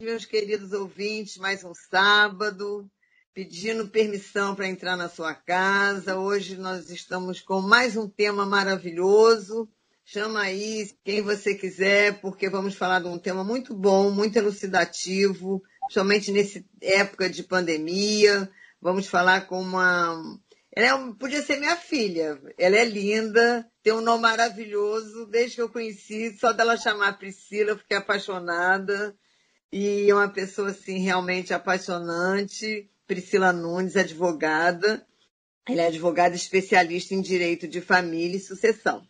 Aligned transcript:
meus 0.00 0.24
queridos 0.24 0.72
ouvintes, 0.72 1.36
mais 1.36 1.62
um 1.62 1.74
sábado, 1.74 2.90
pedindo 3.34 3.86
permissão 3.88 4.54
para 4.54 4.66
entrar 4.66 4.96
na 4.96 5.10
sua 5.10 5.34
casa. 5.34 6.18
Hoje 6.18 6.56
nós 6.56 6.88
estamos 6.88 7.42
com 7.42 7.60
mais 7.60 7.98
um 7.98 8.08
tema 8.08 8.46
maravilhoso. 8.46 9.68
Chama 10.02 10.40
aí 10.40 10.90
quem 11.04 11.20
você 11.20 11.54
quiser, 11.54 12.18
porque 12.22 12.48
vamos 12.48 12.74
falar 12.74 13.00
de 13.00 13.08
um 13.08 13.18
tema 13.18 13.44
muito 13.44 13.74
bom, 13.74 14.10
muito 14.10 14.36
elucidativo, 14.36 15.62
somente 15.90 16.32
nessa 16.32 16.64
época 16.80 17.28
de 17.28 17.42
pandemia. 17.42 18.50
Vamos 18.80 19.06
falar 19.06 19.42
com 19.46 19.60
uma. 19.60 20.18
Ela 20.74 21.10
é, 21.10 21.12
podia 21.12 21.42
ser 21.42 21.58
minha 21.58 21.76
filha. 21.76 22.40
Ela 22.56 22.76
é 22.76 22.84
linda, 22.86 23.68
tem 23.82 23.92
um 23.92 24.00
nome 24.00 24.22
maravilhoso. 24.22 25.26
Desde 25.26 25.56
que 25.56 25.62
eu 25.62 25.68
conheci, 25.68 26.38
só 26.38 26.54
dela 26.54 26.78
chamar 26.78 27.18
Priscila, 27.18 27.72
eu 27.72 27.78
fiquei 27.78 27.98
apaixonada 27.98 29.14
e 29.72 30.12
uma 30.12 30.28
pessoa 30.28 30.70
assim 30.70 30.98
realmente 30.98 31.54
apaixonante. 31.54 32.88
Priscila 33.06 33.52
Nunes, 33.52 33.96
advogada. 33.96 35.04
Ela 35.68 35.82
é 35.82 35.86
advogada 35.86 36.34
especialista 36.34 37.14
em 37.14 37.20
direito 37.20 37.68
de 37.68 37.80
família 37.80 38.36
e 38.36 38.40
sucessão. 38.40 39.06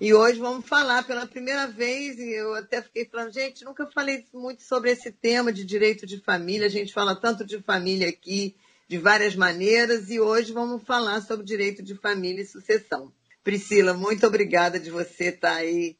E 0.00 0.14
hoje 0.14 0.38
vamos 0.38 0.66
falar 0.66 1.04
pela 1.04 1.26
primeira 1.26 1.66
vez, 1.66 2.18
e 2.18 2.30
eu 2.32 2.54
até 2.54 2.80
fiquei 2.80 3.04
falando, 3.04 3.32
gente, 3.32 3.64
nunca 3.64 3.84
falei 3.90 4.24
muito 4.32 4.62
sobre 4.62 4.92
esse 4.92 5.10
tema 5.10 5.52
de 5.52 5.64
direito 5.64 6.06
de 6.06 6.20
família. 6.20 6.66
A 6.68 6.70
gente 6.70 6.92
fala 6.92 7.16
tanto 7.16 7.44
de 7.44 7.60
família 7.60 8.08
aqui, 8.08 8.54
de 8.88 8.96
várias 8.96 9.34
maneiras, 9.34 10.08
e 10.08 10.20
hoje 10.20 10.52
vamos 10.52 10.84
falar 10.84 11.20
sobre 11.22 11.44
direito 11.44 11.82
de 11.82 11.96
família 11.96 12.42
e 12.42 12.46
sucessão. 12.46 13.12
Priscila, 13.42 13.92
muito 13.92 14.24
obrigada 14.24 14.78
de 14.78 14.90
você 14.90 15.30
estar 15.30 15.56
aí 15.56 15.96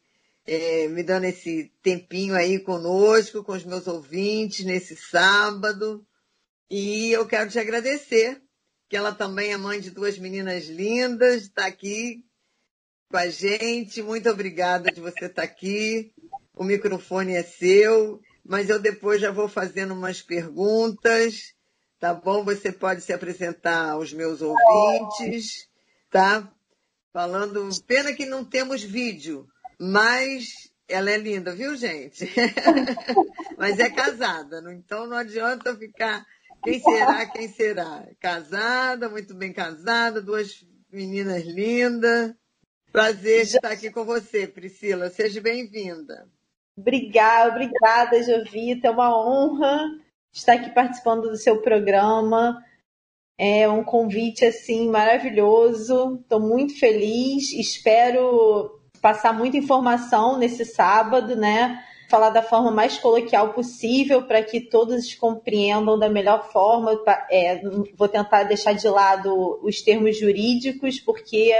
é, 0.49 0.87
me 0.87 1.03
dando 1.03 1.25
esse 1.25 1.71
tempinho 1.83 2.33
aí 2.33 2.59
conosco, 2.59 3.43
com 3.43 3.51
os 3.51 3.63
meus 3.63 3.85
ouvintes, 3.85 4.65
nesse 4.65 4.95
sábado. 4.95 6.03
E 6.67 7.11
eu 7.11 7.27
quero 7.27 7.51
te 7.51 7.59
agradecer, 7.59 8.41
que 8.89 8.97
ela 8.97 9.13
também 9.13 9.53
é 9.53 9.57
mãe 9.57 9.79
de 9.79 9.91
duas 9.91 10.17
meninas 10.17 10.65
lindas, 10.65 11.43
está 11.43 11.67
aqui 11.67 12.25
com 13.11 13.17
a 13.17 13.27
gente. 13.27 14.01
Muito 14.01 14.27
obrigada 14.27 14.91
de 14.91 14.99
você 14.99 15.25
estar 15.25 15.43
aqui. 15.43 16.11
O 16.55 16.63
microfone 16.63 17.35
é 17.35 17.43
seu, 17.43 18.19
mas 18.43 18.71
eu 18.71 18.79
depois 18.79 19.21
já 19.21 19.29
vou 19.29 19.47
fazendo 19.47 19.93
umas 19.93 20.19
perguntas, 20.23 21.53
tá 21.99 22.11
bom? 22.11 22.43
Você 22.43 22.71
pode 22.71 23.01
se 23.01 23.13
apresentar 23.13 23.91
aos 23.91 24.11
meus 24.11 24.41
ouvintes, 24.41 25.67
tá? 26.09 26.51
Falando, 27.13 27.69
pena 27.85 28.13
que 28.13 28.25
não 28.25 28.43
temos 28.43 28.81
vídeo, 28.81 29.47
mas 29.79 30.69
ela 30.87 31.11
é 31.11 31.17
linda, 31.17 31.55
viu, 31.55 31.75
gente? 31.77 32.27
mas 33.57 33.79
é 33.79 33.89
casada, 33.89 34.61
então 34.73 35.07
não 35.07 35.15
adianta 35.15 35.75
ficar. 35.77 36.25
Quem 36.63 36.79
será? 36.79 37.25
Quem 37.27 37.47
será? 37.47 38.07
Casada, 38.19 39.07
muito 39.07 39.33
bem 39.33 39.53
casada, 39.53 40.21
duas 40.21 40.65
meninas 40.91 41.43
lindas. 41.45 42.33
Prazer 42.91 43.45
de 43.45 43.55
estar 43.55 43.71
aqui 43.71 43.91
com 43.91 44.03
você, 44.03 44.47
Priscila. 44.47 45.09
Seja 45.09 45.39
bem-vinda. 45.39 46.27
Obrigada, 46.75 47.51
obrigada, 47.51 48.23
Jovita. 48.23 48.87
É 48.87 48.91
uma 48.91 49.15
honra 49.15 49.79
estar 50.33 50.53
aqui 50.53 50.71
participando 50.71 51.29
do 51.29 51.37
seu 51.37 51.61
programa. 51.61 52.61
É 53.37 53.69
um 53.69 53.83
convite 53.83 54.43
assim 54.43 54.89
maravilhoso. 54.89 56.19
Estou 56.21 56.39
muito 56.39 56.77
feliz. 56.79 57.53
Espero 57.53 58.78
passar 59.01 59.33
muita 59.33 59.57
informação 59.57 60.37
nesse 60.37 60.65
sábado, 60.65 61.35
né? 61.35 61.83
Falar 62.09 62.29
da 62.31 62.41
forma 62.41 62.71
mais 62.71 62.97
coloquial 62.97 63.53
possível 63.53 64.23
para 64.23 64.41
que 64.41 64.61
todos 64.61 65.13
compreendam 65.15 65.97
da 65.97 66.09
melhor 66.09 66.51
forma. 66.51 66.99
É, 67.29 67.61
vou 67.95 68.07
tentar 68.07 68.43
deixar 68.43 68.73
de 68.73 68.87
lado 68.87 69.59
os 69.63 69.81
termos 69.81 70.17
jurídicos, 70.17 70.99
porque 70.99 71.53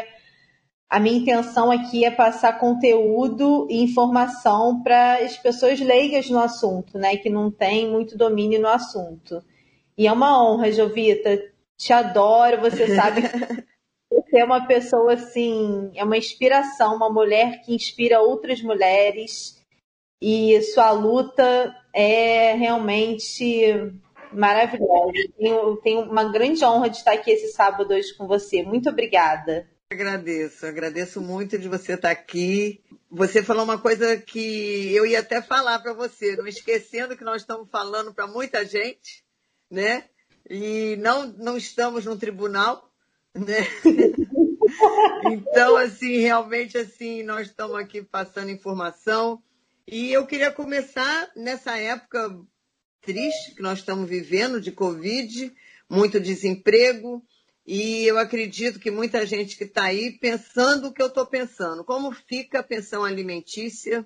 a 0.89 0.99
minha 0.99 1.17
intenção 1.17 1.69
aqui 1.71 2.03
é 2.03 2.09
passar 2.09 2.57
conteúdo 2.59 3.67
e 3.69 3.83
informação 3.83 4.81
para 4.81 5.17
as 5.17 5.37
pessoas 5.37 5.79
leigas 5.79 6.29
no 6.29 6.39
assunto, 6.39 6.97
né? 6.97 7.15
Que 7.15 7.29
não 7.29 7.51
têm 7.51 7.87
muito 7.87 8.17
domínio 8.17 8.59
no 8.59 8.67
assunto. 8.67 9.43
E 9.97 10.07
é 10.07 10.11
uma 10.11 10.43
honra, 10.43 10.71
Jovita. 10.71 11.39
Te 11.77 11.93
adoro, 11.93 12.59
você 12.59 12.93
sabe 12.95 13.21
Você 14.11 14.39
é 14.39 14.45
uma 14.45 14.65
pessoa 14.65 15.13
assim, 15.13 15.91
é 15.95 16.03
uma 16.03 16.17
inspiração, 16.17 16.95
uma 16.95 17.11
mulher 17.11 17.61
que 17.61 17.75
inspira 17.75 18.19
outras 18.19 18.61
mulheres 18.61 19.59
e 20.21 20.61
sua 20.61 20.91
luta 20.91 21.75
é 21.93 22.53
realmente 22.53 23.93
maravilhosa. 24.33 25.11
Tenho, 25.37 25.77
tenho 25.77 26.01
uma 26.01 26.31
grande 26.31 26.63
honra 26.65 26.89
de 26.89 26.97
estar 26.97 27.13
aqui 27.13 27.31
esse 27.31 27.53
sábado 27.53 27.93
hoje 27.93 28.13
com 28.15 28.27
você. 28.27 28.63
Muito 28.63 28.89
obrigada. 28.89 29.67
Agradeço, 29.91 30.65
agradeço 30.65 31.21
muito 31.21 31.57
de 31.57 31.67
você 31.67 31.93
estar 31.93 32.11
aqui. 32.11 32.83
Você 33.09 33.41
falou 33.41 33.63
uma 33.63 33.79
coisa 33.79 34.17
que 34.17 34.93
eu 34.93 35.05
ia 35.05 35.19
até 35.19 35.41
falar 35.41 35.79
para 35.79 35.93
você, 35.93 36.35
não 36.35 36.47
esquecendo 36.47 37.17
que 37.17 37.23
nós 37.23 37.41
estamos 37.41 37.67
falando 37.71 38.13
para 38.13 38.27
muita 38.27 38.63
gente, 38.63 39.23
né? 39.69 40.03
E 40.47 40.95
não, 40.97 41.25
não 41.25 41.57
estamos 41.57 42.05
no 42.05 42.17
tribunal, 42.17 42.88
né? 43.33 43.67
então, 45.31 45.75
assim, 45.77 46.17
realmente, 46.17 46.77
assim, 46.77 47.23
nós 47.23 47.47
estamos 47.47 47.75
aqui 47.75 48.01
passando 48.01 48.51
informação. 48.51 49.41
E 49.87 50.11
eu 50.11 50.25
queria 50.25 50.51
começar 50.51 51.31
nessa 51.35 51.77
época 51.77 52.39
triste 53.01 53.55
que 53.55 53.61
nós 53.61 53.79
estamos 53.79 54.09
vivendo 54.09 54.61
de 54.61 54.71
Covid, 54.71 55.51
muito 55.89 56.19
desemprego, 56.19 57.23
e 57.65 58.05
eu 58.05 58.17
acredito 58.17 58.79
que 58.79 58.89
muita 58.89 59.25
gente 59.25 59.55
que 59.55 59.63
está 59.63 59.83
aí 59.83 60.17
pensando 60.17 60.87
o 60.87 60.93
que 60.93 61.01
eu 61.01 61.07
estou 61.07 61.25
pensando. 61.25 61.83
Como 61.83 62.11
fica 62.11 62.59
a 62.59 62.63
pensão 62.63 63.03
alimentícia 63.03 64.05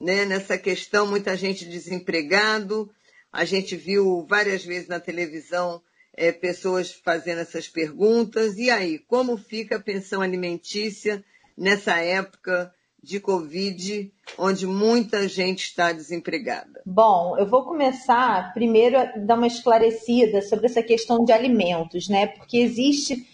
né, 0.00 0.24
nessa 0.24 0.56
questão? 0.56 1.06
Muita 1.06 1.36
gente 1.36 1.64
desempregado. 1.64 2.88
A 3.32 3.44
gente 3.44 3.74
viu 3.74 4.24
várias 4.28 4.64
vezes 4.64 4.86
na 4.86 5.00
televisão 5.00 5.82
é, 6.20 6.30
pessoas 6.30 6.92
fazendo 6.92 7.38
essas 7.38 7.66
perguntas. 7.66 8.58
E 8.58 8.68
aí, 8.68 8.98
como 8.98 9.38
fica 9.38 9.76
a 9.76 9.82
pensão 9.82 10.20
alimentícia 10.20 11.24
nessa 11.56 11.96
época 11.96 12.70
de 13.02 13.18
Covid, 13.18 14.12
onde 14.36 14.66
muita 14.66 15.26
gente 15.26 15.64
está 15.64 15.90
desempregada? 15.92 16.82
Bom, 16.84 17.38
eu 17.38 17.46
vou 17.46 17.64
começar 17.64 18.52
primeiro 18.52 18.98
a 18.98 19.04
dar 19.16 19.36
uma 19.36 19.46
esclarecida 19.46 20.42
sobre 20.42 20.66
essa 20.66 20.82
questão 20.82 21.24
de 21.24 21.32
alimentos, 21.32 22.06
né? 22.10 22.26
Porque 22.26 22.58
existe 22.58 23.26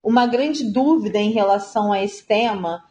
uma 0.00 0.24
grande 0.24 0.62
dúvida 0.70 1.18
em 1.18 1.32
relação 1.32 1.92
a 1.92 2.00
esse 2.00 2.24
tema 2.24 2.84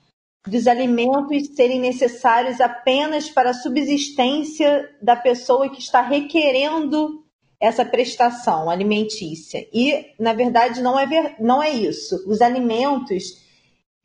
dos 0.46 0.68
alimentos 0.68 1.56
serem 1.56 1.80
necessários 1.80 2.59
apenas 2.59 3.30
para 3.30 3.52
a 3.52 3.53
subsistência 3.53 4.94
da 5.02 5.16
pessoa 5.16 5.69
que 5.69 5.80
está 5.80 6.02
requerendo 6.02 7.25
essa 7.59 7.84
prestação 7.84 8.69
alimentícia. 8.69 9.68
E, 9.73 10.13
na 10.19 10.34
verdade, 10.34 10.81
não 10.81 10.97
é, 10.97 11.06
ver, 11.06 11.35
não 11.40 11.62
é 11.62 11.69
isso. 11.69 12.23
Os 12.28 12.41
alimentos, 12.41 13.44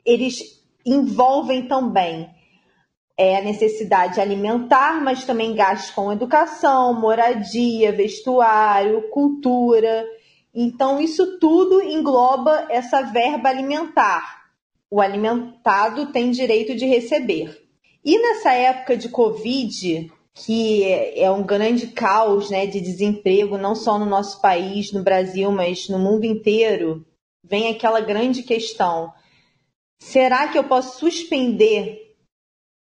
eles 0.05 0.61
envolvem 0.85 1.67
também 1.67 2.29
é, 3.17 3.37
a 3.37 3.41
necessidade 3.41 4.19
alimentar, 4.19 5.01
mas 5.01 5.23
também 5.23 5.53
gastos 5.53 5.91
com 5.91 6.11
educação, 6.11 6.99
moradia, 6.99 7.91
vestuário, 7.91 9.09
cultura. 9.09 10.05
Então, 10.53 10.99
isso 10.99 11.37
tudo 11.39 11.81
engloba 11.81 12.67
essa 12.69 13.01
verba 13.01 13.49
alimentar. 13.49 14.43
O 14.89 14.99
alimentado 14.99 16.07
tem 16.07 16.31
direito 16.31 16.75
de 16.75 16.85
receber. 16.85 17.63
E 18.03 18.19
nessa 18.19 18.51
época 18.51 18.97
de 18.97 19.09
Covid, 19.09 20.11
que 20.33 20.83
é 21.15 21.29
um 21.29 21.43
grande 21.43 21.87
caos 21.87 22.49
né, 22.49 22.65
de 22.65 22.81
desemprego, 22.81 23.57
não 23.57 23.75
só 23.75 23.99
no 23.99 24.05
nosso 24.05 24.41
país, 24.41 24.91
no 24.91 25.03
Brasil, 25.03 25.51
mas 25.51 25.87
no 25.87 25.99
mundo 25.99 26.25
inteiro, 26.25 27.05
vem 27.43 27.69
aquela 27.69 28.01
grande 28.01 28.41
questão: 28.41 29.13
será 30.01 30.47
que 30.47 30.57
eu 30.57 30.63
posso 30.63 30.99
suspender 30.99 32.15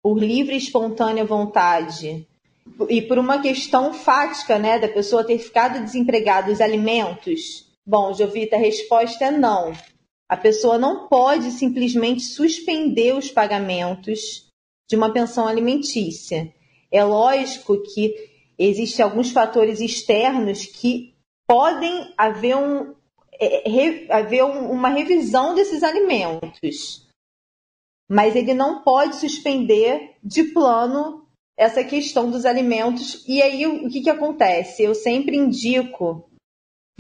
por 0.03 0.19
livre 0.19 0.55
e 0.55 0.59
espontânea 0.59 1.25
vontade? 1.25 2.27
E 2.91 3.01
por 3.01 3.17
uma 3.17 3.41
questão 3.41 3.95
fática, 3.95 4.59
né, 4.59 4.79
da 4.79 4.89
pessoa 4.89 5.25
ter 5.25 5.39
ficado 5.39 5.85
desempregada, 5.85 6.51
os 6.51 6.61
alimentos? 6.61 7.65
Bom, 7.87 8.13
Jovita, 8.13 8.57
a 8.57 8.59
resposta 8.59 9.27
é 9.27 9.31
não. 9.31 9.73
A 10.29 10.37
pessoa 10.37 10.77
não 10.77 11.07
pode 11.07 11.53
simplesmente 11.53 12.23
suspender 12.23 13.15
os 13.15 13.31
pagamentos 13.31 14.51
de 14.91 14.97
uma 14.97 15.13
pensão 15.13 15.47
alimentícia. 15.47 16.53
É 16.91 17.03
lógico 17.05 17.83
que 17.83 18.15
existem 18.59 19.05
alguns 19.05 19.31
fatores 19.31 19.81
externos 19.81 20.65
que 20.67 21.15
podem 21.47 22.13
haver, 22.17 22.57
um, 22.57 22.95
é, 23.33 23.69
re, 23.69 24.07
haver 24.11 24.45
um, 24.45 24.71
uma 24.71 24.89
revisão 24.89 25.55
desses 25.55 25.83
alimentos, 25.83 27.07
mas 28.09 28.35
ele 28.35 28.55
não 28.55 28.83
pode 28.83 29.17
suspender 29.17 30.17
de 30.23 30.45
plano 30.45 31.27
essa 31.57 31.83
questão 31.83 32.31
dos 32.31 32.45
alimentos. 32.45 33.25
E 33.27 33.43
aí, 33.43 33.67
o 33.67 33.89
que, 33.89 34.03
que 34.03 34.11
acontece? 34.11 34.83
Eu 34.83 34.95
sempre 34.95 35.37
indico. 35.37 36.29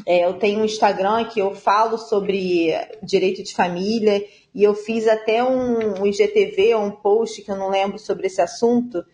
É, 0.04 0.24
eu 0.24 0.38
tenho 0.38 0.60
um 0.60 0.64
Instagram 0.64 1.24
que 1.28 1.40
eu 1.40 1.54
falo 1.54 1.98
sobre 1.98 2.70
direito 3.02 3.42
de 3.42 3.54
família 3.54 4.24
e 4.54 4.62
eu 4.62 4.74
fiz 4.74 5.08
até 5.08 5.42
um, 5.42 6.00
um 6.00 6.06
IGTV, 6.06 6.74
um 6.76 6.90
post 6.90 7.42
que 7.42 7.50
eu 7.50 7.56
não 7.56 7.68
lembro 7.68 7.98
sobre 7.98 8.26
esse 8.26 8.40
assunto. 8.40 9.04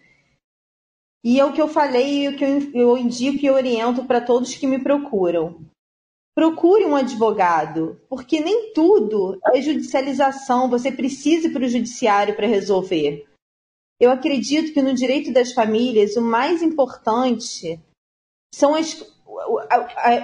E 1.24 1.38
é 1.38 1.44
o 1.44 1.52
que 1.52 1.62
eu 1.62 1.68
falei 1.68 2.24
e 2.24 2.28
o 2.28 2.36
que 2.36 2.44
eu, 2.44 2.72
eu 2.74 2.98
indico 2.98 3.44
e 3.44 3.50
oriento 3.50 4.04
para 4.04 4.20
todos 4.20 4.54
que 4.54 4.66
me 4.66 4.82
procuram. 4.82 5.60
Procure 6.34 6.84
um 6.86 6.96
advogado, 6.96 8.00
porque 8.08 8.40
nem 8.40 8.72
tudo 8.72 9.38
é 9.52 9.60
judicialização, 9.60 10.68
você 10.68 10.90
precisa 10.90 11.46
ir 11.46 11.52
para 11.52 11.64
o 11.64 11.68
judiciário 11.68 12.34
para 12.34 12.46
resolver. 12.46 13.26
Eu 14.00 14.10
acredito 14.10 14.72
que 14.72 14.82
no 14.82 14.94
direito 14.94 15.32
das 15.32 15.52
famílias 15.52 16.16
o 16.16 16.22
mais 16.22 16.62
importante 16.62 17.78
são 18.52 18.74
as, 18.74 19.00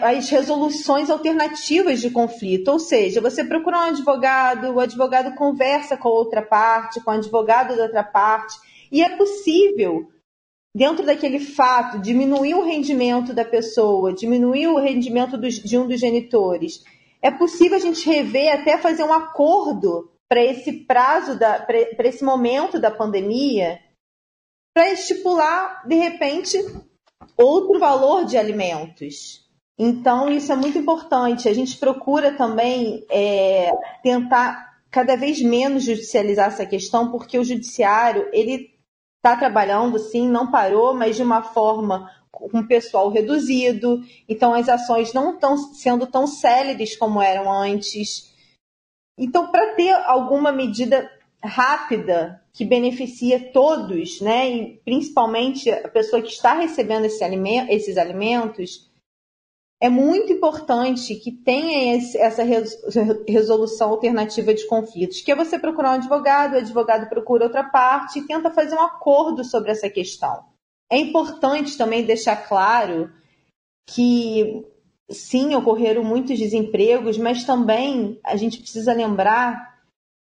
as 0.03 0.29
resoluções 0.29 1.11
alternativas 1.11 2.01
de 2.01 2.11
conflito. 2.11 2.69
Ou 2.69 2.79
seja, 2.79 3.21
você 3.21 3.45
procura 3.45 3.79
um 3.79 3.83
advogado, 3.83 4.73
o 4.73 4.81
advogado 4.81 5.35
conversa 5.37 5.97
com 5.97 6.09
a 6.09 6.13
outra 6.13 6.43
parte, 6.43 7.01
com 7.01 7.11
o 7.11 7.15
advogado 7.15 7.77
da 7.77 7.85
outra 7.85 8.03
parte, 8.03 8.57
e 8.91 9.03
é 9.03 9.17
possível, 9.17 10.11
dentro 10.75 11.05
daquele 11.05 11.41
fato, 11.41 11.99
diminuir 11.99 12.55
o 12.55 12.65
rendimento 12.65 13.33
da 13.33 13.45
pessoa, 13.45 14.13
diminuir 14.13 14.69
o 14.69 14.79
rendimento 14.79 15.39
de 15.39 15.79
um 15.79 15.87
dos 15.87 15.99
genitores. 15.99 16.83
É 17.21 17.31
possível 17.31 17.77
a 17.77 17.81
gente 17.81 18.09
rever, 18.09 18.53
até 18.53 18.79
fazer 18.79 19.03
um 19.03 19.13
acordo 19.13 20.11
para 20.29 20.43
esse 20.43 20.85
prazo, 20.85 21.39
para 21.39 22.09
esse 22.09 22.23
momento 22.23 22.79
da 22.79 22.91
pandemia, 22.91 23.81
para 24.75 24.93
estipular, 24.93 25.83
de 25.87 25.97
repente, 25.97 26.59
outro 27.37 27.79
valor 27.81 28.25
de 28.25 28.37
alimentos. 28.37 29.47
Então, 29.79 30.29
isso 30.29 30.53
é 30.53 30.57
muito 30.57 30.77
importante. 30.77 31.49
A 31.49 31.55
gente 31.55 31.77
procura 31.79 32.37
também 32.37 33.05
é, 33.11 33.71
tentar 34.03 34.69
cada 34.91 35.17
vez 35.17 35.41
menos 35.41 35.85
judicializar 35.85 36.49
essa 36.49 36.67
questão, 36.67 37.11
porque 37.11 37.39
o 37.39 37.45
judiciário 37.45 38.29
ele 38.33 38.78
está 39.19 39.37
trabalhando, 39.37 39.99
sim, 39.99 40.29
não 40.29 40.51
parou, 40.51 40.95
mas 40.95 41.17
de 41.17 41.23
uma 41.23 41.43
forma 41.43 42.11
com 42.31 42.67
pessoal 42.67 43.11
reduzido. 43.11 44.03
Então, 44.29 44.55
as 44.55 44.69
ações 44.69 45.13
não 45.13 45.35
estão 45.35 45.57
sendo 45.57 46.07
tão 46.07 46.27
céleres 46.27 46.97
como 46.97 47.21
eram 47.21 47.51
antes. 47.53 48.33
Então, 49.19 49.51
para 49.51 49.75
ter 49.75 49.93
alguma 50.07 50.53
medida 50.53 51.11
rápida 51.43 52.43
que 52.53 52.65
beneficia 52.65 53.53
todos, 53.53 54.21
né, 54.21 54.51
e 54.51 54.81
principalmente 54.85 55.71
a 55.71 55.89
pessoa 55.89 56.21
que 56.23 56.33
está 56.33 56.55
recebendo 56.55 57.05
esse 57.05 57.23
alimento, 57.23 57.71
esses 57.71 57.97
alimentos, 57.97 58.88
é 59.81 59.89
muito 59.89 60.33
importante 60.33 61.15
que 61.15 61.31
tenha 61.31 61.97
esse, 61.97 62.19
essa 62.19 62.43
resolução 63.29 63.91
alternativa 63.91 64.53
de 64.53 64.67
conflitos, 64.67 65.21
que 65.21 65.31
é 65.31 65.37
você 65.37 65.59
procurar 65.59 65.91
um 65.91 65.95
advogado, 65.95 66.55
o 66.55 66.59
advogado 66.59 67.09
procura 67.09 67.45
outra 67.45 67.63
parte 67.63 68.19
e 68.19 68.27
tenta 68.27 68.51
fazer 68.51 68.75
um 68.75 68.83
acordo 68.83 69.45
sobre 69.45 69.71
essa 69.71 69.89
questão. 69.89 70.45
É 70.91 70.99
importante 70.99 71.79
também 71.79 72.03
deixar 72.03 72.49
claro 72.49 73.11
que 73.87 74.65
sim, 75.09 75.55
ocorreram 75.55 76.03
muitos 76.03 76.39
desempregos, 76.39 77.17
mas 77.17 77.45
também 77.45 78.19
a 78.25 78.37
gente 78.37 78.59
precisa 78.59 78.93
lembrar 78.93 79.79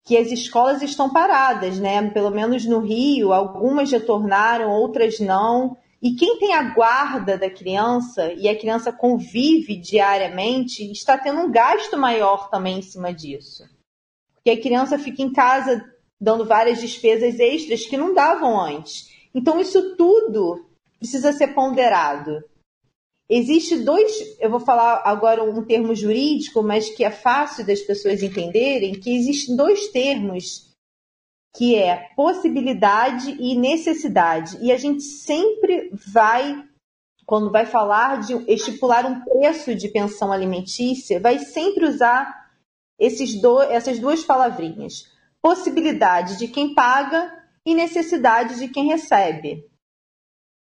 que 0.03 0.17
as 0.17 0.31
escolas 0.31 0.81
estão 0.81 1.11
paradas, 1.11 1.77
né? 1.77 2.09
Pelo 2.09 2.31
menos 2.31 2.65
no 2.65 2.79
Rio, 2.79 3.33
algumas 3.33 3.91
retornaram, 3.91 4.71
outras 4.71 5.19
não. 5.19 5.77
E 6.01 6.15
quem 6.15 6.39
tem 6.39 6.53
a 6.53 6.73
guarda 6.73 7.37
da 7.37 7.49
criança 7.49 8.33
e 8.33 8.49
a 8.49 8.57
criança 8.57 8.91
convive 8.91 9.75
diariamente, 9.75 10.91
está 10.91 11.15
tendo 11.15 11.41
um 11.41 11.51
gasto 11.51 11.95
maior 11.95 12.49
também 12.49 12.79
em 12.79 12.81
cima 12.81 13.13
disso. 13.13 13.63
Porque 14.33 14.49
a 14.49 14.59
criança 14.59 14.97
fica 14.97 15.21
em 15.21 15.31
casa 15.31 15.85
dando 16.19 16.43
várias 16.45 16.81
despesas 16.81 17.39
extras 17.39 17.85
que 17.85 17.97
não 17.97 18.15
davam 18.15 18.59
antes. 18.59 19.09
Então, 19.33 19.59
isso 19.59 19.95
tudo 19.95 20.65
precisa 20.97 21.31
ser 21.31 21.49
ponderado. 21.49 22.43
Existe 23.29 23.77
dois, 23.77 24.11
eu 24.39 24.49
vou 24.49 24.59
falar 24.59 25.03
agora 25.05 25.43
um 25.43 25.63
termo 25.63 25.95
jurídico, 25.95 26.61
mas 26.61 26.89
que 26.89 27.03
é 27.03 27.11
fácil 27.11 27.65
das 27.65 27.79
pessoas 27.79 28.21
entenderem, 28.21 28.99
que 28.99 29.15
existem 29.15 29.55
dois 29.55 29.87
termos 29.87 30.70
que 31.53 31.75
é 31.75 32.09
possibilidade 32.15 33.35
e 33.39 33.55
necessidade. 33.55 34.57
E 34.61 34.71
a 34.71 34.77
gente 34.77 35.03
sempre 35.03 35.91
vai, 36.13 36.63
quando 37.25 37.51
vai 37.51 37.65
falar 37.65 38.21
de 38.21 38.33
estipular 38.51 39.05
um 39.05 39.21
preço 39.21 39.75
de 39.75 39.89
pensão 39.89 40.31
alimentícia, 40.31 41.19
vai 41.19 41.39
sempre 41.39 41.85
usar 41.85 42.49
esses 42.97 43.41
do, 43.41 43.61
essas 43.63 43.99
duas 43.99 44.23
palavrinhas. 44.23 45.11
Possibilidade 45.41 46.37
de 46.37 46.47
quem 46.47 46.73
paga 46.73 47.37
e 47.65 47.73
necessidade 47.73 48.59
de 48.59 48.67
quem 48.67 48.87
recebe. 48.87 49.69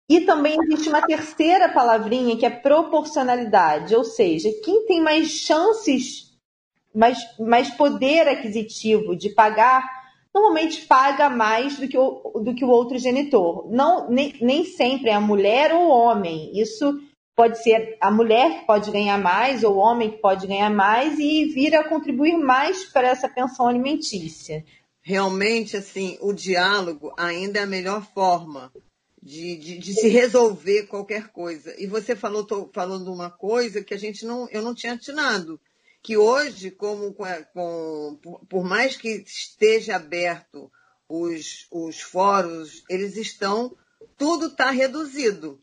E 0.09 0.21
também 0.21 0.57
existe 0.61 0.89
uma 0.89 1.01
terceira 1.01 1.69
palavrinha 1.69 2.35
que 2.35 2.45
é 2.45 2.49
proporcionalidade, 2.49 3.95
ou 3.95 4.03
seja, 4.03 4.49
quem 4.61 4.85
tem 4.85 5.01
mais 5.01 5.29
chances, 5.29 6.37
mais, 6.93 7.17
mais 7.39 7.69
poder 7.69 8.27
aquisitivo 8.27 9.15
de 9.15 9.29
pagar, 9.29 10.00
normalmente 10.33 10.85
paga 10.85 11.29
mais 11.29 11.77
do 11.77 11.87
que 11.87 11.97
o, 11.97 12.41
do 12.43 12.55
que 12.55 12.63
o 12.63 12.69
outro 12.69 12.97
genitor. 12.97 13.69
Não, 13.69 14.09
nem, 14.09 14.33
nem 14.41 14.65
sempre 14.65 15.09
é 15.09 15.13
a 15.13 15.21
mulher 15.21 15.73
ou 15.73 15.83
o 15.83 15.89
homem. 15.89 16.51
Isso 16.59 16.99
pode 17.35 17.61
ser 17.61 17.97
a 17.99 18.11
mulher 18.11 18.59
que 18.59 18.65
pode 18.65 18.91
ganhar 18.91 19.17
mais 19.17 19.63
ou 19.63 19.75
o 19.75 19.79
homem 19.79 20.11
que 20.11 20.17
pode 20.17 20.47
ganhar 20.47 20.69
mais 20.69 21.17
e 21.19 21.45
vir 21.45 21.75
a 21.75 21.87
contribuir 21.87 22.37
mais 22.37 22.85
para 22.85 23.09
essa 23.09 23.27
pensão 23.27 23.67
alimentícia. 23.67 24.63
Realmente, 25.01 25.75
assim, 25.75 26.17
o 26.21 26.31
diálogo 26.31 27.13
ainda 27.17 27.59
é 27.59 27.63
a 27.63 27.67
melhor 27.67 28.05
forma 28.13 28.71
de, 29.21 29.55
de, 29.55 29.77
de, 29.77 29.93
se 29.93 30.07
resolver 30.07 30.87
qualquer 30.87 31.29
coisa. 31.29 31.73
E 31.79 31.87
você 31.87 32.15
falou, 32.15 32.45
tô 32.45 32.69
falando 32.73 33.11
uma 33.11 33.29
coisa 33.29 33.83
que 33.83 33.93
a 33.93 33.97
gente 33.97 34.25
não, 34.25 34.47
eu 34.49 34.61
não 34.61 34.75
tinha 34.75 34.93
atinado, 34.93 35.59
que 36.03 36.17
hoje, 36.17 36.71
como 36.71 37.13
com, 37.13 38.19
por 38.49 38.63
mais 38.63 38.95
que 38.95 39.23
esteja 39.25 39.95
aberto 39.95 40.71
os, 41.07 41.67
os 41.71 42.01
fóruns, 42.01 42.83
eles 42.89 43.15
estão, 43.17 43.75
tudo 44.17 44.47
está 44.47 44.71
reduzido. 44.71 45.61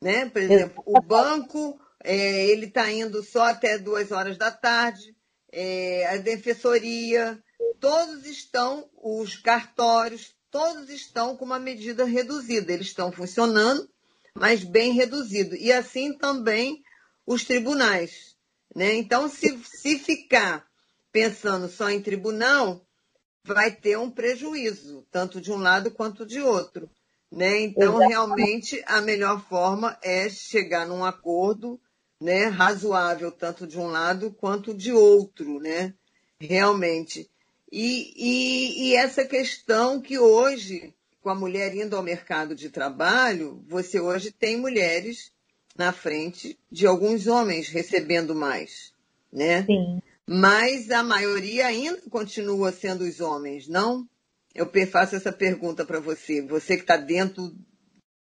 Né? 0.00 0.28
Por 0.28 0.42
exemplo, 0.42 0.82
o 0.86 1.00
banco, 1.00 1.80
é, 2.02 2.46
ele 2.46 2.66
está 2.66 2.90
indo 2.90 3.22
só 3.22 3.44
até 3.44 3.78
duas 3.78 4.12
horas 4.12 4.36
da 4.36 4.50
tarde, 4.50 5.16
é, 5.52 6.06
a 6.06 6.16
defensoria, 6.16 7.42
todos 7.80 8.26
estão, 8.26 8.88
os 9.02 9.36
cartórios, 9.36 10.34
todos 10.50 10.88
estão 10.90 11.36
com 11.36 11.44
uma 11.44 11.58
medida 11.58 12.04
reduzida. 12.04 12.72
Eles 12.72 12.86
estão 12.88 13.10
funcionando, 13.10 13.88
mas 14.34 14.62
bem 14.62 14.92
reduzido. 14.92 15.56
E 15.56 15.72
assim 15.72 16.16
também 16.16 16.82
os 17.26 17.44
tribunais. 17.44 18.31
Né? 18.74 18.94
Então, 18.94 19.28
se, 19.28 19.58
se 19.64 19.98
ficar 19.98 20.66
pensando 21.10 21.68
só 21.68 21.90
em 21.90 22.00
tribunal, 22.00 22.84
vai 23.44 23.70
ter 23.70 23.98
um 23.98 24.10
prejuízo, 24.10 25.06
tanto 25.10 25.40
de 25.40 25.52
um 25.52 25.58
lado 25.58 25.90
quanto 25.90 26.24
de 26.24 26.40
outro. 26.40 26.90
Né? 27.30 27.62
Então, 27.62 27.84
Exatamente. 27.84 28.08
realmente, 28.10 28.82
a 28.86 29.00
melhor 29.00 29.46
forma 29.48 29.98
é 30.02 30.28
chegar 30.28 30.86
num 30.86 31.04
acordo 31.04 31.80
né, 32.20 32.46
razoável, 32.46 33.32
tanto 33.32 33.66
de 33.66 33.78
um 33.78 33.86
lado 33.86 34.32
quanto 34.32 34.72
de 34.72 34.92
outro, 34.92 35.58
né? 35.58 35.92
Realmente. 36.38 37.28
E, 37.70 38.12
e, 38.16 38.84
e 38.84 38.94
essa 38.94 39.24
questão 39.24 40.00
que 40.00 40.18
hoje, 40.18 40.94
com 41.20 41.30
a 41.30 41.34
mulher 41.34 41.74
indo 41.74 41.96
ao 41.96 42.02
mercado 42.02 42.54
de 42.54 42.70
trabalho, 42.70 43.64
você 43.66 43.98
hoje 43.98 44.30
tem 44.30 44.56
mulheres 44.56 45.31
na 45.76 45.92
frente 45.92 46.58
de 46.70 46.86
alguns 46.86 47.26
homens 47.26 47.68
recebendo 47.68 48.34
mais, 48.34 48.92
né? 49.32 49.64
Sim. 49.64 50.00
Mas 50.26 50.90
a 50.90 51.02
maioria 51.02 51.66
ainda 51.66 52.00
continua 52.10 52.72
sendo 52.72 53.04
os 53.04 53.20
homens, 53.20 53.66
não? 53.68 54.08
Eu 54.54 54.70
faço 54.86 55.16
essa 55.16 55.32
pergunta 55.32 55.84
para 55.84 55.98
você, 55.98 56.42
você 56.42 56.76
que 56.76 56.82
está 56.82 56.96
dentro 56.96 57.54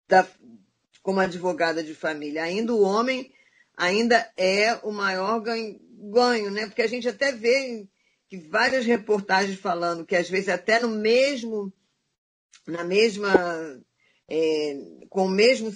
da, 0.08 0.26
como 1.02 1.20
advogada 1.20 1.82
de 1.82 1.94
família, 1.94 2.44
ainda 2.44 2.72
o 2.72 2.82
homem 2.82 3.32
ainda 3.76 4.30
é 4.36 4.74
o 4.82 4.92
maior 4.92 5.40
ganho, 5.40 5.80
ganho, 6.12 6.50
né? 6.50 6.66
Porque 6.66 6.82
a 6.82 6.86
gente 6.86 7.08
até 7.08 7.32
vê 7.32 7.86
que 8.28 8.36
várias 8.36 8.84
reportagens 8.84 9.58
falando 9.58 10.06
que 10.06 10.14
às 10.14 10.30
vezes 10.30 10.48
até 10.48 10.80
no 10.80 10.88
mesmo, 10.88 11.72
na 12.66 12.84
mesma, 12.84 13.34
é, 14.30 14.78
com, 15.08 15.26
o 15.26 15.28
mesmo, 15.28 15.72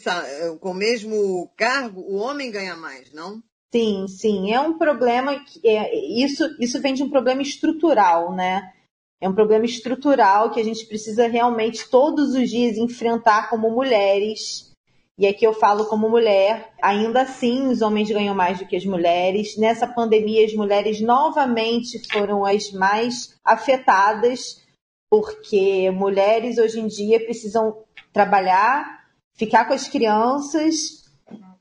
com 0.61 0.71
o 0.71 0.75
mesmo 0.75 1.51
cargo, 1.57 2.01
o 2.01 2.15
homem 2.15 2.51
ganha 2.51 2.77
mais, 2.77 3.13
não? 3.13 3.43
Sim, 3.75 4.07
sim, 4.07 4.53
é 4.53 4.61
um 4.61 4.79
problema 4.79 5.45
que 5.45 5.67
é, 5.69 5.93
isso, 6.23 6.45
isso 6.61 6.81
vem 6.81 6.95
de 6.95 7.03
um 7.03 7.11
problema 7.11 7.43
estrutural, 7.43 8.33
né? 8.33 8.73
É 9.21 9.29
um 9.29 9.35
problema 9.35 9.65
estrutural 9.65 10.53
que 10.53 10.61
a 10.61 10.65
gente 10.65 10.87
precisa 10.87 11.27
realmente 11.27 11.89
todos 11.91 12.35
os 12.35 12.49
dias 12.49 12.77
enfrentar 12.77 13.51
como 13.51 13.71
mulheres. 13.71 14.73
E 15.19 15.27
aqui 15.27 15.45
eu 15.47 15.53
falo 15.53 15.87
como 15.87 16.09
mulher, 16.09 16.73
ainda 16.83 17.23
assim 17.23 17.67
os 17.69 17.83
homens 17.83 18.11
ganham 18.11 18.35
mais 18.35 18.59
do 18.59 18.67
que 18.67 18.77
as 18.77 18.85
mulheres. 18.85 19.57
Nessa 19.57 19.87
pandemia, 19.87 20.45
as 20.45 20.53
mulheres 20.55 21.01
novamente 21.01 22.01
foram 22.13 22.45
as 22.45 22.71
mais 22.71 23.35
afetadas, 23.45 24.63
porque 25.11 25.91
mulheres 25.91 26.59
hoje 26.59 26.81
em 26.81 26.87
dia 26.87 27.25
precisam 27.25 27.85
trabalhar, 28.15 29.01
ficar 29.35 29.67
com 29.67 29.75
as 29.75 29.89
crianças, 29.89 31.03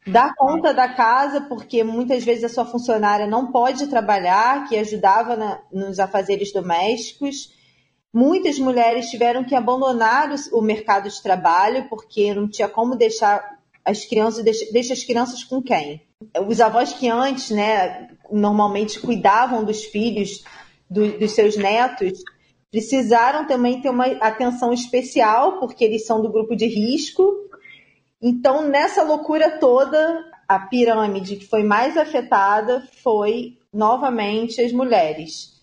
dar 0.05 0.35
conta 0.35 0.71
da 0.73 0.87
casa, 0.87 1.41
porque 1.41 1.83
muitas 1.83 2.23
vezes 2.23 2.43
a 2.43 2.49
sua 2.49 2.63
funcionária 2.63 3.25
não 3.25 3.51
pode 3.51 3.87
trabalhar, 3.87 4.67
que 4.69 4.77
ajudava 4.77 5.35
na, 5.35 5.59
nos 5.71 5.99
afazeres 5.99 6.53
domésticos. 6.53 7.51
Muitas 8.13 8.59
mulheres 8.59 9.09
tiveram 9.09 9.43
que 9.43 9.55
abandonar 9.55 10.29
o, 10.31 10.59
o, 10.59 10.61
mercado 10.61 11.09
de 11.09 11.23
trabalho 11.23 11.87
porque 11.89 12.33
não 12.33 12.47
tinha 12.47 12.69
como 12.69 12.95
deixar 12.95 13.57
as 13.83 14.05
crianças, 14.05 14.43
deixa, 14.43 14.71
deixa 14.71 14.93
as 14.93 15.03
crianças 15.03 15.43
com 15.43 15.61
quem? 15.61 16.03
Os 16.47 16.61
avós 16.61 16.93
que 16.93 17.09
antes, 17.09 17.49
né, 17.49 18.09
normalmente 18.31 18.99
cuidavam 18.99 19.65
dos 19.65 19.83
filhos, 19.85 20.43
do, 20.87 21.17
dos 21.17 21.31
seus 21.31 21.57
netos, 21.57 22.23
precisaram 22.73 23.47
também 23.47 23.79
ter 23.79 23.89
uma 23.89 24.07
atenção 24.19 24.73
especial 24.73 25.59
porque 25.59 25.85
eles 25.85 26.05
são 26.05 26.21
do 26.21 26.31
grupo 26.31 26.57
de 26.57 26.65
risco 26.65 27.43
então, 28.25 28.69
nessa 28.69 29.03
loucura 29.03 29.59
toda, 29.59 30.23
a 30.47 30.57
pirâmide 30.57 31.35
que 31.35 31.45
foi 31.45 31.61
mais 31.61 31.97
afetada 31.97 32.87
foi 33.03 33.57
novamente 33.73 34.61
as 34.61 34.71
mulheres. 34.71 35.61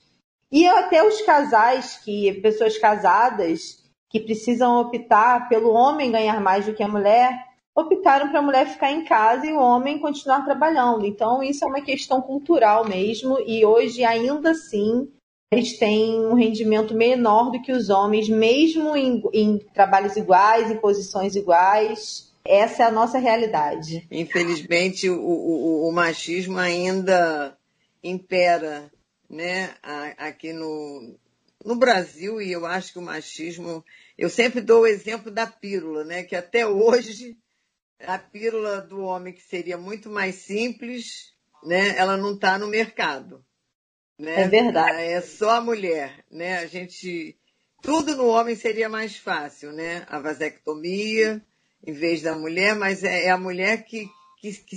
E 0.53 0.67
até 0.67 1.03
os 1.03 1.23
casais, 1.23 1.97
que 2.05 2.31
pessoas 2.43 2.77
casadas 2.77 3.83
que 4.11 4.21
precisam 4.21 4.79
optar 4.79 5.49
pelo 5.49 5.71
homem 5.71 6.13
ganhar 6.13 6.39
mais 6.39 6.67
do 6.67 6.75
que 6.75 6.83
a 6.83 6.89
mulher, 6.89 7.33
optaram 7.75 8.29
para 8.29 8.41
a 8.41 8.43
mulher 8.43 8.67
ficar 8.67 8.93
em 8.93 9.07
casa 9.07 9.47
e 9.47 9.53
o 9.55 9.59
homem 9.59 9.99
continuar 9.99 10.45
trabalhando. 10.45 11.07
Então, 11.07 11.43
isso 11.43 11.65
é 11.65 11.67
uma 11.67 11.81
questão 11.81 12.21
cultural 12.21 12.87
mesmo, 12.87 13.39
e 13.47 13.65
hoje, 13.65 14.05
ainda 14.05 14.51
assim, 14.51 15.09
eles 15.51 15.77
têm 15.77 16.21
um 16.21 16.35
rendimento 16.35 16.95
menor 16.95 17.51
do 17.51 17.61
que 17.61 17.73
os 17.73 17.91
homens, 17.91 18.29
mesmo 18.29 18.97
em, 18.97 19.21
em 19.33 19.59
trabalhos 19.59 20.17
iguais, 20.17 20.71
em 20.71 20.77
posições 20.77 21.35
iguais. 21.35 22.33
Essa 22.45 22.85
é 22.85 22.87
a 22.87 22.93
nossa 22.93 23.19
realidade. 23.19 24.07
Infelizmente, 24.13 25.11
o, 25.11 25.21
o, 25.21 25.89
o 25.89 25.93
machismo 25.93 26.57
ainda 26.57 27.59
impera 28.03 28.91
né, 29.29 29.75
aqui 30.17 30.53
no, 30.53 31.17
no 31.65 31.75
Brasil, 31.75 32.41
e 32.41 32.53
eu 32.53 32.65
acho 32.65 32.93
que 32.93 32.99
o 33.01 33.03
machismo. 33.03 33.85
Eu 34.17 34.31
sempre 34.31 34.61
dou 34.61 34.83
o 34.83 34.87
exemplo 34.87 35.33
da 35.33 35.49
pílula, 35.49 36.05
né, 36.05 36.23
que 36.23 36.37
até 36.37 36.65
hoje 36.65 37.37
a 38.07 38.19
pílula 38.19 38.81
do 38.81 39.01
homem, 39.01 39.33
que 39.33 39.43
seria 39.43 39.77
muito 39.77 40.09
mais 40.09 40.37
simples, 40.37 41.35
né, 41.65 41.97
ela 41.97 42.17
não 42.17 42.35
está 42.35 42.57
no 42.57 42.69
mercado. 42.69 43.45
Né? 44.21 44.43
É 44.43 44.49
verdade. 44.49 45.01
É 45.01 45.21
só 45.23 45.53
a 45.57 45.61
mulher. 45.61 46.25
Né? 46.31 46.59
A 46.59 46.67
gente. 46.67 47.37
Tudo 47.83 48.15
no 48.15 48.27
homem 48.27 48.55
seria 48.55 48.91
mais 48.91 49.17
fácil, 49.17 49.73
né? 49.73 50.05
A 50.09 50.19
vasectomia, 50.19 51.43
em 51.87 51.93
vez 51.95 52.21
da 52.21 52.37
mulher, 52.37 52.77
mas 52.77 53.03
é, 53.03 53.25
é 53.25 53.31
a 53.31 53.39
mulher 53.39 53.85
que, 53.85 54.07
que, 54.39 54.53
que, 54.53 54.77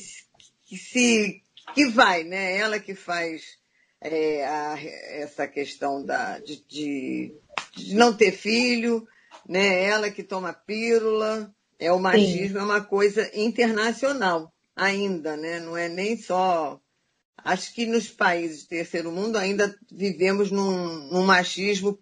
que, 0.65 0.77
se 0.77 1.43
que 1.75 1.88
vai, 1.89 2.23
né? 2.23 2.55
Ela 2.57 2.79
que 2.79 2.95
faz 2.95 3.57
é, 4.00 4.45
a, 4.45 4.77
essa 4.81 5.45
questão 5.45 6.05
da, 6.05 6.39
de, 6.39 6.65
de, 6.65 7.35
de, 7.75 7.95
não 7.95 8.15
ter 8.15 8.31
filho, 8.31 9.05
né? 9.45 9.83
Ela 9.83 10.09
que 10.09 10.23
toma 10.23 10.53
pílula. 10.53 11.53
É 11.77 11.91
o 11.91 12.00
machismo 12.00 12.59
Sim. 12.59 12.59
é 12.59 12.63
uma 12.63 12.81
coisa 12.81 13.29
internacional 13.33 14.53
ainda, 14.73 15.35
né? 15.35 15.59
Não 15.59 15.75
é 15.75 15.89
nem 15.89 16.15
só. 16.15 16.79
Acho 17.43 17.73
que 17.73 17.85
nos 17.85 18.09
países 18.09 18.63
do 18.63 18.69
terceiro 18.69 19.12
mundo 19.12 19.38
ainda 19.38 19.77
vivemos 19.91 20.50
num, 20.50 21.09
num 21.12 21.25
machismo 21.25 22.00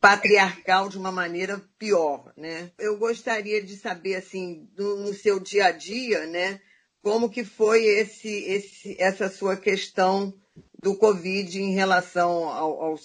patriarcal 0.00 0.88
de 0.88 0.98
uma 0.98 1.12
maneira 1.12 1.62
pior, 1.78 2.32
né? 2.36 2.70
Eu 2.78 2.98
gostaria 2.98 3.62
de 3.62 3.76
saber, 3.76 4.16
assim, 4.16 4.68
do, 4.74 4.96
no 4.96 5.14
seu 5.14 5.38
dia 5.38 5.66
a 5.66 5.70
dia, 5.70 6.26
né? 6.26 6.60
Como 7.02 7.30
que 7.30 7.44
foi 7.44 7.84
esse, 7.84 8.28
esse, 8.28 8.96
essa 8.98 9.28
sua 9.28 9.56
questão 9.56 10.32
do 10.80 10.96
Covid 10.96 11.60
em 11.60 11.72
relação 11.72 12.48
ao, 12.48 12.82
ao, 12.82 12.98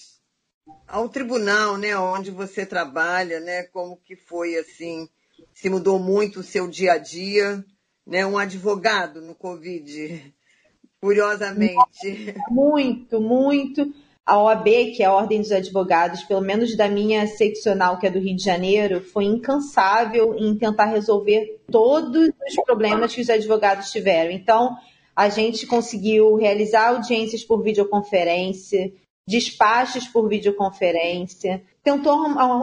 ao 0.87 1.09
tribunal, 1.09 1.77
né? 1.77 1.97
Onde 1.97 2.31
você 2.31 2.65
trabalha, 2.65 3.39
né? 3.39 3.63
Como 3.63 3.97
que 3.97 4.15
foi, 4.15 4.55
assim, 4.55 5.07
se 5.53 5.69
mudou 5.69 5.99
muito 5.99 6.39
o 6.39 6.43
seu 6.43 6.67
dia 6.67 6.93
a 6.93 6.97
dia, 6.97 7.63
né? 8.05 8.25
Um 8.25 8.37
advogado 8.37 9.21
no 9.21 9.35
Covid, 9.35 10.33
curiosamente. 11.01 12.35
Muito, 12.49 13.21
muito 13.21 13.91
a 14.27 14.37
OAB, 14.37 14.65
que 14.93 15.01
é 15.01 15.05
a 15.05 15.13
Ordem 15.13 15.39
dos 15.39 15.53
Advogados, 15.53 16.21
pelo 16.23 16.41
menos 16.41 16.75
da 16.75 16.89
minha 16.89 17.25
seccional, 17.27 17.97
que 17.97 18.05
é 18.05 18.09
do 18.09 18.19
Rio 18.19 18.35
de 18.35 18.43
Janeiro, 18.43 18.99
foi 18.99 19.23
incansável 19.23 20.35
em 20.37 20.53
tentar 20.53 20.85
resolver 20.87 21.61
todos 21.71 22.27
os 22.27 22.55
problemas 22.65 23.15
que 23.15 23.21
os 23.21 23.29
advogados 23.29 23.89
tiveram. 23.89 24.29
Então, 24.31 24.75
a 25.15 25.29
gente 25.29 25.65
conseguiu 25.65 26.35
realizar 26.35 26.89
audiências 26.89 27.41
por 27.41 27.63
videoconferência, 27.63 28.91
despachos 29.25 30.05
por 30.09 30.27
videoconferência, 30.27 31.63
tentou 31.81 32.13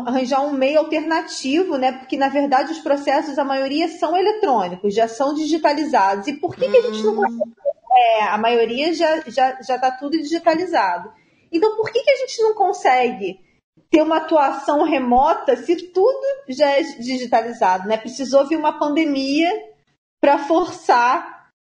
arranjar 0.06 0.42
um 0.42 0.52
meio 0.52 0.80
alternativo, 0.80 1.78
né? 1.78 1.92
Porque 1.92 2.16
na 2.16 2.28
verdade 2.28 2.72
os 2.72 2.78
processos, 2.80 3.38
a 3.38 3.44
maioria 3.44 3.88
são 3.88 4.14
eletrônicos, 4.14 4.94
já 4.94 5.08
são 5.08 5.34
digitalizados. 5.34 6.26
E 6.26 6.34
por 6.34 6.54
que, 6.54 6.68
que 6.68 6.76
a 6.76 6.82
gente 6.82 7.02
não 7.02 7.14
hum. 7.14 7.16
consegue? 7.16 7.64
É, 7.94 8.22
a 8.24 8.38
maioria 8.38 8.92
já 8.92 9.18
está 9.18 9.30
já, 9.30 9.62
já 9.62 9.78
tá 9.78 9.90
tudo 9.92 10.16
digitalizado. 10.16 11.12
Então, 11.52 11.76
por 11.76 11.90
que, 11.92 12.02
que 12.02 12.10
a 12.10 12.16
gente 12.16 12.42
não 12.42 12.54
consegue 12.54 13.38
ter 13.90 14.02
uma 14.02 14.16
atuação 14.16 14.82
remota 14.82 15.56
se 15.56 15.76
tudo 15.92 16.26
já 16.48 16.70
é 16.70 16.82
digitalizado? 16.82 17.86
Né? 17.86 17.96
Precisou 17.96 18.46
vir 18.46 18.56
uma 18.56 18.78
pandemia 18.78 19.48
para 20.20 20.38
forçar 20.38 21.34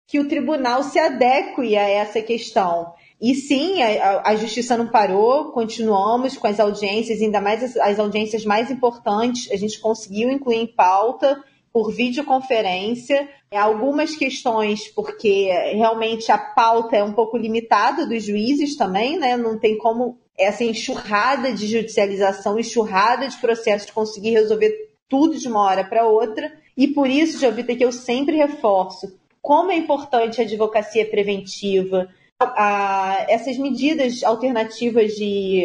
que 0.07 0.19
o 0.19 0.27
tribunal 0.27 0.83
se 0.83 0.97
adeque 0.97 1.75
a 1.75 1.88
essa 1.88 2.21
questão. 2.21 2.93
E 3.19 3.36
sim, 3.36 3.81
a, 3.81 4.29
a, 4.29 4.36
justiça 4.36 4.77
não 4.77 4.88
parou, 4.88 5.51
continuamos 5.51 6.38
com 6.38 6.47
as 6.47 6.59
audiências, 6.59 7.21
ainda 7.21 7.41
mais 7.41 7.63
as, 7.63 7.77
as 7.77 8.00
audiências 8.00 8.45
mais 8.45 8.71
importantes, 8.71 9.51
a 9.51 9.57
gente 9.57 9.79
conseguiu 9.79 10.29
incluir 10.29 10.57
em 10.57 10.67
pauta 10.67 11.43
por 11.74 11.91
videoconferência, 11.91 13.27
algumas 13.56 14.16
questões, 14.16 14.88
porque 14.89 15.50
realmente 15.74 16.32
a 16.32 16.38
pauta 16.38 16.98
é 16.98 17.04
um 17.04 17.13
pouco 17.13 17.38
limitada 17.38 18.06
dos 18.06 18.24
juízes 18.24 18.75
também, 18.75 19.18
né? 19.18 19.38
Não 19.38 19.58
tem 19.58 19.77
como 19.77 20.18
essa 20.38 20.63
enxurrada 20.63 21.54
de 21.54 21.68
judicialização, 21.68 22.60
enxurrada 22.60 23.27
de 23.27 23.38
processos 23.38 23.89
conseguir 23.89 24.32
resolver 24.32 24.89
tudo 25.08 25.38
de 25.38 25.48
uma 25.48 25.62
hora 25.62 25.84
para 25.84 26.06
outra. 26.06 26.51
E 26.75 26.88
por 26.88 27.10
isso, 27.10 27.39
Jovita, 27.39 27.75
que 27.75 27.86
eu 27.86 27.92
sempre 27.92 28.36
reforço 28.36 29.18
como 29.42 29.72
é 29.72 29.77
importante 29.77 30.42
a 30.42 30.44
advocacia 30.44 31.10
preventiva, 31.10 32.10
a, 32.39 33.25
essas 33.30 33.58
medidas 33.58 34.22
alternativas 34.24 35.13
de, 35.13 35.63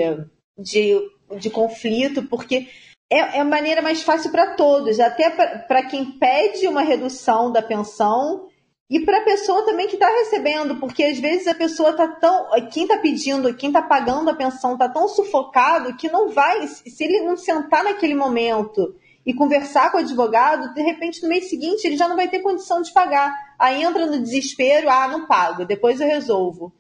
de, 0.57 0.97
de 1.37 1.51
conflito, 1.51 2.23
porque 2.23 2.69
é, 3.12 3.37
é 3.37 3.40
a 3.40 3.45
maneira 3.45 3.83
mais 3.83 4.02
fácil 4.02 4.31
para 4.31 4.54
todos, 4.54 4.99
até 4.99 5.28
para 5.28 5.83
quem 5.83 6.12
pede 6.12 6.66
uma 6.66 6.81
redução 6.81 7.52
da 7.52 7.61
pensão 7.61 8.49
e 8.88 9.00
para 9.00 9.19
a 9.19 9.25
pessoa 9.25 9.66
também 9.66 9.87
que 9.87 9.95
está 9.95 10.09
recebendo, 10.09 10.76
porque 10.76 11.04
às 11.04 11.19
vezes 11.19 11.47
a 11.47 11.54
pessoa 11.54 11.90
está 11.90 12.09
tão. 12.09 12.49
Quem 12.71 12.85
está 12.85 12.97
pedindo, 12.99 13.54
quem 13.54 13.69
está 13.69 13.83
pagando 13.83 14.31
a 14.31 14.35
pensão 14.35 14.73
está 14.73 14.88
tão 14.88 15.09
sufocado 15.09 15.95
que 15.97 16.11
não 16.11 16.31
vai, 16.31 16.66
se 16.66 17.04
ele 17.04 17.21
não 17.21 17.37
sentar 17.37 17.85
naquele 17.85 18.14
momento 18.14 18.95
e 19.25 19.35
conversar 19.35 19.90
com 19.90 19.99
o 19.99 20.00
advogado, 20.00 20.73
de 20.73 20.83
repente 20.83 21.23
no 21.23 21.28
mês 21.28 21.49
seguinte 21.49 21.87
ele 21.87 21.97
já 21.97 22.09
não 22.09 22.16
vai 22.16 22.28
ter 22.28 22.40
condição 22.40 22.81
de 22.81 22.92
pagar. 22.92 23.33
Aí 23.59 23.83
entra 23.83 24.07
no 24.07 24.21
desespero, 24.21 24.88
ah, 24.90 25.07
não 25.07 25.26
pago, 25.26 25.66
depois 25.66 26.00
eu 26.00 26.09
resolvo. 26.09 26.73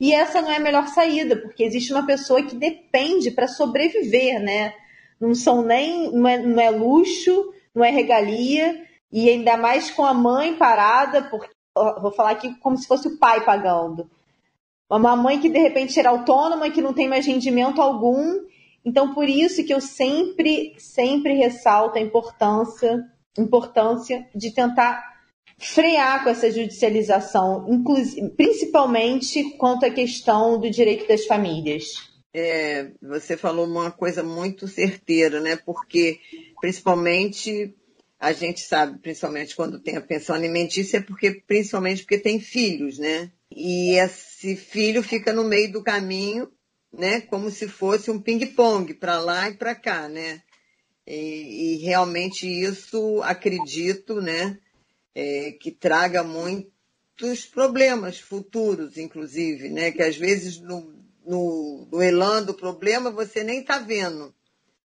E 0.00 0.12
essa 0.14 0.40
não 0.40 0.50
é 0.50 0.56
a 0.56 0.60
melhor 0.60 0.88
saída, 0.88 1.36
porque 1.36 1.62
existe 1.62 1.92
uma 1.92 2.04
pessoa 2.04 2.42
que 2.42 2.56
depende 2.56 3.30
para 3.30 3.46
sobreviver, 3.46 4.40
né? 4.40 4.74
Não 5.26 5.34
são 5.34 5.62
nem, 5.62 6.10
não 6.12 6.28
é, 6.28 6.38
não 6.38 6.60
é 6.60 6.70
luxo, 6.70 7.52
não 7.74 7.84
é 7.84 7.90
regalia, 7.90 8.84
e 9.12 9.28
ainda 9.28 9.56
mais 9.56 9.90
com 9.90 10.04
a 10.04 10.14
mãe 10.14 10.54
parada, 10.54 11.22
porque 11.22 11.48
vou 12.00 12.12
falar 12.12 12.30
aqui 12.30 12.54
como 12.60 12.76
se 12.76 12.86
fosse 12.86 13.08
o 13.08 13.18
pai 13.18 13.44
pagando. 13.44 14.08
Uma 14.88 15.16
mãe 15.16 15.40
que 15.40 15.48
de 15.48 15.58
repente 15.58 15.98
era 15.98 16.10
autônoma, 16.10 16.70
que 16.70 16.82
não 16.82 16.92
tem 16.92 17.08
mais 17.08 17.26
rendimento 17.26 17.80
algum. 17.80 18.40
Então, 18.84 19.14
por 19.14 19.28
isso 19.28 19.64
que 19.64 19.72
eu 19.72 19.80
sempre, 19.80 20.74
sempre 20.78 21.34
ressalto 21.34 21.98
a 21.98 22.00
importância, 22.00 23.02
importância 23.36 24.28
de 24.34 24.52
tentar 24.52 25.02
frear 25.58 26.22
com 26.22 26.30
essa 26.30 26.50
judicialização, 26.50 27.66
principalmente 28.36 29.56
quanto 29.56 29.86
à 29.86 29.90
questão 29.90 30.58
do 30.58 30.70
direito 30.70 31.08
das 31.08 31.24
famílias. 31.24 32.13
É, 32.36 32.90
você 33.00 33.36
falou 33.36 33.64
uma 33.64 33.92
coisa 33.92 34.20
muito 34.24 34.66
certeira, 34.66 35.40
né? 35.40 35.54
Porque, 35.54 36.18
principalmente, 36.60 37.72
a 38.18 38.32
gente 38.32 38.60
sabe, 38.60 38.98
principalmente 38.98 39.54
quando 39.54 39.78
tem 39.78 39.96
a 39.96 40.00
pensão 40.00 40.34
alimentícia, 40.34 40.96
é 40.96 41.00
porque, 41.00 41.42
principalmente 41.46 42.02
porque 42.02 42.18
tem 42.18 42.40
filhos, 42.40 42.98
né? 42.98 43.30
E 43.54 43.96
esse 44.00 44.56
filho 44.56 45.00
fica 45.00 45.32
no 45.32 45.44
meio 45.44 45.70
do 45.70 45.82
caminho, 45.84 46.50
né? 46.92 47.20
Como 47.20 47.50
se 47.52 47.68
fosse 47.68 48.10
um 48.10 48.20
ping-pong 48.20 48.94
para 48.94 49.20
lá 49.20 49.48
e 49.48 49.54
para 49.54 49.76
cá, 49.76 50.08
né? 50.08 50.42
E, 51.06 51.76
e, 51.76 51.84
realmente 51.84 52.48
isso, 52.48 53.22
acredito, 53.22 54.20
né? 54.20 54.58
É, 55.14 55.52
que 55.52 55.70
traga 55.70 56.24
muitos 56.24 57.46
problemas 57.52 58.18
futuros, 58.18 58.98
inclusive, 58.98 59.68
né? 59.68 59.92
Que 59.92 60.02
às 60.02 60.16
vezes 60.16 60.58
no, 60.58 61.03
no, 61.26 61.86
no 61.90 62.02
elan 62.02 62.42
do 62.42 62.54
problema 62.54 63.10
você 63.10 63.42
nem 63.42 63.60
está 63.60 63.78
vendo, 63.78 64.34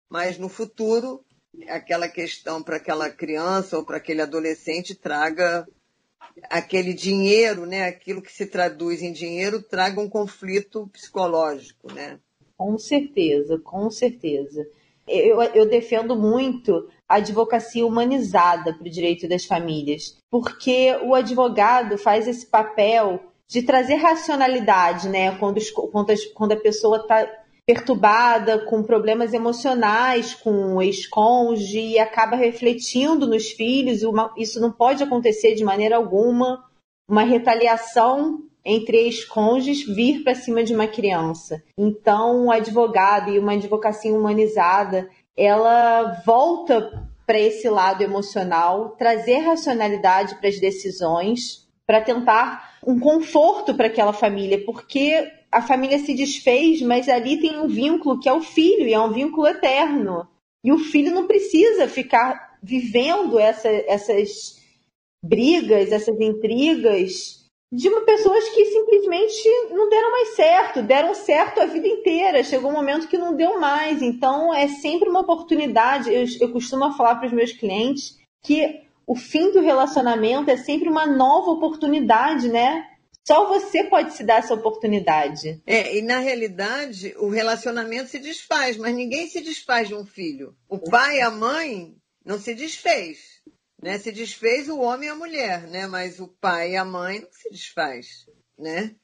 mas 0.10 0.38
no 0.38 0.50
futuro 0.50 1.24
aquela 1.68 2.08
questão 2.08 2.62
para 2.62 2.78
aquela 2.78 3.10
criança 3.10 3.78
ou 3.78 3.86
para 3.86 3.98
aquele 3.98 4.22
adolescente 4.22 4.96
traga 4.96 5.68
aquele 6.50 6.94
dinheiro, 6.94 7.66
né, 7.66 7.86
aquilo 7.86 8.22
que 8.22 8.32
se 8.32 8.46
traduz 8.46 9.02
em 9.02 9.12
dinheiro, 9.12 9.62
traga 9.62 10.00
um 10.00 10.10
conflito 10.10 10.88
psicológico, 10.88 11.92
né? 11.94 12.20
Com 12.58 12.78
certeza, 12.78 13.58
com 13.60 13.90
certeza. 13.90 14.66
Eu, 15.08 15.42
eu 15.42 15.68
defendo 15.68 16.16
muito 16.16 16.88
a 17.08 17.16
advocacia 17.16 17.86
humanizada 17.86 18.74
para 18.74 18.86
o 18.86 18.92
direito 18.92 19.28
das 19.28 19.46
famílias, 19.46 20.18
porque 20.30 20.96
o 21.04 21.16
advogado 21.16 21.98
faz 21.98 22.28
esse 22.28 22.46
papel 22.46 23.29
de 23.50 23.64
trazer 23.64 23.96
racionalidade, 23.96 25.10
né, 25.10 25.36
quando, 25.38 25.60
quando, 25.92 26.14
quando 26.36 26.52
a 26.52 26.60
pessoa 26.60 26.98
está 26.98 27.28
perturbada, 27.66 28.66
com 28.66 28.82
problemas 28.82 29.32
emocionais 29.32 30.34
com 30.34 30.76
o 30.76 30.82
ex-cônjuge 30.82 31.80
e 31.80 32.00
acaba 32.00 32.36
refletindo 32.36 33.28
nos 33.28 33.52
filhos. 33.52 34.02
Uma, 34.02 34.34
isso 34.36 34.60
não 34.60 34.72
pode 34.72 35.04
acontecer 35.04 35.54
de 35.54 35.64
maneira 35.64 35.98
alguma. 35.98 36.64
Uma 37.08 37.22
retaliação 37.22 38.40
entre 38.66 38.98
ex-cônjuges 38.98 39.86
vir 39.86 40.24
para 40.24 40.34
cima 40.34 40.64
de 40.64 40.74
uma 40.74 40.88
criança. 40.88 41.62
Então, 41.78 42.46
um 42.46 42.52
advogado 42.52 43.30
e 43.30 43.38
uma 43.38 43.54
advocacia 43.54 44.14
humanizada, 44.14 45.08
ela 45.38 46.22
volta 46.26 47.08
para 47.26 47.40
esse 47.40 47.70
lado 47.70 48.02
emocional, 48.02 48.96
trazer 48.98 49.42
racionalidade 49.42 50.36
para 50.40 50.50
as 50.50 50.60
decisões, 50.60 51.68
para 51.86 52.02
tentar 52.02 52.69
um 52.86 53.00
conforto 53.00 53.74
para 53.74 53.88
aquela 53.88 54.14
família, 54.14 54.64
porque 54.66 55.32
a 55.52 55.62
família 55.62 56.00
se 56.00 56.14
desfez, 56.14 56.82
mas 56.82 57.10
ali 57.10 57.40
tem 57.40 57.60
um 57.60 57.68
vínculo 57.68 58.20
que 58.20 58.30
é 58.30 58.34
o 58.34 58.42
filho, 58.42 58.88
e 58.88 58.94
é 58.94 59.00
um 59.00 59.12
vínculo 59.12 59.48
eterno. 59.48 60.28
E 60.64 60.72
o 60.72 60.78
filho 60.78 61.14
não 61.14 61.28
precisa 61.28 61.88
ficar 61.88 62.58
vivendo 62.62 63.40
essa, 63.40 63.70
essas 63.70 64.60
brigas, 65.24 65.92
essas 65.92 66.20
intrigas 66.20 67.40
de 67.72 67.90
pessoas 68.02 68.50
que 68.50 68.66
simplesmente 68.66 69.48
não 69.72 69.90
deram 69.90 70.12
mais 70.12 70.30
certo, 70.30 70.82
deram 70.82 71.14
certo 71.14 71.62
a 71.62 71.66
vida 71.66 71.88
inteira. 71.88 72.44
Chegou 72.44 72.72
um 72.72 72.74
momento 72.74 73.08
que 73.08 73.18
não 73.18 73.36
deu 73.36 73.60
mais. 73.60 74.02
Então 74.02 74.54
é 74.54 74.68
sempre 74.68 75.08
uma 75.08 75.22
oportunidade. 75.22 76.12
Eu, 76.12 76.26
eu 76.42 76.52
costumo 76.52 76.92
falar 76.94 77.16
para 77.16 77.28
os 77.28 77.34
meus 77.34 77.52
clientes 77.52 78.18
que 78.44 78.82
o 79.10 79.16
fim 79.16 79.52
do 79.52 79.60
relacionamento 79.60 80.52
é 80.52 80.56
sempre 80.56 80.88
uma 80.88 81.08
nova 81.08 81.50
oportunidade, 81.50 82.48
né? 82.48 82.86
Só 83.28 83.48
você 83.48 83.84
pode 83.86 84.14
se 84.14 84.24
dar 84.24 84.36
essa 84.36 84.54
oportunidade. 84.54 85.60
É, 85.66 85.98
e 85.98 86.04
na 86.04 86.20
realidade, 86.20 87.16
o 87.18 87.28
relacionamento 87.28 88.12
se 88.12 88.20
desfaz, 88.20 88.78
mas 88.78 88.94
ninguém 88.94 89.28
se 89.28 89.42
desfaz 89.42 89.88
de 89.88 89.96
um 89.96 90.06
filho. 90.06 90.56
O 90.70 90.78
pai 90.78 91.18
e 91.18 91.22
a 91.22 91.32
mãe 91.32 91.96
não 92.24 92.38
se 92.38 92.54
desfez. 92.54 93.42
Né? 93.82 93.98
Se 93.98 94.12
desfez 94.12 94.70
o 94.70 94.80
homem 94.80 95.10
e 95.10 95.12
a 95.12 95.16
mulher, 95.16 95.64
né? 95.64 95.88
Mas 95.88 96.20
o 96.20 96.28
pai 96.28 96.74
e 96.74 96.78
a 96.78 96.86
mãe 96.86 97.22
não 97.22 97.32
se 97.32 97.50
desfaz, 97.50 98.28
né? 98.60 98.96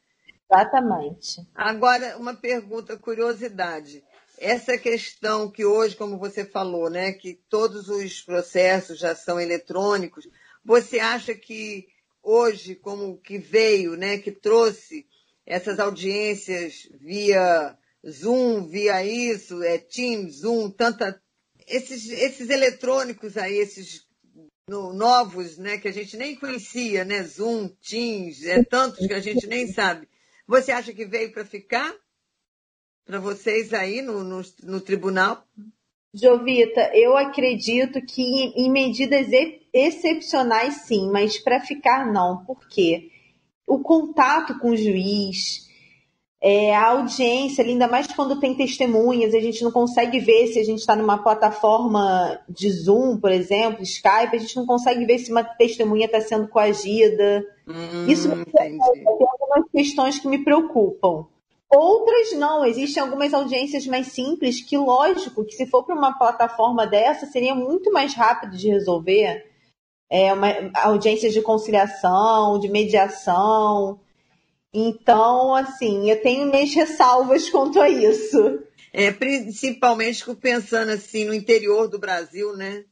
Exatamente. 0.48 1.42
Agora, 1.56 2.16
uma 2.20 2.36
pergunta, 2.36 2.96
curiosidade. 2.96 4.03
Essa 4.38 4.78
questão 4.78 5.50
que 5.50 5.66
hoje, 5.66 5.96
como 5.96 6.18
você 6.18 6.46
falou, 6.46 6.90
né, 6.90 7.14
que 7.14 7.40
todos 7.50 7.90
os 7.90 8.22
processos 8.22 9.00
já 9.00 9.16
são 9.16 9.40
eletrônicos, 9.40 10.28
você 10.64 11.00
acha 11.00 11.34
que 11.34 11.88
hoje, 12.22 12.76
como 12.76 13.18
que 13.18 13.38
veio, 13.38 13.96
né, 13.96 14.18
que 14.18 14.32
trouxe 14.32 15.06
essas 15.46 15.80
audiências 15.80 16.90
via 17.00 17.78
Zoom, 18.10 18.68
via 18.68 19.06
isso, 19.06 19.62
é, 19.64 19.78
Teams, 19.78 20.40
Zoom, 20.40 20.70
tanta. 20.72 21.22
Esses, 21.68 22.10
esses 22.10 22.50
eletrônicos 22.50 23.38
aí, 23.38 23.58
esses 23.58 24.06
no, 24.68 24.94
novos, 24.94 25.58
né, 25.58 25.78
que 25.78 25.88
a 25.88 25.92
gente 25.92 26.18
nem 26.18 26.36
conhecia, 26.36 27.06
né, 27.06 27.24
Zoom, 27.24 27.68
Teams, 27.68 28.44
é 28.46 28.64
tantos 28.64 29.06
que 29.06 29.14
a 29.14 29.20
gente 29.20 29.48
nem 29.48 29.72
sabe. 29.72 30.08
Você 30.48 30.72
acha 30.72 30.94
que 30.94 31.06
veio 31.06 31.32
para 31.32 31.46
ficar? 31.46 31.94
Para 33.05 33.20
vocês 33.20 33.74
aí 33.74 34.01
no, 34.01 34.24
no, 34.24 34.41
no 34.63 34.81
tribunal? 34.81 35.44
Jovita, 36.13 36.91
eu 36.94 37.15
acredito 37.18 38.01
que 38.01 38.22
em 38.55 38.72
medidas 38.72 39.27
excepcionais 39.74 40.85
sim, 40.85 41.11
mas 41.11 41.37
para 41.37 41.59
ficar 41.59 42.11
não. 42.11 42.44
Por 42.46 42.68
quê? 42.70 43.11
O 43.68 43.79
contato 43.79 44.57
com 44.59 44.70
o 44.70 44.77
juiz, 44.77 45.65
é, 46.41 46.74
a 46.75 46.89
audiência, 46.91 47.65
ainda 47.65 47.87
mais 47.87 48.07
quando 48.07 48.39
tem 48.39 48.55
testemunhas, 48.55 49.33
a 49.33 49.39
gente 49.39 49.63
não 49.63 49.72
consegue 49.72 50.20
ver 50.20 50.48
se 50.48 50.59
a 50.59 50.63
gente 50.63 50.79
está 50.79 50.96
numa 50.96 51.18
plataforma 51.18 52.39
de 52.48 52.70
Zoom, 52.70 53.18
por 53.18 53.31
exemplo, 53.31 53.83
Skype, 53.83 54.35
a 54.35 54.37
gente 54.37 54.55
não 54.55 54.65
consegue 54.65 55.05
ver 55.05 55.20
se 55.20 55.31
uma 55.31 55.44
testemunha 55.44 56.05
está 56.05 56.22
sendo 56.22 56.48
coagida. 56.48 57.44
Hum, 57.68 58.07
Isso 58.07 58.29
tem 58.29 58.77
algumas 58.79 59.70
questões 59.72 60.18
que 60.18 60.27
me 60.27 60.44
preocupam. 60.44 61.25
Outras 61.72 62.34
não, 62.34 62.66
existem 62.66 63.01
algumas 63.01 63.34
audiências 63.34 63.88
mais 63.88 64.08
simples 64.08 64.62
que, 64.62 64.78
lógico, 64.78 65.44
que 65.44 65.56
se 65.56 65.66
for 65.66 65.84
para 65.84 65.96
uma 65.96 66.18
plataforma 66.18 66.86
dessa, 66.86 67.25
seria 67.25 67.56
muito 67.56 67.92
mais 67.92 68.14
rápido 68.14 68.56
de 68.56 68.70
resolver. 68.70 69.51
É, 70.10 70.32
uma, 70.32 70.48
audiências 70.75 71.34
de 71.34 71.42
conciliação, 71.42 72.60
de 72.60 72.70
mediação. 72.70 74.00
Então, 74.72 75.56
assim, 75.56 76.10
eu 76.10 76.22
tenho 76.22 76.51
minhas 76.51 76.74
ressalvas 76.74 77.50
quanto 77.50 77.82
a 77.82 77.90
isso. 77.90 78.60
É, 78.94 79.12
principalmente 79.12 80.24
pensando 80.36 80.92
assim 80.92 81.25
no 81.25 81.34
interior 81.34 81.88
do 81.88 82.00
Brasil, 82.00 82.56
né? 82.56 82.86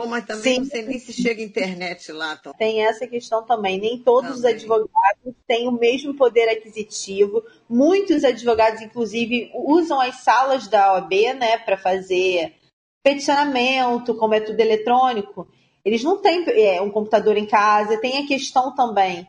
Bom, 0.00 0.06
mas 0.06 0.24
também 0.24 0.54
Sim. 0.54 0.60
não 0.60 0.66
sei 0.66 0.82
nem 0.82 0.98
se 0.98 1.12
chega 1.12 1.42
internet 1.42 2.12
lá. 2.12 2.36
Então. 2.38 2.52
Tem 2.54 2.84
essa 2.84 3.06
questão 3.06 3.44
também. 3.44 3.80
Nem 3.80 3.98
todos 3.98 4.30
também. 4.30 4.38
os 4.38 4.44
advogados 4.44 5.34
têm 5.46 5.68
o 5.68 5.72
mesmo 5.72 6.14
poder 6.14 6.48
aquisitivo. 6.48 7.42
Muitos 7.68 8.24
advogados, 8.24 8.80
inclusive, 8.80 9.50
usam 9.54 10.00
as 10.00 10.16
salas 10.16 10.68
da 10.68 10.94
OAB 10.94 11.12
né, 11.38 11.58
para 11.58 11.76
fazer 11.76 12.54
peticionamento, 13.02 14.14
como 14.14 14.34
é 14.34 14.40
tudo 14.40 14.58
eletrônico. 14.60 15.48
Eles 15.84 16.02
não 16.02 16.18
têm 16.18 16.44
é, 16.48 16.80
um 16.80 16.90
computador 16.90 17.36
em 17.36 17.46
casa. 17.46 18.00
Tem 18.00 18.18
a 18.18 18.26
questão 18.26 18.74
também 18.74 19.26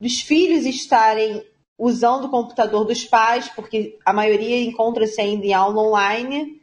dos 0.00 0.20
filhos 0.20 0.64
estarem 0.64 1.44
usando 1.78 2.26
o 2.26 2.30
computador 2.30 2.84
dos 2.84 3.04
pais, 3.04 3.48
porque 3.48 3.98
a 4.04 4.12
maioria 4.12 4.62
encontra-se 4.62 5.20
ainda 5.20 5.46
em 5.46 5.52
aula 5.52 5.82
online 5.82 6.59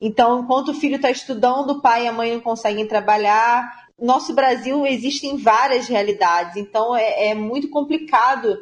então, 0.00 0.40
enquanto 0.40 0.68
o 0.68 0.74
filho 0.74 0.96
está 0.96 1.10
estudando, 1.10 1.70
o 1.70 1.82
pai 1.82 2.04
e 2.04 2.08
a 2.08 2.12
mãe 2.12 2.32
não 2.32 2.40
conseguem 2.40 2.86
trabalhar. 2.86 3.88
Nosso 3.98 4.32
Brasil 4.32 4.86
existem 4.86 5.36
várias 5.36 5.88
realidades, 5.88 6.56
então 6.56 6.94
é, 6.94 7.28
é 7.28 7.34
muito 7.34 7.68
complicado 7.68 8.56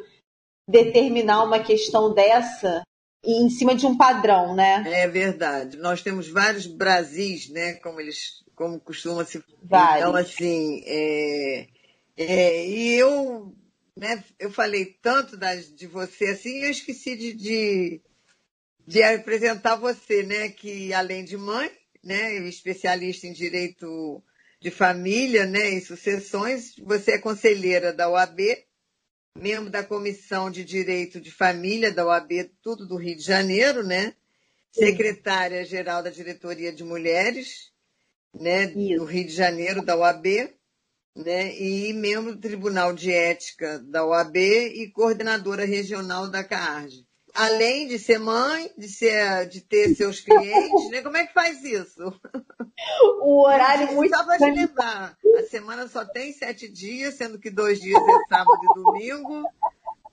determinar 0.67 1.43
uma 1.43 1.59
questão 1.59 2.13
dessa 2.13 2.81
em 3.23 3.49
cima 3.49 3.75
de 3.75 3.85
um 3.85 3.95
padrão, 3.95 4.55
né? 4.55 4.83
É 4.87 5.07
verdade. 5.07 5.77
Nós 5.77 6.01
temos 6.01 6.29
vários 6.29 6.65
Brasis, 6.65 7.49
né? 7.49 7.73
Como 7.75 7.99
eles, 7.99 8.43
como 8.55 8.79
costuma 8.79 9.23
se. 9.23 9.43
Vários. 9.61 10.07
Então, 10.07 10.15
assim, 10.15 10.81
é, 10.85 11.67
é, 12.15 12.67
e 12.67 12.93
eu, 12.93 13.53
né? 13.95 14.23
Eu 14.39 14.51
falei 14.51 14.85
tanto 15.01 15.37
das, 15.37 15.73
de 15.73 15.87
você 15.87 16.25
assim, 16.27 16.63
eu 16.63 16.71
esqueci 16.71 17.15
de, 17.15 17.33
de 17.33 18.01
de 18.87 19.03
apresentar 19.03 19.75
você, 19.75 20.23
né, 20.23 20.47
que 20.47 20.93
além 20.93 21.25
de 21.25 21.35
mãe, 21.35 21.69
né, 22.01 22.35
especialista 22.47 23.27
em 23.27 23.33
direito 23.33 24.23
de 24.61 24.71
família, 24.71 25.45
né, 25.45 25.71
e 25.71 25.81
sucessões, 25.81 26.73
você 26.77 27.11
é 27.11 27.17
conselheira 27.17 27.91
da 27.91 28.09
OAB, 28.09 28.39
membro 29.37 29.69
da 29.69 29.83
Comissão 29.83 30.49
de 30.49 30.63
Direito 30.63 31.19
de 31.19 31.29
Família 31.29 31.91
da 31.91 32.05
OAB, 32.05 32.49
tudo 32.61 32.87
do 32.87 32.95
Rio 32.95 33.17
de 33.17 33.23
Janeiro, 33.23 33.83
né, 33.83 34.13
secretária-geral 34.71 36.01
da 36.01 36.09
Diretoria 36.09 36.71
de 36.71 36.85
Mulheres, 36.85 37.73
né, 38.33 38.67
do 38.67 39.03
Rio 39.03 39.27
de 39.27 39.33
Janeiro, 39.33 39.83
da 39.83 39.97
OAB, 39.97 40.49
né, 41.13 41.53
e 41.59 41.91
membro 41.91 42.35
do 42.35 42.41
Tribunal 42.41 42.93
de 42.93 43.11
Ética 43.11 43.79
da 43.79 44.05
OAB 44.05 44.37
e 44.37 44.89
coordenadora 44.91 45.65
regional 45.65 46.29
da 46.29 46.41
CAARG. 46.41 47.06
Além 47.37 47.87
de 47.87 47.99
ser 47.99 48.17
mãe, 48.19 48.71
de, 48.75 48.89
ser, 48.89 49.47
de 49.47 49.61
ter 49.61 49.95
seus 49.95 50.19
clientes, 50.19 50.89
né? 50.89 51.01
Como 51.03 51.15
é 51.15 51.25
que 51.25 51.33
faz 51.33 51.63
isso? 51.63 52.13
O 53.21 53.45
horário 53.45 53.93
muito. 53.93 54.15
Só 54.15 54.25
para 54.25 54.37
te 54.37 54.51
lembrar, 54.51 55.15
a 55.37 55.43
semana 55.43 55.87
só 55.87 56.03
tem 56.03 56.33
sete 56.33 56.67
dias, 56.67 57.13
sendo 57.13 57.39
que 57.39 57.51
dois 57.51 57.79
dias 57.79 58.01
é 58.01 58.35
sábado 58.35 58.59
e 58.63 58.81
domingo. 58.81 59.43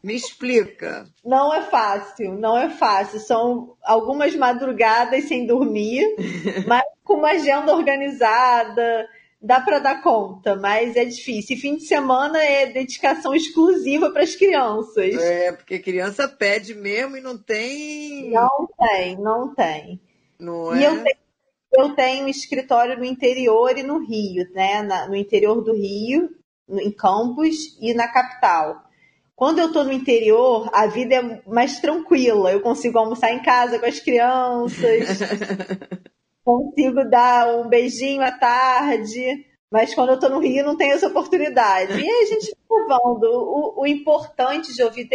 Me 0.02 0.14
explica. 0.14 1.06
Não 1.24 1.52
é 1.52 1.62
fácil, 1.62 2.34
não 2.34 2.58
é 2.58 2.68
fácil. 2.68 3.18
São 3.20 3.74
algumas 3.82 4.36
madrugadas 4.36 5.24
sem 5.24 5.46
dormir, 5.46 6.04
mas 6.68 6.82
com 7.02 7.14
uma 7.14 7.30
agenda 7.30 7.74
organizada, 7.74 9.08
dá 9.44 9.60
para 9.60 9.78
dar 9.78 10.02
conta, 10.02 10.56
mas 10.56 10.96
é 10.96 11.04
difícil. 11.04 11.54
E 11.54 11.60
fim 11.60 11.76
de 11.76 11.84
semana 11.84 12.42
é 12.42 12.64
dedicação 12.64 13.34
exclusiva 13.34 14.10
para 14.10 14.22
as 14.22 14.34
crianças. 14.34 15.14
É, 15.16 15.52
porque 15.52 15.78
criança 15.78 16.26
pede 16.26 16.74
mesmo 16.74 17.18
e 17.18 17.20
não 17.20 17.36
tem. 17.36 18.30
Não 18.30 18.68
tem, 18.78 19.20
não 19.20 19.54
tem. 19.54 20.00
Não 20.40 20.74
e 20.74 20.82
é? 20.82 20.88
eu 20.88 21.02
tenho, 21.02 21.16
eu 21.72 21.94
tenho 21.94 22.28
escritório 22.28 22.96
no 22.96 23.04
interior 23.04 23.76
e 23.76 23.82
no 23.82 23.98
Rio, 23.98 24.50
né? 24.54 24.82
Na, 24.82 25.06
no 25.06 25.14
interior 25.14 25.62
do 25.62 25.74
Rio, 25.74 26.30
no, 26.66 26.80
em 26.80 26.90
Campos 26.90 27.76
e 27.82 27.92
na 27.92 28.08
capital. 28.08 28.82
Quando 29.36 29.58
eu 29.58 29.66
estou 29.66 29.84
no 29.84 29.92
interior, 29.92 30.70
a 30.72 30.86
vida 30.86 31.16
é 31.16 31.42
mais 31.46 31.80
tranquila. 31.80 32.50
Eu 32.50 32.62
consigo 32.62 32.98
almoçar 32.98 33.30
em 33.30 33.42
casa 33.42 33.78
com 33.78 33.84
as 33.84 34.00
crianças. 34.00 35.18
consigo 36.44 37.08
dar 37.08 37.48
um 37.58 37.68
beijinho 37.68 38.22
à 38.22 38.30
tarde, 38.30 39.46
mas 39.70 39.94
quando 39.94 40.10
eu 40.10 40.14
estou 40.16 40.30
no 40.30 40.40
Rio 40.40 40.64
não 40.64 40.76
tenho 40.76 40.92
essa 40.92 41.08
oportunidade. 41.08 42.00
E 42.00 42.10
a 42.10 42.26
gente 42.26 42.54
vai 42.68 42.80
levando. 42.80 43.24
O, 43.24 43.82
o 43.82 43.86
importante 43.86 44.74
de 44.74 44.82
ouvir 44.82 45.08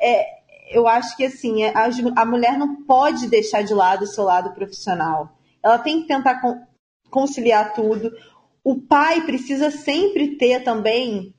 é, 0.00 0.42
eu 0.70 0.88
acho 0.88 1.16
que 1.16 1.24
assim, 1.24 1.64
a, 1.64 1.88
a, 2.16 2.24
mulher 2.24 2.58
não 2.58 2.82
pode 2.84 3.28
deixar 3.28 3.62
de 3.62 3.74
lado 3.74 4.02
o 4.02 4.06
seu 4.06 4.24
lado 4.24 4.54
profissional. 4.54 5.36
Ela 5.62 5.78
tem 5.78 6.02
que 6.02 6.08
tentar 6.08 6.40
conciliar 7.10 7.74
tudo. 7.74 8.10
O 8.64 8.80
pai 8.80 9.20
precisa 9.22 9.70
sempre 9.70 10.36
ter 10.36 10.64
também 10.64 11.34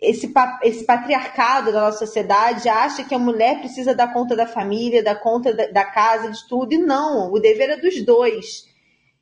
esse, 0.00 0.32
esse 0.62 0.84
patriarcado 0.84 1.72
da 1.72 1.80
nossa 1.82 2.06
sociedade 2.06 2.68
acha 2.68 3.04
que 3.04 3.14
a 3.14 3.18
mulher 3.18 3.58
precisa 3.58 3.94
dar 3.94 4.12
conta 4.12 4.34
da 4.34 4.46
família, 4.46 5.02
dar 5.02 5.16
conta 5.16 5.52
da, 5.52 5.66
da 5.66 5.84
casa, 5.84 6.30
de 6.30 6.48
tudo, 6.48 6.72
e 6.72 6.78
não, 6.78 7.32
o 7.32 7.40
dever 7.40 7.70
é 7.70 7.76
dos 7.76 8.00
dois. 8.04 8.67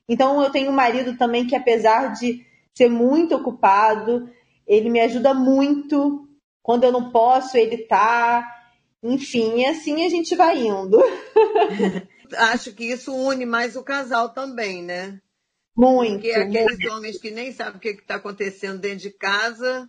Então 0.08 0.42
eu 0.42 0.50
tenho 0.50 0.70
um 0.70 0.74
marido 0.74 1.16
também 1.16 1.46
que, 1.46 1.56
apesar 1.56 2.12
de 2.12 2.44
ser 2.74 2.88
muito 2.88 3.34
ocupado, 3.34 4.30
ele 4.66 4.90
me 4.90 5.00
ajuda 5.00 5.34
muito. 5.34 6.28
Quando 6.62 6.84
eu 6.84 6.92
não 6.92 7.10
posso, 7.10 7.56
ele 7.56 7.78
tá. 7.78 8.46
Enfim, 9.02 9.64
assim 9.66 10.04
a 10.04 10.08
gente 10.08 10.34
vai 10.34 10.58
indo. 10.58 10.98
Acho 12.52 12.72
que 12.72 12.84
isso 12.84 13.14
une 13.14 13.46
mais 13.46 13.76
o 13.76 13.82
casal 13.82 14.30
também, 14.30 14.82
né? 14.82 15.20
Muito. 15.76 16.14
Porque 16.14 16.32
aqueles 16.32 16.78
muito. 16.78 16.92
homens 16.92 17.18
que 17.18 17.30
nem 17.30 17.52
sabem 17.52 17.76
o 17.76 17.80
que 17.80 17.88
está 17.90 18.16
acontecendo 18.16 18.80
dentro 18.80 18.98
de 18.98 19.10
casa 19.10 19.88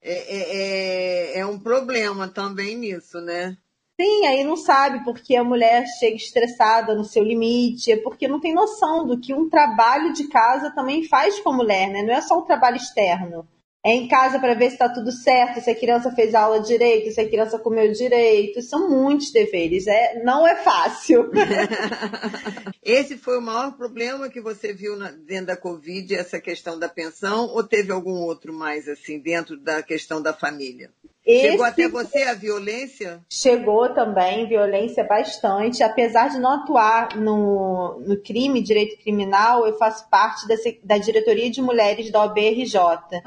é, 0.00 0.12
é, 0.12 1.36
é, 1.36 1.38
é 1.38 1.46
um 1.46 1.58
problema 1.58 2.28
também 2.28 2.76
nisso, 2.76 3.20
né? 3.20 3.56
Sim, 4.02 4.26
aí 4.26 4.42
não 4.42 4.56
sabe 4.56 5.04
porque 5.04 5.36
a 5.36 5.44
mulher 5.44 5.86
chega 6.00 6.16
estressada 6.16 6.92
no 6.92 7.04
seu 7.04 7.22
limite, 7.22 7.92
é 7.92 7.96
porque 7.96 8.26
não 8.26 8.40
tem 8.40 8.52
noção 8.52 9.06
do 9.06 9.16
que 9.16 9.32
um 9.32 9.48
trabalho 9.48 10.12
de 10.12 10.26
casa 10.26 10.74
também 10.74 11.06
faz 11.06 11.38
com 11.38 11.50
a 11.50 11.56
mulher, 11.56 11.88
né? 11.88 12.02
Não 12.02 12.12
é 12.12 12.20
só 12.20 12.36
o 12.36 12.42
trabalho 12.42 12.74
externo. 12.74 13.46
É 13.84 13.92
em 13.92 14.08
casa 14.08 14.40
para 14.40 14.54
ver 14.54 14.70
se 14.70 14.74
está 14.74 14.88
tudo 14.88 15.12
certo, 15.12 15.60
se 15.60 15.70
a 15.70 15.74
criança 15.74 16.10
fez 16.10 16.34
a 16.34 16.40
aula 16.40 16.60
direito, 16.60 17.12
se 17.12 17.20
a 17.20 17.28
criança 17.28 17.60
comeu 17.60 17.92
direito. 17.92 18.60
São 18.60 18.90
muitos 18.90 19.30
deveres. 19.30 19.86
É, 19.86 20.20
não 20.24 20.44
é 20.46 20.56
fácil. 20.56 21.30
Esse 22.82 23.16
foi 23.16 23.38
o 23.38 23.42
maior 23.42 23.76
problema 23.76 24.28
que 24.28 24.40
você 24.40 24.72
viu 24.72 24.96
na, 24.96 25.12
dentro 25.12 25.46
da 25.46 25.56
Covid, 25.56 26.12
essa 26.12 26.40
questão 26.40 26.76
da 26.76 26.88
pensão, 26.88 27.46
ou 27.46 27.62
teve 27.62 27.92
algum 27.92 28.20
outro 28.22 28.52
mais 28.52 28.88
assim 28.88 29.20
dentro 29.20 29.56
da 29.56 29.80
questão 29.80 30.20
da 30.20 30.32
família? 30.32 30.90
Esse... 31.24 31.50
Chegou 31.50 31.64
até 31.64 31.88
você 31.88 32.22
a 32.24 32.34
violência? 32.34 33.24
Chegou 33.30 33.88
também, 33.94 34.48
violência 34.48 35.04
bastante. 35.04 35.82
Apesar 35.82 36.28
de 36.28 36.38
não 36.38 36.62
atuar 36.62 37.16
no, 37.16 38.00
no 38.00 38.20
crime, 38.20 38.60
direito 38.60 39.00
criminal, 39.02 39.64
eu 39.64 39.78
faço 39.78 40.08
parte 40.10 40.46
da, 40.48 40.56
da 40.82 40.98
diretoria 40.98 41.48
de 41.48 41.62
mulheres 41.62 42.10
da 42.10 42.24
OBRJ. 42.24 42.76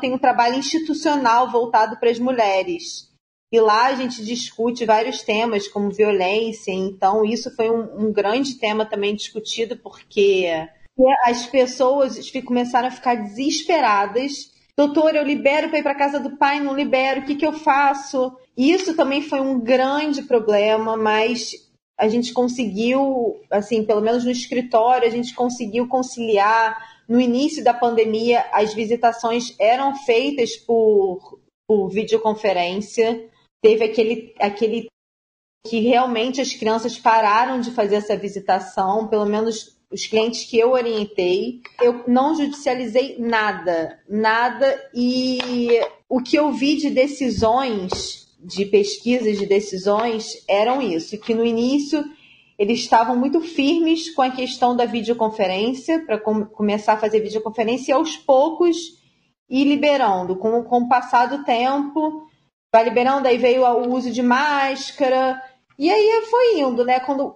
Tenho 0.01 0.15
um 0.15 0.19
trabalho 0.19 0.55
institucional 0.55 1.49
voltado 1.49 1.97
para 1.97 2.09
as 2.09 2.19
mulheres. 2.19 3.09
E 3.51 3.59
lá 3.61 3.85
a 3.85 3.95
gente 3.95 4.25
discute 4.25 4.85
vários 4.85 5.21
temas, 5.21 5.67
como 5.67 5.89
violência. 5.89 6.71
Então, 6.71 7.23
isso 7.23 7.55
foi 7.55 7.69
um, 7.69 8.07
um 8.07 8.11
grande 8.11 8.55
tema 8.55 8.85
também 8.85 9.15
discutido, 9.15 9.77
porque 9.77 10.49
as 11.23 11.45
pessoas 11.45 12.19
começaram 12.43 12.89
a 12.89 12.91
ficar 12.91 13.15
desesperadas 13.15 14.53
doutor, 14.77 15.15
eu 15.15 15.23
libero 15.23 15.69
para 15.69 15.79
ir 15.79 15.83
para 15.83 15.95
casa 15.95 16.19
do 16.19 16.37
pai, 16.37 16.59
não 16.59 16.75
libero, 16.75 17.21
o 17.21 17.25
que, 17.25 17.35
que 17.35 17.45
eu 17.45 17.53
faço? 17.53 18.35
Isso 18.57 18.95
também 18.95 19.21
foi 19.21 19.39
um 19.39 19.59
grande 19.59 20.23
problema, 20.23 20.97
mas 20.97 21.51
a 21.97 22.07
gente 22.07 22.33
conseguiu, 22.33 23.41
assim, 23.49 23.85
pelo 23.85 24.01
menos 24.01 24.25
no 24.25 24.31
escritório, 24.31 25.07
a 25.07 25.11
gente 25.11 25.33
conseguiu 25.33 25.87
conciliar. 25.87 26.93
No 27.07 27.21
início 27.21 27.63
da 27.63 27.73
pandemia, 27.73 28.45
as 28.51 28.73
visitações 28.73 29.55
eram 29.59 29.95
feitas 29.95 30.57
por, 30.57 31.39
por 31.67 31.89
videoconferência. 31.89 33.29
Teve 33.61 33.85
aquele, 33.85 34.35
aquele 34.39 34.87
que 35.65 35.79
realmente 35.79 36.41
as 36.41 36.53
crianças 36.53 36.97
pararam 36.97 37.59
de 37.59 37.71
fazer 37.71 37.95
essa 37.95 38.17
visitação, 38.17 39.07
pelo 39.07 39.25
menos 39.25 39.74
os 39.95 40.05
clientes 40.07 40.43
que 40.43 40.59
eu 40.59 40.73
orientei, 40.73 41.61
eu 41.81 42.03
não 42.05 42.35
judicializei 42.35 43.15
nada, 43.17 43.97
nada, 44.09 44.77
e 44.93 45.69
o 46.09 46.21
que 46.21 46.35
eu 46.35 46.51
vi 46.51 46.75
de 46.75 46.89
decisões, 46.89 48.27
de 48.37 48.65
pesquisas 48.65 49.37
de 49.37 49.45
decisões, 49.45 50.43
eram 50.49 50.81
isso, 50.81 51.17
que 51.17 51.33
no 51.33 51.45
início 51.45 52.03
eles 52.59 52.79
estavam 52.79 53.15
muito 53.15 53.39
firmes 53.39 54.13
com 54.13 54.21
a 54.21 54.31
questão 54.31 54.75
da 54.75 54.83
videoconferência, 54.83 56.05
para 56.05 56.19
com, 56.19 56.43
começar 56.45 56.93
a 56.93 56.99
fazer 56.99 57.21
videoconferência, 57.21 57.93
e 57.93 57.95
aos 57.95 58.17
poucos 58.17 58.75
ir 59.49 59.63
liberando, 59.63 60.35
com, 60.35 60.61
com 60.61 60.79
o 60.79 60.89
passar 60.89 61.27
do 61.27 61.45
tempo, 61.45 62.27
vai 62.69 62.83
liberando, 62.83 63.29
aí 63.29 63.37
veio 63.37 63.63
o 63.63 63.95
uso 63.95 64.11
de 64.11 64.21
máscara, 64.21 65.41
e 65.77 65.89
aí 65.89 66.25
foi 66.29 66.59
indo, 66.59 66.85
né? 66.85 66.99
Quando, 67.01 67.33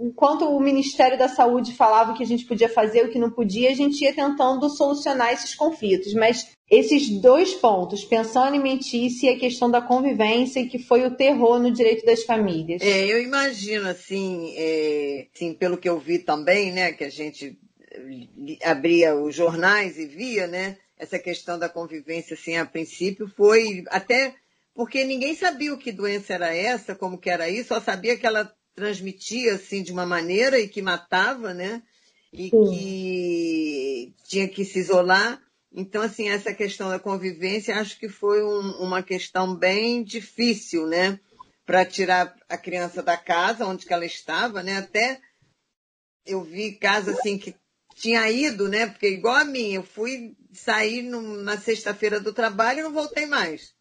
enquanto 0.00 0.44
o 0.46 0.60
Ministério 0.60 1.18
da 1.18 1.28
Saúde 1.28 1.74
falava 1.74 2.12
o 2.12 2.16
que 2.16 2.22
a 2.22 2.26
gente 2.26 2.46
podia 2.46 2.68
fazer, 2.68 3.04
o 3.04 3.10
que 3.10 3.18
não 3.18 3.30
podia, 3.30 3.70
a 3.70 3.74
gente 3.74 4.02
ia 4.02 4.14
tentando 4.14 4.68
solucionar 4.70 5.32
esses 5.32 5.54
conflitos. 5.54 6.14
Mas 6.14 6.54
esses 6.70 7.08
dois 7.20 7.52
pontos, 7.54 8.04
pensão 8.04 8.42
alimentícia 8.42 9.30
e 9.30 9.34
a 9.34 9.38
questão 9.38 9.70
da 9.70 9.82
convivência, 9.82 10.66
que 10.66 10.78
foi 10.78 11.04
o 11.04 11.14
terror 11.14 11.58
no 11.58 11.70
direito 11.70 12.06
das 12.06 12.24
famílias. 12.24 12.80
É, 12.80 13.06
eu 13.06 13.22
imagino, 13.22 13.86
assim, 13.88 14.54
é, 14.56 15.26
assim, 15.34 15.52
pelo 15.52 15.76
que 15.76 15.88
eu 15.88 15.98
vi 15.98 16.18
também, 16.18 16.72
né, 16.72 16.92
que 16.92 17.04
a 17.04 17.10
gente 17.10 17.58
abria 18.64 19.14
os 19.14 19.34
jornais 19.34 19.98
e 19.98 20.06
via, 20.06 20.46
né, 20.46 20.78
essa 20.98 21.18
questão 21.18 21.58
da 21.58 21.68
convivência, 21.68 22.34
assim, 22.34 22.56
a 22.56 22.64
princípio 22.64 23.28
foi 23.28 23.84
até 23.88 24.34
porque 24.74 25.04
ninguém 25.04 25.34
sabia 25.36 25.72
o 25.72 25.78
que 25.78 25.92
doença 25.92 26.34
era 26.34 26.52
essa, 26.52 26.96
como 26.96 27.16
que 27.16 27.30
era 27.30 27.48
isso, 27.48 27.68
só 27.68 27.80
sabia 27.80 28.18
que 28.18 28.26
ela 28.26 28.52
transmitia 28.74 29.54
assim 29.54 29.82
de 29.84 29.92
uma 29.92 30.04
maneira 30.04 30.58
e 30.58 30.68
que 30.68 30.82
matava, 30.82 31.54
né? 31.54 31.80
E 32.32 32.50
Sim. 32.50 32.64
que 32.64 34.14
tinha 34.24 34.48
que 34.48 34.64
se 34.64 34.80
isolar. 34.80 35.40
Então, 35.72 36.02
assim, 36.02 36.28
essa 36.28 36.52
questão 36.52 36.88
da 36.88 36.98
convivência 36.98 37.76
acho 37.76 37.98
que 37.98 38.08
foi 38.08 38.42
um, 38.42 38.82
uma 38.82 39.00
questão 39.00 39.54
bem 39.54 40.02
difícil, 40.02 40.88
né? 40.88 41.20
Para 41.64 41.84
tirar 41.84 42.34
a 42.48 42.58
criança 42.58 43.00
da 43.00 43.16
casa 43.16 43.64
onde 43.64 43.86
que 43.86 43.92
ela 43.92 44.04
estava, 44.04 44.60
né? 44.62 44.78
Até 44.78 45.20
eu 46.26 46.42
vi 46.42 46.72
casos 46.72 47.16
assim 47.16 47.38
que 47.38 47.54
tinha 47.94 48.28
ido, 48.28 48.68
né? 48.68 48.88
Porque 48.88 49.08
igual 49.08 49.36
a 49.36 49.44
mim, 49.44 49.74
eu 49.74 49.84
fui 49.84 50.36
sair 50.52 51.02
na 51.02 51.56
sexta-feira 51.58 52.18
do 52.18 52.32
trabalho 52.32 52.80
e 52.80 52.82
não 52.82 52.92
voltei 52.92 53.26
mais 53.26 53.72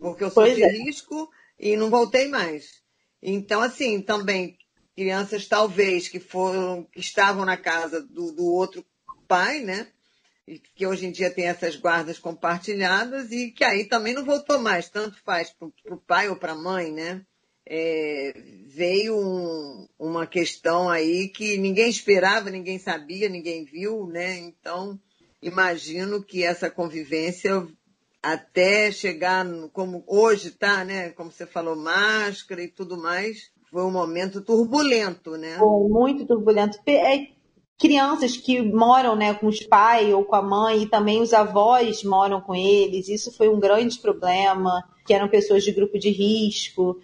porque 0.00 0.24
eu 0.24 0.30
sou 0.30 0.46
é. 0.46 0.52
risco 0.52 1.30
e 1.58 1.76
não 1.76 1.90
voltei 1.90 2.28
mais. 2.28 2.82
Então, 3.22 3.62
assim, 3.62 4.02
também 4.02 4.58
crianças 4.94 5.46
talvez 5.46 6.08
que 6.08 6.20
foram, 6.20 6.84
que 6.84 7.00
estavam 7.00 7.44
na 7.44 7.56
casa 7.56 8.00
do, 8.00 8.32
do 8.32 8.44
outro 8.44 8.84
pai, 9.26 9.60
né? 9.60 9.88
E 10.46 10.58
que 10.58 10.86
hoje 10.86 11.06
em 11.06 11.10
dia 11.10 11.30
tem 11.30 11.46
essas 11.46 11.74
guardas 11.74 12.18
compartilhadas 12.18 13.32
e 13.32 13.50
que 13.50 13.64
aí 13.64 13.86
também 13.86 14.12
não 14.12 14.24
voltou 14.24 14.58
mais, 14.58 14.88
tanto 14.88 15.18
faz 15.24 15.50
para 15.50 15.94
o 15.94 15.96
pai 15.96 16.28
ou 16.28 16.36
para 16.36 16.52
a 16.52 16.56
mãe, 16.56 16.92
né? 16.92 17.24
É, 17.66 18.34
veio 18.66 19.16
um, 19.16 19.88
uma 19.98 20.26
questão 20.26 20.90
aí 20.90 21.28
que 21.28 21.56
ninguém 21.56 21.88
esperava, 21.88 22.50
ninguém 22.50 22.78
sabia, 22.78 23.26
ninguém 23.26 23.64
viu, 23.64 24.06
né? 24.06 24.36
Então, 24.36 25.00
imagino 25.40 26.22
que 26.22 26.44
essa 26.44 26.70
convivência 26.70 27.66
até 28.24 28.90
chegar 28.90 29.46
como 29.70 30.02
hoje 30.06 30.48
está, 30.48 30.82
né? 30.82 31.10
Como 31.10 31.30
você 31.30 31.44
falou, 31.44 31.76
máscara 31.76 32.62
e 32.62 32.68
tudo 32.68 32.96
mais, 32.96 33.50
foi 33.70 33.82
um 33.82 33.90
momento 33.90 34.40
turbulento, 34.40 35.32
né? 35.32 35.56
Foi 35.58 35.88
muito 35.90 36.26
turbulento. 36.26 36.78
É, 36.86 37.28
crianças 37.78 38.36
que 38.36 38.62
moram 38.62 39.14
né, 39.14 39.34
com 39.34 39.46
os 39.46 39.60
pais 39.66 40.12
ou 40.14 40.24
com 40.24 40.36
a 40.36 40.42
mãe 40.42 40.82
e 40.82 40.88
também 40.88 41.20
os 41.20 41.34
avós 41.34 42.02
moram 42.02 42.40
com 42.40 42.54
eles, 42.54 43.08
isso 43.08 43.30
foi 43.36 43.48
um 43.48 43.60
grande 43.60 43.98
problema, 43.98 44.82
que 45.06 45.12
eram 45.12 45.28
pessoas 45.28 45.62
de 45.62 45.72
grupo 45.72 45.98
de 45.98 46.08
risco, 46.08 46.96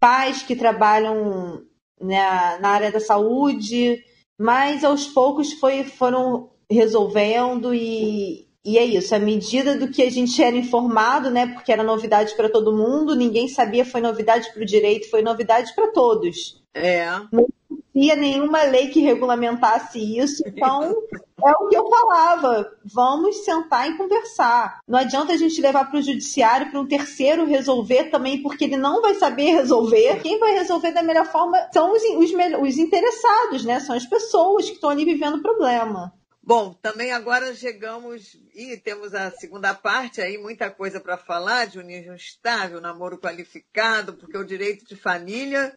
pais 0.00 0.42
que 0.42 0.56
trabalham 0.56 1.62
né, 2.00 2.58
na 2.58 2.70
área 2.70 2.90
da 2.90 2.98
saúde, 2.98 4.02
mas 4.36 4.82
aos 4.82 5.06
poucos 5.06 5.52
foi, 5.52 5.84
foram 5.84 6.50
resolvendo 6.68 7.72
e, 7.72 8.45
e 8.66 8.78
é 8.78 8.84
isso, 8.84 9.14
à 9.14 9.18
medida 9.20 9.78
do 9.78 9.88
que 9.88 10.02
a 10.02 10.10
gente 10.10 10.42
era 10.42 10.56
informado, 10.56 11.30
né, 11.30 11.46
porque 11.46 11.70
era 11.70 11.84
novidade 11.84 12.34
para 12.34 12.48
todo 12.48 12.76
mundo, 12.76 13.14
ninguém 13.14 13.46
sabia, 13.46 13.84
foi 13.84 14.00
novidade 14.00 14.52
para 14.52 14.60
o 14.60 14.66
direito, 14.66 15.08
foi 15.08 15.22
novidade 15.22 15.72
para 15.72 15.92
todos. 15.92 16.60
É. 16.74 17.06
Não 17.30 17.46
existia 17.70 18.16
nenhuma 18.16 18.64
lei 18.64 18.88
que 18.88 18.98
regulamentasse 18.98 20.00
isso, 20.18 20.42
então 20.44 20.96
é 21.44 21.52
o 21.52 21.68
que 21.68 21.76
eu 21.76 21.88
falava, 21.88 22.72
vamos 22.84 23.44
sentar 23.44 23.88
e 23.88 23.96
conversar. 23.96 24.80
Não 24.88 24.98
adianta 24.98 25.32
a 25.32 25.36
gente 25.36 25.60
levar 25.60 25.88
para 25.88 26.00
o 26.00 26.02
judiciário 26.02 26.68
para 26.68 26.80
um 26.80 26.88
terceiro 26.88 27.46
resolver 27.46 28.10
também, 28.10 28.42
porque 28.42 28.64
ele 28.64 28.76
não 28.76 29.00
vai 29.00 29.14
saber 29.14 29.52
resolver. 29.52 30.20
Quem 30.22 30.40
vai 30.40 30.54
resolver 30.54 30.90
da 30.90 31.04
melhor 31.04 31.26
forma 31.26 31.56
são 31.72 31.92
os, 31.92 32.02
os, 32.02 32.32
os 32.60 32.78
interessados, 32.78 33.64
né? 33.64 33.78
São 33.78 33.94
as 33.94 34.06
pessoas 34.06 34.66
que 34.66 34.74
estão 34.74 34.90
ali 34.90 35.04
vivendo 35.04 35.36
o 35.36 35.42
problema. 35.42 36.12
Bom, 36.46 36.72
também 36.74 37.10
agora 37.10 37.52
chegamos 37.56 38.36
e 38.54 38.76
temos 38.76 39.12
a 39.12 39.32
segunda 39.32 39.74
parte 39.74 40.20
aí, 40.20 40.38
muita 40.38 40.70
coisa 40.70 41.00
para 41.00 41.18
falar 41.18 41.66
de 41.66 41.80
união 41.80 42.14
estável, 42.14 42.80
namoro 42.80 43.18
qualificado, 43.18 44.14
porque 44.14 44.38
o 44.38 44.44
direito 44.44 44.86
de 44.86 44.94
família 44.94 45.76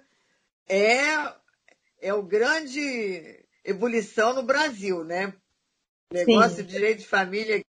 é, 0.67 1.07
é 1.99 2.13
o 2.13 2.21
grande 2.21 3.43
ebulição 3.65 4.35
no 4.35 4.43
Brasil, 4.43 5.03
né? 5.03 5.33
O 6.11 6.13
negócio 6.13 6.57
Sim. 6.57 6.63
de 6.63 6.71
direito 6.71 6.99
de 6.99 7.07
família 7.07 7.65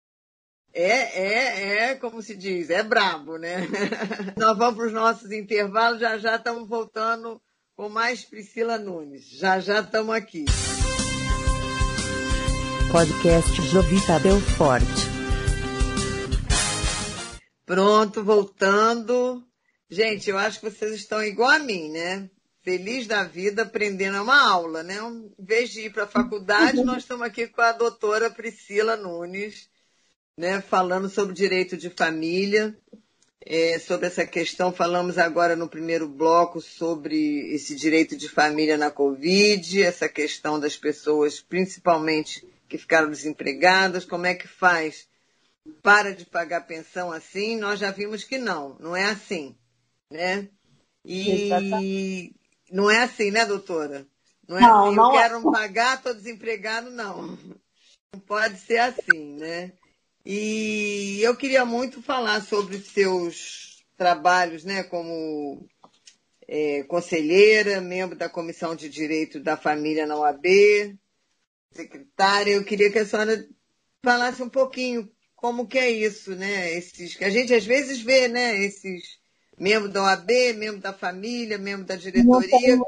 é, 0.72 0.90
é, 0.90 1.78
é, 1.90 1.94
como 1.96 2.22
se 2.22 2.34
diz, 2.34 2.70
é 2.70 2.82
brabo, 2.82 3.36
né? 3.36 3.58
Nós 4.38 4.56
vamos 4.56 4.76
para 4.76 4.86
os 4.86 4.92
nossos 4.94 5.30
intervalos, 5.32 6.00
já 6.00 6.16
já 6.16 6.36
estamos 6.36 6.66
voltando 6.66 7.42
com 7.76 7.90
mais 7.90 8.24
Priscila 8.24 8.78
Nunes. 8.78 9.28
Já 9.28 9.60
já 9.60 9.80
estamos 9.80 10.14
aqui 10.14 10.46
podcast 12.90 13.60
Jovita 13.62 14.18
Belfort. 14.18 14.84
Pronto, 17.64 18.22
voltando. 18.22 19.42
Gente, 19.90 20.30
eu 20.30 20.38
acho 20.38 20.60
que 20.60 20.70
vocês 20.70 20.94
estão 20.94 21.22
igual 21.22 21.50
a 21.50 21.58
mim, 21.58 21.90
né? 21.90 22.30
Feliz 22.62 23.06
da 23.06 23.24
vida 23.24 23.62
aprendendo 23.62 24.22
uma 24.22 24.40
aula, 24.40 24.82
né? 24.82 24.98
Em 24.98 25.44
vez 25.44 25.70
de 25.70 25.82
ir 25.82 25.92
para 25.92 26.04
a 26.04 26.08
faculdade, 26.08 26.82
nós 26.84 26.98
estamos 26.98 27.26
aqui 27.26 27.46
com 27.46 27.60
a 27.60 27.72
doutora 27.72 28.30
Priscila 28.30 28.96
Nunes, 28.96 29.68
né? 30.38 30.60
Falando 30.60 31.08
sobre 31.08 31.34
direito 31.34 31.76
de 31.76 31.90
família. 31.90 32.76
É, 33.48 33.78
sobre 33.78 34.08
essa 34.08 34.26
questão, 34.26 34.72
falamos 34.72 35.18
agora 35.18 35.54
no 35.54 35.68
primeiro 35.68 36.08
bloco 36.08 36.60
sobre 36.60 37.54
esse 37.54 37.76
direito 37.76 38.16
de 38.16 38.28
família 38.28 38.76
na 38.76 38.90
Covid, 38.90 39.84
essa 39.84 40.08
questão 40.08 40.58
das 40.58 40.76
pessoas, 40.76 41.40
principalmente 41.40 42.44
que 42.68 42.78
ficaram 42.78 43.10
desempregadas, 43.10 44.04
como 44.04 44.26
é 44.26 44.34
que 44.34 44.48
faz? 44.48 45.08
Para 45.82 46.14
de 46.14 46.24
pagar 46.24 46.66
pensão 46.66 47.10
assim? 47.10 47.56
Nós 47.56 47.80
já 47.80 47.90
vimos 47.90 48.24
que 48.24 48.38
não, 48.38 48.76
não 48.78 48.94
é 48.94 49.04
assim, 49.04 49.56
né? 50.10 50.48
E 51.04 52.32
não 52.70 52.90
é 52.90 53.02
assim, 53.02 53.30
né, 53.30 53.44
doutora? 53.44 54.06
Não 54.48 54.56
é 54.56 54.60
não, 54.60 54.86
assim, 54.86 54.96
não 54.96 55.14
eu 55.14 55.18
é. 55.18 55.22
quero 55.22 55.52
pagar, 55.52 55.96
estou 55.96 56.14
desempregado, 56.14 56.90
não. 56.90 57.38
Não 58.12 58.20
pode 58.20 58.58
ser 58.58 58.78
assim, 58.78 59.36
né? 59.36 59.72
E 60.24 61.20
eu 61.22 61.36
queria 61.36 61.64
muito 61.64 62.02
falar 62.02 62.40
sobre 62.42 62.78
seus 62.78 63.84
trabalhos, 63.96 64.64
né, 64.64 64.82
como 64.82 65.66
é, 66.48 66.82
conselheira, 66.84 67.80
membro 67.80 68.16
da 68.16 68.28
Comissão 68.28 68.74
de 68.74 68.88
Direito 68.88 69.40
da 69.40 69.56
Família 69.56 70.06
na 70.06 70.16
OAB, 70.16 70.44
secretária, 71.76 72.52
eu 72.52 72.64
queria 72.64 72.90
que 72.90 72.98
a 72.98 73.06
senhora 73.06 73.46
falasse 74.02 74.42
um 74.42 74.48
pouquinho 74.48 75.08
como 75.34 75.66
que 75.66 75.78
é 75.78 75.90
isso, 75.90 76.34
né? 76.34 76.72
Esses, 76.72 77.14
que 77.14 77.24
a 77.24 77.30
gente 77.30 77.52
às 77.52 77.64
vezes 77.64 78.00
vê, 78.00 78.26
né? 78.26 78.58
Esses 78.64 79.18
membros 79.58 79.92
da 79.92 80.02
OAB, 80.02 80.30
membro 80.56 80.80
da 80.80 80.92
família, 80.92 81.58
membro 81.58 81.86
da 81.86 81.96
diretoria. 81.96 82.78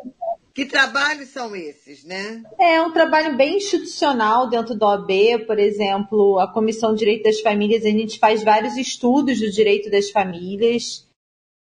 Que 0.55 0.64
trabalhos 0.64 1.29
são 1.29 1.55
esses, 1.55 2.03
né? 2.03 2.42
É 2.59 2.83
um 2.83 2.92
trabalho 2.92 3.37
bem 3.37 3.59
institucional 3.59 4.48
dentro 4.48 4.77
da 4.77 4.88
OAB, 4.88 5.46
por 5.46 5.59
exemplo, 5.59 6.38
a 6.40 6.53
Comissão 6.53 6.92
de 6.92 6.98
Direito 6.98 7.24
das 7.24 7.40
Famílias, 7.40 7.85
a 7.85 7.90
gente 7.90 8.18
faz 8.18 8.42
vários 8.42 8.77
estudos 8.77 9.38
do 9.38 9.51
direito 9.53 9.88
das 9.88 10.11
famílias, 10.11 11.07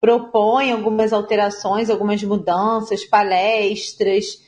propõe 0.01 0.71
algumas 0.71 1.15
alterações, 1.15 1.89
algumas 1.89 2.23
mudanças, 2.23 3.07
palestras, 3.07 4.43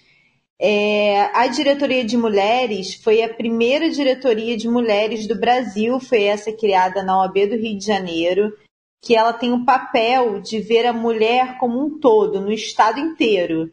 é, 0.58 1.20
a 1.36 1.46
diretoria 1.48 2.04
de 2.04 2.16
mulheres 2.16 2.94
foi 2.94 3.22
a 3.22 3.32
primeira 3.32 3.90
diretoria 3.90 4.56
de 4.56 4.68
mulheres 4.68 5.26
do 5.26 5.38
Brasil, 5.38 6.00
foi 6.00 6.24
essa 6.24 6.50
criada 6.50 7.02
na 7.02 7.18
OAB 7.18 7.46
do 7.48 7.56
Rio 7.56 7.76
de 7.76 7.84
Janeiro, 7.84 8.56
que 9.02 9.14
ela 9.14 9.32
tem 9.32 9.52
o 9.52 9.64
papel 9.64 10.40
de 10.40 10.58
ver 10.60 10.86
a 10.86 10.92
mulher 10.92 11.58
como 11.58 11.84
um 11.84 11.98
todo, 11.98 12.40
no 12.40 12.50
estado 12.50 12.98
inteiro. 12.98 13.70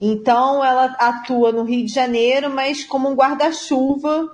Então, 0.00 0.62
ela 0.64 0.86
atua 0.98 1.50
no 1.52 1.64
Rio 1.64 1.86
de 1.86 1.92
Janeiro, 1.92 2.50
mas 2.50 2.84
como 2.84 3.08
um 3.08 3.14
guarda-chuva 3.14 4.30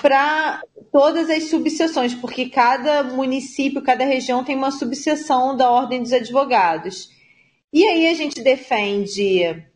para 0.00 0.62
todas 0.92 1.30
as 1.30 1.44
subseções, 1.44 2.14
porque 2.14 2.48
cada 2.48 3.02
município, 3.02 3.82
cada 3.82 4.04
região 4.04 4.44
tem 4.44 4.56
uma 4.56 4.70
subseção 4.70 5.56
da 5.56 5.70
Ordem 5.70 6.02
dos 6.02 6.12
Advogados. 6.12 7.08
E 7.72 7.84
aí 7.84 8.08
a 8.08 8.14
gente 8.14 8.42
defende 8.42 9.67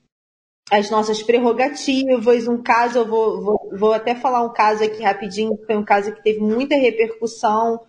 as 0.71 0.91
nossas 0.91 1.23
prerrogativas. 1.23 2.47
Um 2.47 2.63
caso, 2.63 2.99
eu 2.99 3.07
vou, 3.07 3.43
vou, 3.43 3.71
vou 3.79 3.93
até 3.93 4.15
falar 4.15 4.43
um 4.45 4.53
caso 4.53 4.85
aqui 4.85 5.03
rapidinho, 5.03 5.59
foi 5.67 5.77
um 5.77 5.85
caso 5.85 6.13
que 6.13 6.23
teve 6.23 6.41
muita 6.41 6.77
repercussão. 6.77 7.81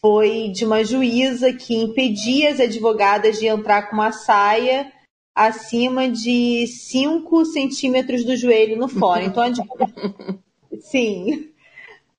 Foi 0.00 0.48
de 0.48 0.64
uma 0.64 0.84
juíza 0.84 1.52
que 1.52 1.76
impedia 1.76 2.50
as 2.50 2.58
advogadas 2.58 3.38
de 3.38 3.46
entrar 3.46 3.88
com 3.88 3.94
uma 3.94 4.10
saia 4.10 4.92
acima 5.34 6.08
de 6.08 6.66
5 6.66 7.44
centímetros 7.46 8.24
do 8.24 8.36
joelho 8.36 8.76
no 8.76 8.88
fórum. 8.88 9.22
Então, 9.22 9.44
a 9.44 9.50
sim, 10.80 11.50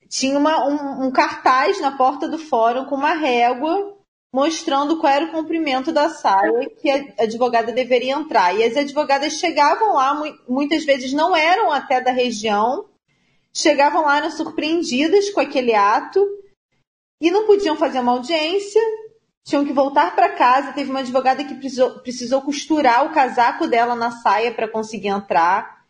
tinha 0.08 0.38
uma, 0.38 0.68
um, 0.68 1.08
um 1.08 1.12
cartaz 1.12 1.82
na 1.82 1.92
porta 1.92 2.28
do 2.28 2.38
fórum 2.38 2.86
com 2.86 2.96
uma 2.96 3.14
régua 3.14 3.93
mostrando 4.34 4.98
qual 4.98 5.14
era 5.14 5.26
o 5.26 5.32
comprimento 5.32 5.92
da 5.92 6.10
saia 6.10 6.68
que 6.82 6.90
a 6.90 7.24
advogada 7.24 7.72
deveria 7.72 8.14
entrar. 8.14 8.56
E 8.56 8.64
as 8.64 8.76
advogadas 8.76 9.34
chegavam 9.34 9.94
lá, 9.94 10.20
muitas 10.50 10.84
vezes 10.84 11.14
não 11.14 11.36
eram 11.36 11.72
até 11.72 12.02
da 12.02 12.12
região, 12.12 12.90
chegavam 13.54 14.02
lá, 14.02 14.18
eram 14.18 14.32
surpreendidas 14.32 15.30
com 15.30 15.40
aquele 15.40 15.76
ato 15.76 16.20
e 17.22 17.30
não 17.30 17.46
podiam 17.46 17.78
fazer 17.78 18.00
uma 18.00 18.14
audiência, 18.14 18.82
tinham 19.46 19.66
que 19.66 19.72
voltar 19.72 20.16
para 20.16 20.34
casa. 20.34 20.74
Teve 20.74 20.90
uma 20.90 21.02
advogada 21.02 21.44
que 21.44 21.54
precisou, 21.54 22.00
precisou 22.00 22.42
costurar 22.42 23.06
o 23.06 23.14
casaco 23.14 23.68
dela 23.68 23.94
na 23.94 24.10
saia 24.10 24.52
para 24.52 24.68
conseguir 24.68 25.10
entrar. 25.10 25.86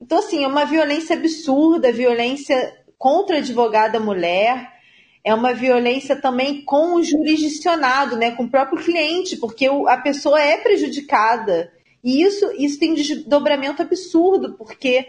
Então, 0.00 0.18
assim, 0.18 0.42
é 0.42 0.48
uma 0.48 0.64
violência 0.64 1.16
absurda, 1.16 1.92
violência 1.92 2.82
contra 2.96 3.36
a 3.36 3.38
advogada 3.40 4.00
mulher 4.00 4.73
é 5.24 5.34
uma 5.34 5.54
violência 5.54 6.14
também 6.14 6.62
com 6.62 6.96
o 6.96 7.02
jurisdicionado, 7.02 8.16
né, 8.16 8.32
com 8.32 8.44
o 8.44 8.50
próprio 8.50 8.84
cliente, 8.84 9.38
porque 9.38 9.66
a 9.66 9.96
pessoa 9.96 10.38
é 10.38 10.58
prejudicada. 10.58 11.72
E 12.02 12.22
isso, 12.22 12.52
isso 12.58 12.78
tem 12.78 12.94
desdobramento 12.94 13.80
absurdo, 13.80 14.52
porque 14.58 15.06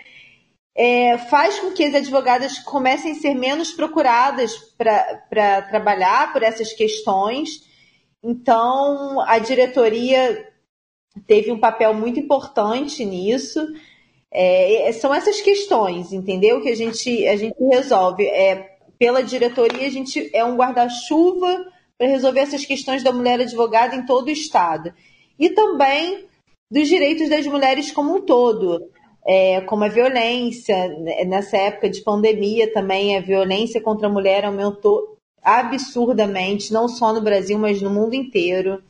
é, 0.74 1.18
faz 1.18 1.60
com 1.60 1.72
que 1.72 1.84
as 1.84 1.94
advogadas 1.94 2.60
comecem 2.60 3.12
a 3.12 3.16
ser 3.16 3.34
menos 3.34 3.74
procuradas 3.74 4.56
para 4.78 5.62
trabalhar 5.64 6.32
por 6.32 6.42
essas 6.42 6.72
questões. 6.72 7.64
Então, 8.24 9.20
a 9.22 9.38
diretoria 9.38 10.48
teve 11.28 11.52
um 11.52 11.60
papel 11.60 11.94
muito 11.94 12.20
importante 12.20 13.04
nisso. 13.04 13.68
É, 14.32 14.90
são 14.94 15.14
essas 15.14 15.42
questões, 15.42 16.14
entendeu? 16.14 16.62
Que 16.62 16.70
a 16.70 16.76
gente, 16.76 17.28
a 17.28 17.36
gente 17.36 17.62
resolve. 17.62 18.26
É, 18.26 18.75
pela 18.98 19.24
diretoria, 19.24 19.88
a 19.88 19.92
gente 19.92 20.30
é 20.34 20.44
um 20.44 20.56
guarda-chuva 20.56 21.66
para 21.98 22.08
resolver 22.08 22.42
essas 22.42 22.66
questões 22.66 23.04
da 23.04 23.12
mulher 23.12 23.40
advogada 23.40 23.96
em 23.96 24.06
todo 24.06 24.28
o 24.28 24.32
Estado. 24.32 24.94
E 25.40 25.50
também 25.50 26.28
dos 26.70 26.88
direitos 26.88 27.30
das 27.30 27.46
mulheres 27.46 27.92
como 27.92 28.16
um 28.16 28.22
todo, 28.22 28.90
é, 29.26 29.62
como 29.62 29.84
a 29.84 29.90
violência. 29.90 30.88
Né, 31.00 31.24
nessa 31.26 31.58
época 31.58 31.90
de 31.90 32.02
pandemia 32.02 32.72
também, 32.72 33.18
a 33.18 33.22
violência 33.22 33.82
contra 33.82 34.08
a 34.08 34.12
mulher 34.12 34.46
aumentou 34.46 35.18
absurdamente, 35.42 36.74
não 36.74 36.88
só 36.88 37.14
no 37.14 37.22
Brasil, 37.22 37.58
mas 37.58 37.82
no 37.82 37.90
mundo 37.90 38.16
inteiro. 38.16 38.82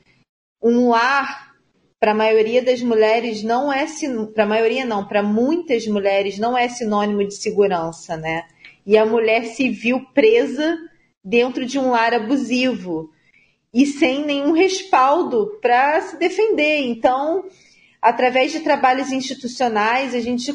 Um 0.63 0.89
lar 0.89 1.53
para 1.99 2.11
a 2.11 2.15
maioria 2.15 2.61
das 2.61 2.81
mulheres 2.81 3.43
não 3.43 3.71
é 3.71 3.85
para 4.33 4.43
a 4.43 4.47
maioria 4.47 4.85
não, 4.85 5.07
para 5.07 5.23
muitas 5.23 5.85
mulheres 5.87 6.37
não 6.37 6.57
é 6.57 6.69
sinônimo 6.69 7.25
de 7.25 7.35
segurança, 7.35 8.15
né? 8.15 8.45
E 8.85 8.97
a 8.97 9.05
mulher 9.05 9.45
se 9.45 9.69
viu 9.69 10.05
presa 10.13 10.77
dentro 11.23 11.65
de 11.65 11.79
um 11.79 11.89
lar 11.89 12.13
abusivo 12.13 13.09
e 13.73 13.85
sem 13.85 14.25
nenhum 14.25 14.51
respaldo 14.51 15.57
para 15.61 16.01
se 16.01 16.17
defender. 16.17 16.85
Então, 16.85 17.49
através 18.01 18.51
de 18.51 18.59
trabalhos 18.61 19.11
institucionais, 19.11 20.13
a 20.13 20.19
gente 20.19 20.53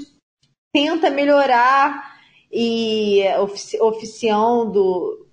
tenta 0.73 1.11
melhorar 1.11 2.19
e 2.53 3.23
oficiando 3.81 5.27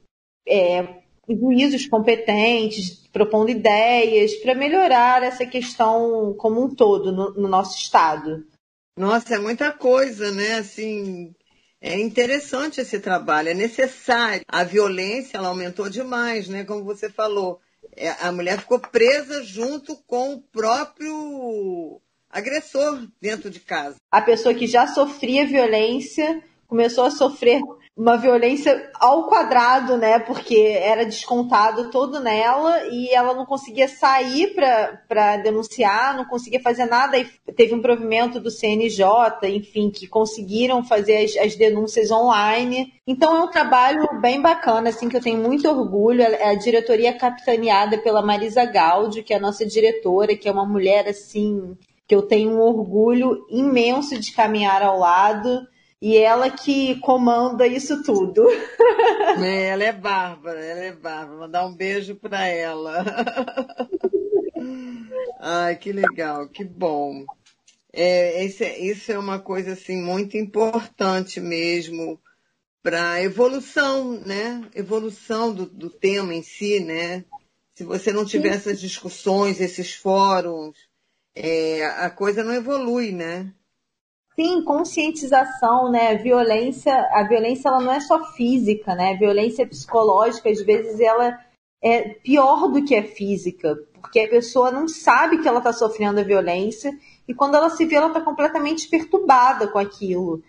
é, 0.47 1.01
juízos 1.29 1.88
competentes, 1.88 3.07
propondo 3.12 3.49
ideias 3.49 4.36
para 4.36 4.53
melhorar 4.53 5.23
essa 5.23 5.45
questão 5.45 6.33
como 6.38 6.63
um 6.63 6.75
todo 6.75 7.12
no, 7.12 7.33
no, 7.33 7.47
nosso 7.47 7.77
estado. 7.77 8.45
Nossa, 8.97 9.36
é 9.36 9.39
muita 9.39 9.71
coisa, 9.71 10.31
né? 10.31 10.55
Assim, 10.55 11.33
é 11.88 12.00
interessante 12.00 12.82
esse 12.82 13.00
trabalho, 13.00 13.50
é 13.50 13.54
necessário. 13.54 14.43
A 14.47 14.63
violência 14.63 15.38
ela 15.38 15.47
aumentou 15.47 15.89
demais, 15.89 16.47
né? 16.47 16.63
Como 16.63 16.84
você 16.84 17.10
falou, 17.10 17.60
é, 17.95 18.10
a 18.21 18.32
mulher 18.32 18.60
ficou 18.60 18.80
presa 18.80 19.43
junto 19.43 19.95
com 20.06 20.34
o 20.34 20.41
próprio 20.41 22.02
agressor 22.30 23.08
dentro 23.21 23.50
de 23.50 23.60
casa. 23.60 23.95
A 24.12 24.21
pessoa 24.21 24.54
que 24.54 24.67
já 24.67 24.88
sofria 24.88 25.47
violência 25.47 26.43
começou 26.67 27.06
a 27.06 27.12
sofrer 27.12 27.62
uma 27.97 28.15
violência 28.15 28.91
ao 28.93 29.27
quadrado, 29.27 29.97
né? 29.97 30.19
Porque 30.19 30.55
era 30.55 31.03
descontado 31.03 31.89
todo 31.89 32.19
nela 32.19 32.83
e 32.91 33.10
ela 33.10 33.33
não 33.33 33.43
conseguia 33.43 33.88
sair 33.88 34.53
para 34.53 35.38
denunciar, 35.38 36.15
não 36.15 36.25
conseguia 36.25 36.62
fazer 36.62 36.86
nada. 36.86 37.17
E 37.17 37.25
teve 37.55 37.73
um 37.73 37.81
provimento 37.81 38.39
do 38.39 38.51
CNJ, 38.51 39.03
enfim, 39.45 39.89
que 39.89 40.05
conseguiram 40.05 40.83
fazer 40.83 41.25
as, 41.25 41.36
as, 41.38 41.55
denúncias 41.55 42.12
online. 42.12 42.93
Então 43.07 43.36
é 43.36 43.43
um 43.43 43.49
trabalho 43.49 44.07
bem 44.21 44.39
bacana, 44.39 44.89
assim, 44.89 45.10
que 45.10 45.17
eu 45.17 45.21
tenho 45.21 45.41
muito 45.41 45.67
orgulho. 45.67 46.21
É 46.21 46.51
a 46.51 46.55
diretoria 46.55 47.17
capitaneada 47.17 47.97
pela 47.97 48.21
Marisa 48.21 48.63
Gaudio, 48.63 49.23
que 49.23 49.33
é 49.33 49.38
a 49.38 49.41
nossa 49.41 49.65
diretora, 49.65 50.38
que 50.38 50.47
é 50.47 50.51
uma 50.51 50.67
mulher, 50.67 51.07
assim, 51.07 51.75
que 52.07 52.13
eu 52.13 52.21
tenho 52.21 52.51
um 52.51 52.62
orgulho 52.62 53.43
imenso 53.49 54.19
de 54.19 54.31
caminhar 54.33 54.83
ao 54.83 54.99
lado 54.99 55.67
e 56.01 56.17
ela 56.17 56.49
que 56.49 56.99
comanda 56.99 57.67
isso 57.67 58.01
tudo. 58.03 58.45
É, 59.39 59.67
ela 59.67 59.83
é 59.83 59.91
bárbara, 59.91 60.60
ela 60.60 60.79
é 60.79 60.91
bárbara. 60.91 61.38
Mandar 61.38 61.67
um 61.67 61.75
beijo 61.75 62.15
para 62.15 62.47
ela. 62.47 63.05
Ai, 65.39 65.75
que 65.75 65.91
legal, 65.91 66.49
que 66.49 66.63
bom. 66.63 67.23
É, 67.93 68.43
esse, 68.43 68.65
isso 68.65 69.12
é 69.12 69.19
uma 69.19 69.39
coisa 69.39 69.73
assim 69.73 70.01
muito 70.01 70.38
importante 70.38 71.39
mesmo 71.39 72.19
para 72.81 73.12
a 73.12 73.23
evolução, 73.23 74.19
né? 74.25 74.63
Evolução 74.73 75.53
do, 75.53 75.67
do 75.67 75.89
tema 75.89 76.33
em 76.33 76.41
si, 76.41 76.79
né? 76.79 77.23
Se 77.75 77.83
você 77.83 78.12
não 78.12 78.25
tiver 78.25 78.53
Sim. 78.53 78.57
essas 78.57 78.79
discussões, 78.79 79.62
esses 79.62 79.93
fóruns, 79.93 80.75
é, 81.36 81.86
a 81.86 82.10
coisa 82.10 82.43
não 82.43 82.53
evolui, 82.53 83.12
né? 83.12 83.53
Sim, 84.39 84.63
conscientização, 84.63 85.89
né? 85.89 86.15
Violência, 86.15 86.93
a 87.12 87.28
violência 87.28 87.69
ela 87.69 87.82
não 87.82 87.91
é 87.91 88.00
só 88.00 88.23
física, 88.34 88.93
né? 88.93 89.13
A 89.13 89.17
violência 89.17 89.65
psicológica, 89.65 90.47
às 90.47 90.62
vezes, 90.62 91.00
ela 91.00 91.39
é 91.82 92.10
pior 92.10 92.67
do 92.67 92.86
que 92.86 92.95
a 92.95 93.04
física, 93.04 93.76
porque 94.00 94.19
a 94.19 94.30
pessoa 94.30 94.69
não 94.69 94.88
sabe 94.88 95.39
que 95.41 95.47
ela 95.47 95.58
está 95.58 95.73
sofrendo 95.73 96.19
a 96.19 96.23
violência 96.23 96.95
e 97.28 97.34
quando 97.34 97.56
ela 97.56 97.69
se 97.71 97.84
vê, 97.86 97.95
ela 97.95 98.08
está 98.08 98.21
completamente 98.21 98.88
perturbada 98.88 99.67
com 99.67 99.80
aquilo. 99.80 100.43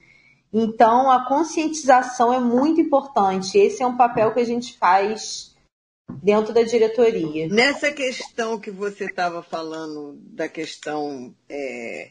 Então, 0.52 1.10
a 1.10 1.26
conscientização 1.26 2.30
é 2.32 2.38
muito 2.38 2.82
importante. 2.82 3.56
Esse 3.56 3.82
é 3.82 3.86
um 3.86 3.96
papel 3.96 4.34
que 4.34 4.40
a 4.40 4.44
gente 4.44 4.76
faz 4.76 5.56
dentro 6.22 6.52
da 6.52 6.62
diretoria. 6.62 7.48
Nessa 7.48 7.90
questão 7.90 8.58
que 8.58 8.70
você 8.70 9.06
estava 9.06 9.42
falando, 9.42 10.18
da 10.30 10.48
questão 10.48 11.34
é 11.48 12.10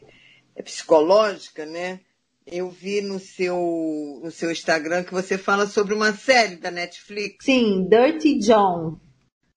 psicológica, 0.62 1.64
né? 1.64 2.00
Eu 2.46 2.70
vi 2.70 3.02
no 3.02 3.18
seu, 3.18 4.20
no 4.22 4.30
seu 4.30 4.50
Instagram 4.50 5.04
que 5.04 5.12
você 5.12 5.36
fala 5.36 5.66
sobre 5.66 5.94
uma 5.94 6.12
série 6.14 6.56
da 6.56 6.70
Netflix. 6.70 7.44
Sim, 7.44 7.86
Dirty 7.88 8.38
John. 8.38 8.98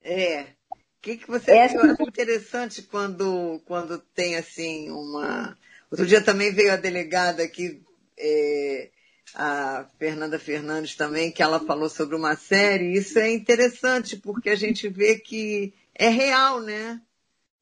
É. 0.04 0.42
O 0.42 1.02
que, 1.02 1.18
que 1.18 1.28
você 1.28 1.52
Essa... 1.52 1.78
Eu 1.78 1.92
acho 1.92 2.04
interessante 2.04 2.82
quando, 2.82 3.62
quando 3.66 3.98
tem 3.98 4.36
assim 4.36 4.90
uma. 4.92 5.58
Outro 5.90 6.06
dia 6.06 6.22
também 6.22 6.52
veio 6.52 6.74
a 6.74 6.78
delegada 6.78 7.44
aqui, 7.44 7.82
é, 8.18 8.90
a 9.34 9.88
Fernanda 9.98 10.38
Fernandes 10.38 10.96
também, 10.96 11.32
que 11.32 11.42
ela 11.42 11.60
falou 11.60 11.90
sobre 11.90 12.16
uma 12.16 12.36
série. 12.36 12.94
Isso 12.94 13.18
é 13.18 13.32
interessante, 13.32 14.18
porque 14.18 14.50
a 14.50 14.56
gente 14.56 14.88
vê 14.90 15.18
que 15.18 15.74
é 15.96 16.10
real, 16.10 16.60
né? 16.62 17.02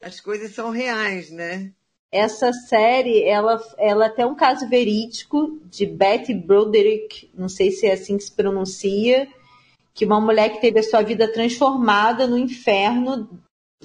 As 0.02 0.20
coisas 0.20 0.54
são 0.54 0.70
reais, 0.72 1.30
né? 1.30 1.72
Essa 2.12 2.52
série, 2.52 3.24
ela, 3.24 3.62
ela 3.78 4.10
tem 4.10 4.26
um 4.26 4.36
caso 4.36 4.68
verídico 4.68 5.60
de 5.66 5.86
Betty 5.86 6.34
Broderick, 6.34 7.30
não 7.34 7.48
sei 7.48 7.72
se 7.72 7.86
é 7.86 7.94
assim 7.94 8.18
que 8.18 8.24
se 8.24 8.32
pronuncia, 8.32 9.28
que 9.94 10.06
uma 10.06 10.20
mulher 10.20 10.50
que 10.50 10.62
teve 10.62 10.80
a 10.80 10.84
sua 10.84 11.02
vida 11.02 11.32
transformada 11.32 12.26
no 12.26 12.38
inferno 12.38 13.30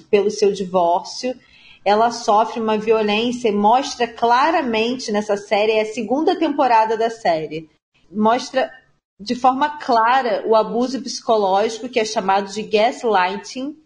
pelo 0.09 0.31
seu 0.31 0.51
divórcio, 0.51 1.35
ela 1.83 2.11
sofre 2.11 2.59
uma 2.59 2.77
violência 2.77 3.49
e 3.49 3.51
mostra 3.51 4.07
claramente 4.07 5.11
nessa 5.11 5.37
série, 5.37 5.73
é 5.73 5.81
a 5.81 5.93
segunda 5.93 6.35
temporada 6.35 6.97
da 6.97 7.11
série, 7.11 7.69
mostra 8.11 8.71
de 9.19 9.35
forma 9.35 9.77
clara 9.77 10.43
o 10.47 10.55
abuso 10.55 11.01
psicológico 11.01 11.87
que 11.87 11.99
é 11.99 12.05
chamado 12.05 12.51
de 12.51 12.63
gaslighting, 12.63 13.77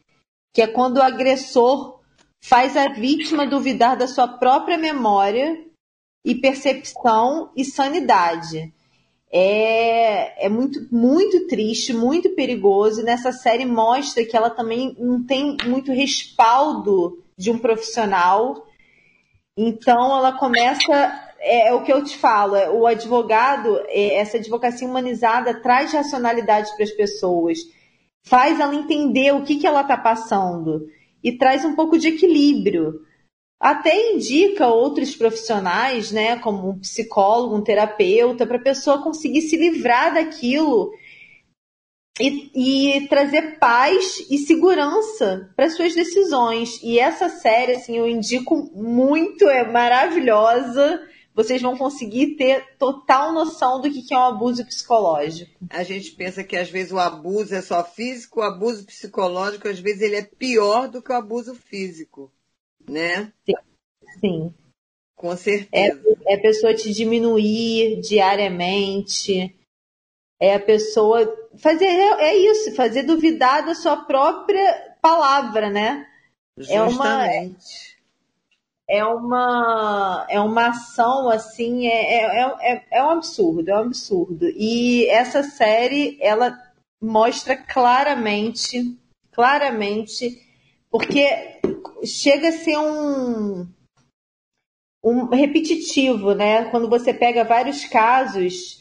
que 0.54 0.62
é 0.62 0.68
quando 0.68 0.98
o 0.98 1.04
agressor 1.04 1.99
faz 2.42 2.76
a 2.78 2.88
vítima 2.90 3.46
duvidar 3.46 3.98
da 3.98 4.08
sua 4.08 4.28
própria 4.28 4.78
memória 4.78 5.58
e 6.24 6.36
percepção 6.36 7.52
e 7.56 7.64
sanidade. 7.64 8.74
É, 9.32 10.46
é 10.46 10.50
muito, 10.50 10.88
muito 10.92 11.48
triste, 11.48 11.94
muito 11.94 12.30
perigoso. 12.32 13.02
E 13.02 13.04
nessa 13.04 13.32
série 13.32 13.66
mostra 13.66 14.26
que 14.26 14.36
ela 14.36 14.50
também 14.50 14.96
não 14.98 15.24
tem 15.24 15.56
muito 15.66 15.92
respaldo 15.92 17.24
de 17.38 17.52
um 17.52 17.60
profissional. 17.60 18.66
Então 19.56 20.18
ela 20.18 20.34
começa. 20.34 21.26
É, 21.42 21.70
é 21.70 21.74
o 21.74 21.84
que 21.84 21.94
eu 21.94 22.04
te 22.04 22.18
falo, 22.18 22.54
é, 22.54 22.70
o 22.70 22.86
advogado, 22.86 23.80
é, 23.88 24.16
essa 24.16 24.36
advocacia 24.36 24.86
humanizada 24.86 25.62
traz 25.62 25.94
racionalidade 25.94 26.76
para 26.76 26.84
as 26.84 26.92
pessoas, 26.92 27.60
faz 28.24 28.60
ela 28.60 28.76
entender 28.76 29.34
o 29.34 29.44
que, 29.44 29.56
que 29.56 29.66
ela 29.66 29.80
está 29.80 29.96
passando 29.96 30.86
e 31.24 31.38
traz 31.38 31.66
um 31.66 31.76
pouco 31.76 31.98
de 31.98 32.10
equilíbrio. 32.10 33.02
Até 33.60 34.14
indica 34.14 34.68
outros 34.68 35.16
profissionais, 35.16 36.12
né, 36.12 36.38
como 36.38 36.70
um 36.70 36.80
psicólogo, 36.80 37.56
um 37.56 37.64
terapeuta, 37.64 38.48
para 38.48 38.58
a 38.58 38.64
pessoa 38.64 39.04
conseguir 39.04 39.42
se 39.42 39.58
livrar 39.58 40.14
daquilo 40.14 40.92
e, 42.20 42.96
e 42.96 43.08
trazer 43.08 43.60
paz 43.60 44.26
e 44.30 44.38
segurança 44.38 45.52
para 45.56 45.70
suas 45.70 45.94
decisões. 45.94 46.82
E 46.82 47.00
essa 47.00 47.28
série, 47.28 47.74
assim, 47.74 47.98
eu 47.98 48.08
indico 48.08 48.72
muito, 48.74 49.48
é 49.50 49.70
maravilhosa 49.70 51.02
vocês 51.40 51.62
vão 51.62 51.78
conseguir 51.78 52.36
ter 52.36 52.76
total 52.78 53.32
noção 53.32 53.80
do 53.80 53.90
que 53.90 54.14
é 54.14 54.18
um 54.18 54.24
abuso 54.24 54.66
psicológico. 54.66 55.50
A 55.70 55.84
gente 55.84 56.12
pensa 56.12 56.44
que 56.44 56.58
às 56.58 56.70
vezes 56.70 56.92
o 56.92 57.00
abuso 57.00 57.56
é 57.56 57.62
só 57.62 57.82
físico, 57.82 58.42
o 58.42 58.44
abuso 58.44 58.86
psicológico 58.86 59.70
às 59.70 59.80
vezes 59.80 60.02
ele 60.02 60.18
é 60.18 60.22
pior 60.24 60.90
do 60.90 61.02
que 61.02 61.14
o 61.14 61.16
abuso 61.16 61.56
físico, 61.56 62.30
né? 62.86 63.32
Sim. 63.46 63.54
Sim. 64.20 64.54
Com 65.16 65.34
certeza. 65.38 66.02
É, 66.28 66.34
é 66.34 66.36
a 66.36 66.42
pessoa 66.42 66.74
te 66.74 66.92
diminuir 66.92 68.02
diariamente. 68.02 69.56
É 70.42 70.56
a 70.56 70.60
pessoa 70.60 71.26
fazer 71.58 71.86
é, 71.86 72.32
é 72.32 72.36
isso, 72.36 72.76
fazer 72.76 73.04
duvidar 73.04 73.66
da 73.66 73.74
sua 73.74 73.96
própria 73.96 74.98
palavra, 75.02 75.70
né? 75.70 76.06
Justamente. 76.58 76.76
É 76.76 76.84
uma 76.84 77.30
é 78.90 79.06
uma, 79.06 80.26
é 80.28 80.40
uma 80.40 80.70
ação 80.70 81.30
assim, 81.30 81.86
é, 81.86 82.26
é, 82.26 82.74
é, 82.74 82.86
é 82.92 83.04
um 83.04 83.12
absurdo, 83.12 83.70
é 83.70 83.76
um 83.76 83.84
absurdo. 83.84 84.48
E 84.56 85.08
essa 85.08 85.44
série, 85.44 86.18
ela 86.20 86.58
mostra 87.00 87.56
claramente, 87.56 88.98
claramente, 89.32 90.42
porque 90.90 91.60
chega 92.04 92.50
a 92.50 92.52
ser 92.52 92.80
um, 92.80 93.68
um 95.04 95.26
repetitivo, 95.28 96.34
né? 96.34 96.66
Quando 96.72 96.90
você 96.90 97.14
pega 97.14 97.44
vários 97.44 97.86
casos 97.86 98.79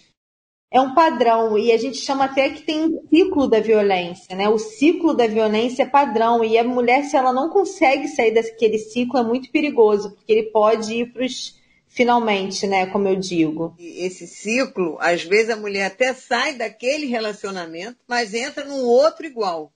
é 0.71 0.81
um 0.81 0.95
padrão 0.95 1.57
e 1.57 1.73
a 1.73 1.79
gente 1.79 1.97
chama 1.97 2.27
até 2.27 2.51
que 2.51 2.63
tem 2.63 2.85
um 2.85 3.01
ciclo 3.09 3.49
da 3.49 3.61
violência, 3.61 4.37
né? 4.37 4.49
O 4.49 4.59
ciclo 4.59 5.15
da 5.15 5.27
violência 5.27 5.85
é 5.85 5.87
padrão 5.87 6.45
e 6.45 6.59
a 6.59 6.65
mulher, 6.65 7.05
se 7.05 7.17
ela 7.17 7.33
não 7.33 7.49
consegue 7.49 8.07
sair 8.09 8.33
daquele 8.33 8.79
ciclo, 8.79 9.19
é 9.19 9.23
muito 9.23 9.51
perigoso, 9.51 10.11
porque 10.11 10.31
ele 10.31 10.51
pode 10.51 10.93
ir 10.95 11.13
para 11.13 11.25
os 11.25 11.57
finalmente, 11.89 12.67
né? 12.67 12.87
Como 12.87 13.09
eu 13.09 13.17
digo. 13.17 13.75
Esse 13.79 14.27
ciclo, 14.27 14.99
às 15.01 15.25
vezes 15.25 15.51
a 15.51 15.57
mulher 15.57 15.87
até 15.87 16.13
sai 16.13 16.55
daquele 16.55 17.07
relacionamento, 17.07 17.97
mas 18.07 18.35
entra 18.35 18.65
num 18.65 18.85
outro 18.85 19.27
igual. 19.27 19.73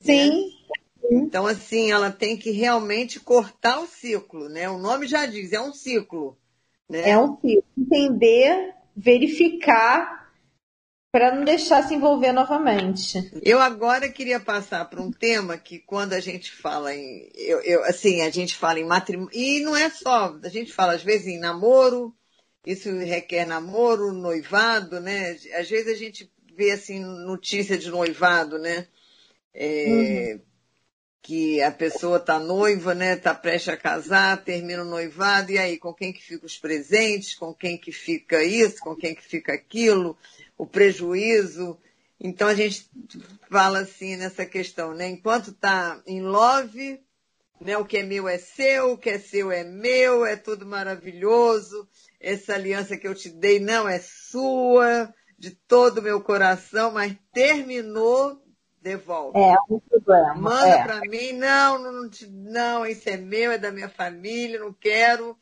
Sim. 0.00 0.30
Né? 0.30 0.50
Então, 1.12 1.46
assim, 1.46 1.92
ela 1.92 2.10
tem 2.10 2.34
que 2.34 2.50
realmente 2.50 3.20
cortar 3.20 3.78
o 3.78 3.86
ciclo, 3.86 4.48
né? 4.48 4.70
O 4.70 4.78
nome 4.78 5.06
já 5.06 5.26
diz, 5.26 5.52
é 5.52 5.60
um 5.60 5.72
ciclo. 5.72 6.36
Né? 6.88 7.10
É 7.10 7.18
um 7.18 7.36
ciclo. 7.36 7.64
Entender 7.76 8.74
verificar 8.96 10.32
para 11.12 11.34
não 11.34 11.44
deixar 11.44 11.82
se 11.84 11.94
envolver 11.94 12.32
novamente. 12.32 13.30
Eu 13.40 13.60
agora 13.60 14.08
queria 14.08 14.40
passar 14.40 14.84
para 14.86 15.00
um 15.00 15.12
tema 15.12 15.56
que 15.56 15.78
quando 15.78 16.12
a 16.12 16.20
gente 16.20 16.50
fala 16.50 16.94
em, 16.94 17.30
eu, 17.36 17.60
eu, 17.60 17.84
assim, 17.84 18.22
a 18.22 18.30
gente 18.30 18.56
fala 18.56 18.80
em 18.80 18.84
matrimônio 18.84 19.30
e 19.32 19.60
não 19.60 19.76
é 19.76 19.88
só, 19.90 20.36
a 20.42 20.48
gente 20.48 20.72
fala 20.72 20.94
às 20.94 21.04
vezes 21.04 21.28
em 21.28 21.38
namoro, 21.38 22.12
isso 22.66 22.90
requer 22.98 23.46
namoro, 23.46 24.12
noivado, 24.12 25.00
né? 25.00 25.36
Às 25.56 25.70
vezes 25.70 25.94
a 25.94 25.96
gente 25.96 26.28
vê 26.56 26.72
assim 26.72 26.98
notícia 26.98 27.78
de 27.78 27.90
noivado, 27.90 28.58
né? 28.58 28.88
É, 29.54 30.32
uhum 30.34 30.53
que 31.24 31.62
a 31.62 31.72
pessoa 31.72 32.18
está 32.18 32.38
noiva, 32.38 32.94
né? 32.94 33.14
Está 33.14 33.34
prestes 33.34 33.72
a 33.72 33.78
casar, 33.78 34.44
termina 34.44 34.82
o 34.82 34.86
noivado, 34.86 35.50
e 35.50 35.56
aí, 35.56 35.78
com 35.78 35.92
quem 35.94 36.12
que 36.12 36.22
fica 36.22 36.44
os 36.44 36.58
presentes, 36.58 37.34
com 37.34 37.54
quem 37.54 37.78
que 37.78 37.90
fica 37.90 38.44
isso, 38.44 38.76
com 38.80 38.94
quem 38.94 39.14
que 39.14 39.22
fica 39.24 39.54
aquilo, 39.54 40.18
o 40.58 40.66
prejuízo. 40.66 41.78
Então 42.20 42.46
a 42.46 42.54
gente 42.54 42.90
fala 43.50 43.80
assim 43.80 44.16
nessa 44.16 44.44
questão, 44.44 44.92
né? 44.92 45.08
Enquanto 45.08 45.50
está 45.50 45.98
em 46.06 46.20
love, 46.20 47.00
né? 47.58 47.78
O 47.78 47.86
que 47.86 47.96
é 47.96 48.02
meu 48.02 48.28
é 48.28 48.36
seu, 48.36 48.92
o 48.92 48.98
que 48.98 49.08
é 49.08 49.18
seu 49.18 49.50
é 49.50 49.64
meu, 49.64 50.26
é 50.26 50.36
tudo 50.36 50.66
maravilhoso. 50.66 51.88
Essa 52.20 52.52
aliança 52.52 52.98
que 52.98 53.08
eu 53.08 53.14
te 53.14 53.30
dei 53.30 53.58
não 53.58 53.88
é 53.88 53.98
sua, 53.98 55.10
de 55.38 55.52
todo 55.52 55.98
o 55.98 56.02
meu 56.02 56.20
coração, 56.20 56.92
mas 56.92 57.16
terminou, 57.32 58.43
devolve. 58.84 59.38
É, 59.38 59.54
um 59.70 59.80
problema. 59.80 60.34
Manda 60.34 60.68
é. 60.68 60.84
para 60.84 61.00
mim, 61.00 61.32
não, 61.32 61.78
não, 61.78 62.10
não, 62.30 62.86
isso 62.86 63.08
é 63.08 63.16
meu, 63.16 63.50
é 63.50 63.58
da 63.58 63.72
minha 63.72 63.88
família, 63.88 64.60
não 64.60 64.72
quero. 64.72 65.36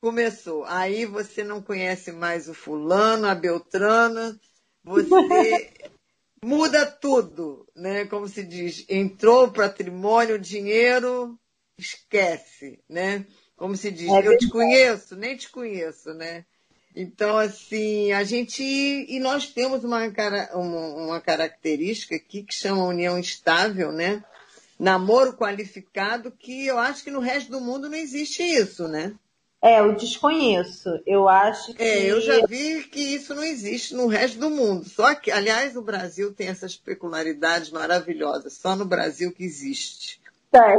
Começou. 0.00 0.64
Aí 0.64 1.06
você 1.06 1.42
não 1.44 1.62
conhece 1.62 2.12
mais 2.12 2.48
o 2.48 2.54
fulano, 2.54 3.26
a 3.26 3.34
Beltrana, 3.34 4.38
você 4.84 5.08
muda 6.44 6.84
tudo, 6.86 7.66
né? 7.74 8.04
Como 8.06 8.28
se 8.28 8.42
diz, 8.42 8.84
entrou 8.88 9.46
o 9.46 9.52
patrimônio, 9.52 10.36
o 10.36 10.40
dinheiro, 10.40 11.38
esquece, 11.78 12.80
né? 12.88 13.24
Como 13.56 13.76
se 13.76 13.90
diz, 13.90 14.08
é 14.08 14.26
eu 14.26 14.36
te 14.38 14.48
conheço, 14.48 15.16
nem 15.16 15.36
te 15.36 15.48
conheço, 15.50 16.14
né? 16.14 16.44
Então, 16.94 17.38
assim, 17.38 18.12
a 18.12 18.24
gente. 18.24 18.62
E 18.62 19.20
nós 19.20 19.46
temos 19.48 19.84
uma, 19.84 20.06
uma 20.54 21.20
característica 21.20 22.16
aqui 22.16 22.42
que 22.42 22.54
chama 22.54 22.84
união 22.84 23.18
estável, 23.18 23.92
né? 23.92 24.24
Namoro 24.78 25.36
qualificado, 25.36 26.30
que 26.30 26.66
eu 26.66 26.78
acho 26.78 27.02
que 27.02 27.10
no 27.10 27.20
resto 27.20 27.50
do 27.50 27.60
mundo 27.60 27.88
não 27.88 27.96
existe 27.96 28.42
isso, 28.42 28.86
né? 28.86 29.14
É, 29.60 29.80
eu 29.80 29.92
desconheço. 29.96 30.88
Eu 31.04 31.28
acho 31.28 31.74
que. 31.74 31.82
É, 31.82 32.04
eu 32.04 32.20
já 32.20 32.46
vi 32.46 32.84
que 32.84 33.00
isso 33.00 33.34
não 33.34 33.42
existe 33.42 33.92
no 33.94 34.06
resto 34.06 34.38
do 34.38 34.50
mundo. 34.50 34.88
Só 34.88 35.14
que, 35.16 35.32
aliás, 35.32 35.76
o 35.76 35.82
Brasil 35.82 36.32
tem 36.32 36.48
essas 36.48 36.76
peculiaridades 36.76 37.70
maravilhosas. 37.70 38.52
Só 38.52 38.76
no 38.76 38.84
Brasil 38.84 39.32
que 39.32 39.44
existe. 39.44 40.20
Tem. 40.52 40.76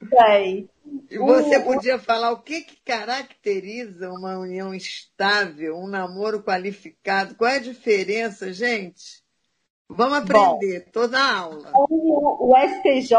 tem. 0.10 0.68
E 1.10 1.18
você 1.18 1.60
podia 1.60 1.98
falar 1.98 2.32
o 2.32 2.42
que, 2.42 2.60
que 2.60 2.76
caracteriza 2.84 4.10
uma 4.10 4.38
união 4.38 4.74
estável, 4.74 5.76
um 5.76 5.88
namoro 5.88 6.42
qualificado? 6.42 7.34
Qual 7.34 7.50
é 7.50 7.56
a 7.56 7.60
diferença, 7.60 8.52
gente? 8.52 9.22
Vamos 9.88 10.18
aprender 10.18 10.84
Bom, 10.84 10.90
toda 10.92 11.18
a 11.18 11.38
aula. 11.38 11.72
O, 11.74 12.50
o 12.50 12.56
STJ, 12.56 13.16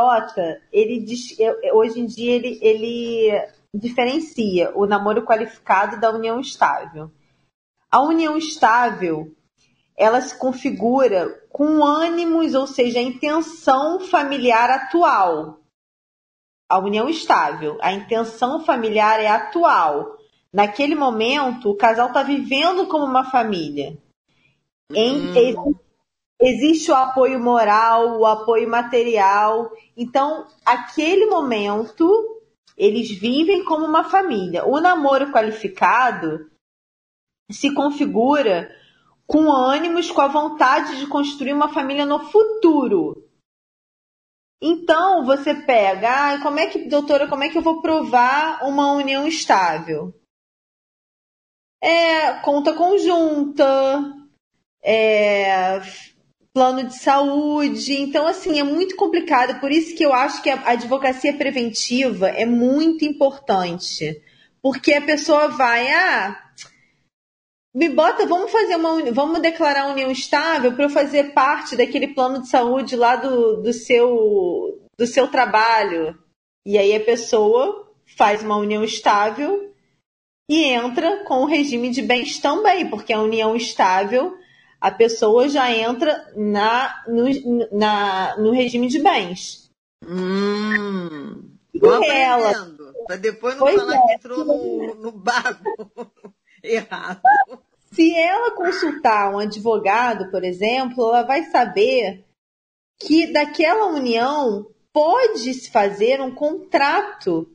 ele 0.72 1.00
diz, 1.00 1.36
hoje 1.74 2.00
em 2.00 2.06
dia, 2.06 2.36
ele, 2.36 2.60
ele 2.62 3.50
diferencia 3.74 4.72
o 4.76 4.86
namoro 4.86 5.26
qualificado 5.26 6.00
da 6.00 6.12
união 6.12 6.40
estável. 6.40 7.12
A 7.90 8.04
união 8.04 8.38
estável, 8.38 9.36
ela 9.98 10.22
se 10.22 10.38
configura 10.38 11.44
com 11.50 11.84
ânimos, 11.84 12.54
ou 12.54 12.68
seja, 12.68 13.00
a 13.00 13.04
intenção 13.04 14.00
familiar 14.02 14.70
atual 14.70 15.59
a 16.70 16.78
união 16.78 17.10
estável, 17.10 17.78
a 17.82 17.92
intenção 17.92 18.64
familiar 18.64 19.20
é 19.20 19.28
atual. 19.28 20.18
Naquele 20.54 20.94
momento, 20.94 21.72
o 21.72 21.76
casal 21.76 22.08
está 22.08 22.22
vivendo 22.22 22.86
como 22.88 23.06
uma 23.06 23.30
família. 23.30 23.98
Em, 24.94 25.32
hum. 25.32 25.76
Existe 26.42 26.90
o 26.90 26.96
apoio 26.96 27.38
moral, 27.40 28.18
o 28.18 28.26
apoio 28.26 28.70
material. 28.70 29.70
Então, 29.98 30.48
aquele 30.66 31.26
momento, 31.26 32.08
eles 32.78 33.10
vivem 33.20 33.66
como 33.66 33.86
uma 33.86 34.06
família. 34.06 34.66
O 34.66 34.80
namoro 34.80 35.32
qualificado 35.32 36.50
se 37.52 37.74
configura 37.74 38.74
com 39.28 39.52
ânimos, 39.52 40.10
com 40.10 40.22
a 40.22 40.28
vontade 40.28 40.98
de 40.98 41.08
construir 41.08 41.54
uma 41.54 41.68
família 41.70 42.06
no 42.06 42.20
futuro. 42.20 43.29
Então 44.62 45.26
você 45.26 45.54
pega, 45.54 46.34
ah, 46.34 46.42
como 46.42 46.60
é 46.60 46.68
que, 46.68 46.90
doutora, 46.90 47.28
como 47.28 47.44
é 47.44 47.50
que 47.50 47.58
eu 47.58 47.62
vou 47.62 47.82
provar 47.82 48.64
uma 48.68 48.92
união 48.94 49.26
estável? 49.28 50.14
É 51.82 52.34
conta 52.42 52.74
conjunta, 52.74 54.14
é, 54.84 55.82
plano 56.54 56.84
de 56.84 56.96
saúde. 56.96 57.94
Então, 58.02 58.28
assim, 58.28 58.60
é 58.60 58.64
muito 58.64 58.98
complicado. 58.98 59.60
Por 59.62 59.72
isso 59.72 59.96
que 59.96 60.06
eu 60.06 60.14
acho 60.14 60.42
que 60.42 60.50
a 60.50 60.72
advocacia 60.72 61.34
preventiva 61.38 62.28
é 62.30 62.46
muito 62.46 63.06
importante. 63.06 64.22
Porque 64.62 64.94
a 64.94 65.02
pessoa 65.02 65.48
vai, 65.48 65.90
ah, 65.90 66.49
me 67.74 67.90
bota, 67.90 68.26
vamos 68.26 68.52
fazer 68.52 68.76
uma, 68.76 69.12
vamos 69.12 69.42
declarar 69.42 69.86
uma 69.86 69.94
união 69.94 70.12
estável 70.12 70.74
para 70.74 70.86
eu 70.86 70.90
fazer 70.90 71.34
parte 71.34 71.76
daquele 71.76 72.08
plano 72.08 72.42
de 72.42 72.50
saúde 72.50 72.96
lá 72.96 73.16
do, 73.16 73.62
do 73.62 73.74
seu 73.74 74.82
do 74.98 75.08
seu 75.08 75.28
trabalho. 75.30 76.18
E 76.66 76.78
aí 76.78 76.96
a 76.96 77.00
pessoa 77.00 77.90
faz 78.18 78.44
uma 78.44 78.58
união 78.58 78.84
estável 78.84 79.74
e 80.50 80.66
entra 80.66 81.24
com 81.24 81.44
o 81.44 81.46
regime 81.46 81.90
de 81.90 82.02
bens 82.02 82.40
também, 82.40 82.90
porque 82.90 83.14
a 83.14 83.22
união 83.22 83.56
estável 83.56 84.36
a 84.82 84.92
pessoa 84.92 85.48
já 85.50 85.72
entra 85.72 86.32
na, 86.36 87.04
no, 87.08 87.26
na, 87.78 88.38
no 88.38 88.52
regime 88.52 88.88
de 88.88 89.00
bens. 89.00 89.70
Hum, 90.06 91.58
e 91.74 91.80
ela, 92.10 92.54
para 93.06 93.18
depois 93.18 93.58
não 93.58 93.68
falar 93.68 93.96
é, 93.96 94.08
que 94.08 94.14
entrou 94.14 94.46
no, 94.46 94.96
no 94.96 95.12
bago 95.12 95.60
errado. 96.64 97.22
Se 97.92 98.16
ela 98.16 98.52
consultar 98.52 99.34
um 99.34 99.40
advogado, 99.40 100.30
por 100.30 100.44
exemplo, 100.44 101.10
ela 101.10 101.24
vai 101.24 101.44
saber 101.46 102.24
que 103.00 103.28
daquela 103.32 103.88
união 103.88 104.68
pode 104.94 105.54
se 105.54 105.72
fazer 105.72 106.22
um 106.22 106.34
contrato 106.34 107.50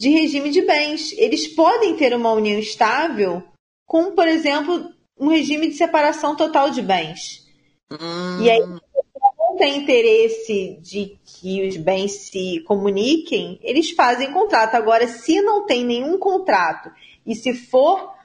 de 0.00 0.08
regime 0.10 0.50
de 0.50 0.62
bens. 0.62 1.12
Eles 1.18 1.48
podem 1.48 1.96
ter 1.96 2.14
uma 2.14 2.32
união 2.32 2.58
estável 2.58 3.42
com, 3.86 4.12
por 4.12 4.28
exemplo, 4.28 4.92
um 5.18 5.28
regime 5.28 5.68
de 5.68 5.74
separação 5.74 6.36
total 6.36 6.70
de 6.70 6.80
bens. 6.80 7.46
Hum. 7.90 8.42
E 8.42 8.50
aí, 8.50 8.60
se 8.60 9.38
não 9.38 9.56
tem 9.56 9.78
interesse 9.78 10.78
de 10.80 11.18
que 11.24 11.66
os 11.66 11.76
bens 11.76 12.12
se 12.28 12.60
comuniquem, 12.66 13.58
eles 13.62 13.90
fazem 13.90 14.32
contrato. 14.32 14.74
Agora, 14.76 15.08
se 15.08 15.40
não 15.40 15.66
tem 15.66 15.84
nenhum 15.84 16.18
contrato 16.18 16.90
e 17.26 17.34
se 17.34 17.52
for 17.52 18.17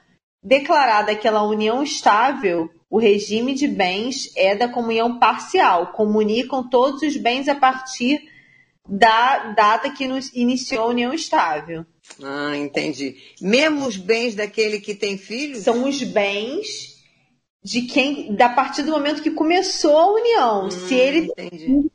declarada 0.44 1.10
aquela 1.10 1.42
união 1.42 1.82
estável, 1.82 2.68
o 2.90 2.98
regime 2.98 3.54
de 3.54 3.66
bens 3.66 4.30
é 4.36 4.54
da 4.54 4.68
comunhão 4.68 5.18
parcial. 5.18 5.88
Comunicam 5.88 6.68
todos 6.68 7.02
os 7.02 7.16
bens 7.16 7.48
a 7.48 7.54
partir 7.54 8.22
da 8.86 9.52
data 9.52 9.90
que 9.90 10.06
nos 10.06 10.30
iniciou 10.34 10.84
a 10.84 10.88
união 10.88 11.14
estável. 11.14 11.86
Ah, 12.22 12.54
entendi. 12.56 13.16
Mesmo 13.40 13.86
os 13.86 13.96
bens 13.96 14.34
daquele 14.34 14.78
que 14.78 14.94
tem 14.94 15.16
filhos? 15.16 15.60
São 15.60 15.88
os 15.88 16.02
bens 16.02 16.94
de 17.64 17.82
quem, 17.82 18.34
da 18.34 18.50
partir 18.50 18.82
do 18.82 18.92
momento 18.92 19.22
que 19.22 19.30
começou 19.30 19.96
a 19.96 20.12
união. 20.12 20.66
Hum, 20.66 20.70
Se 20.70 20.94
ele 20.94 21.28
entendi. 21.30 21.90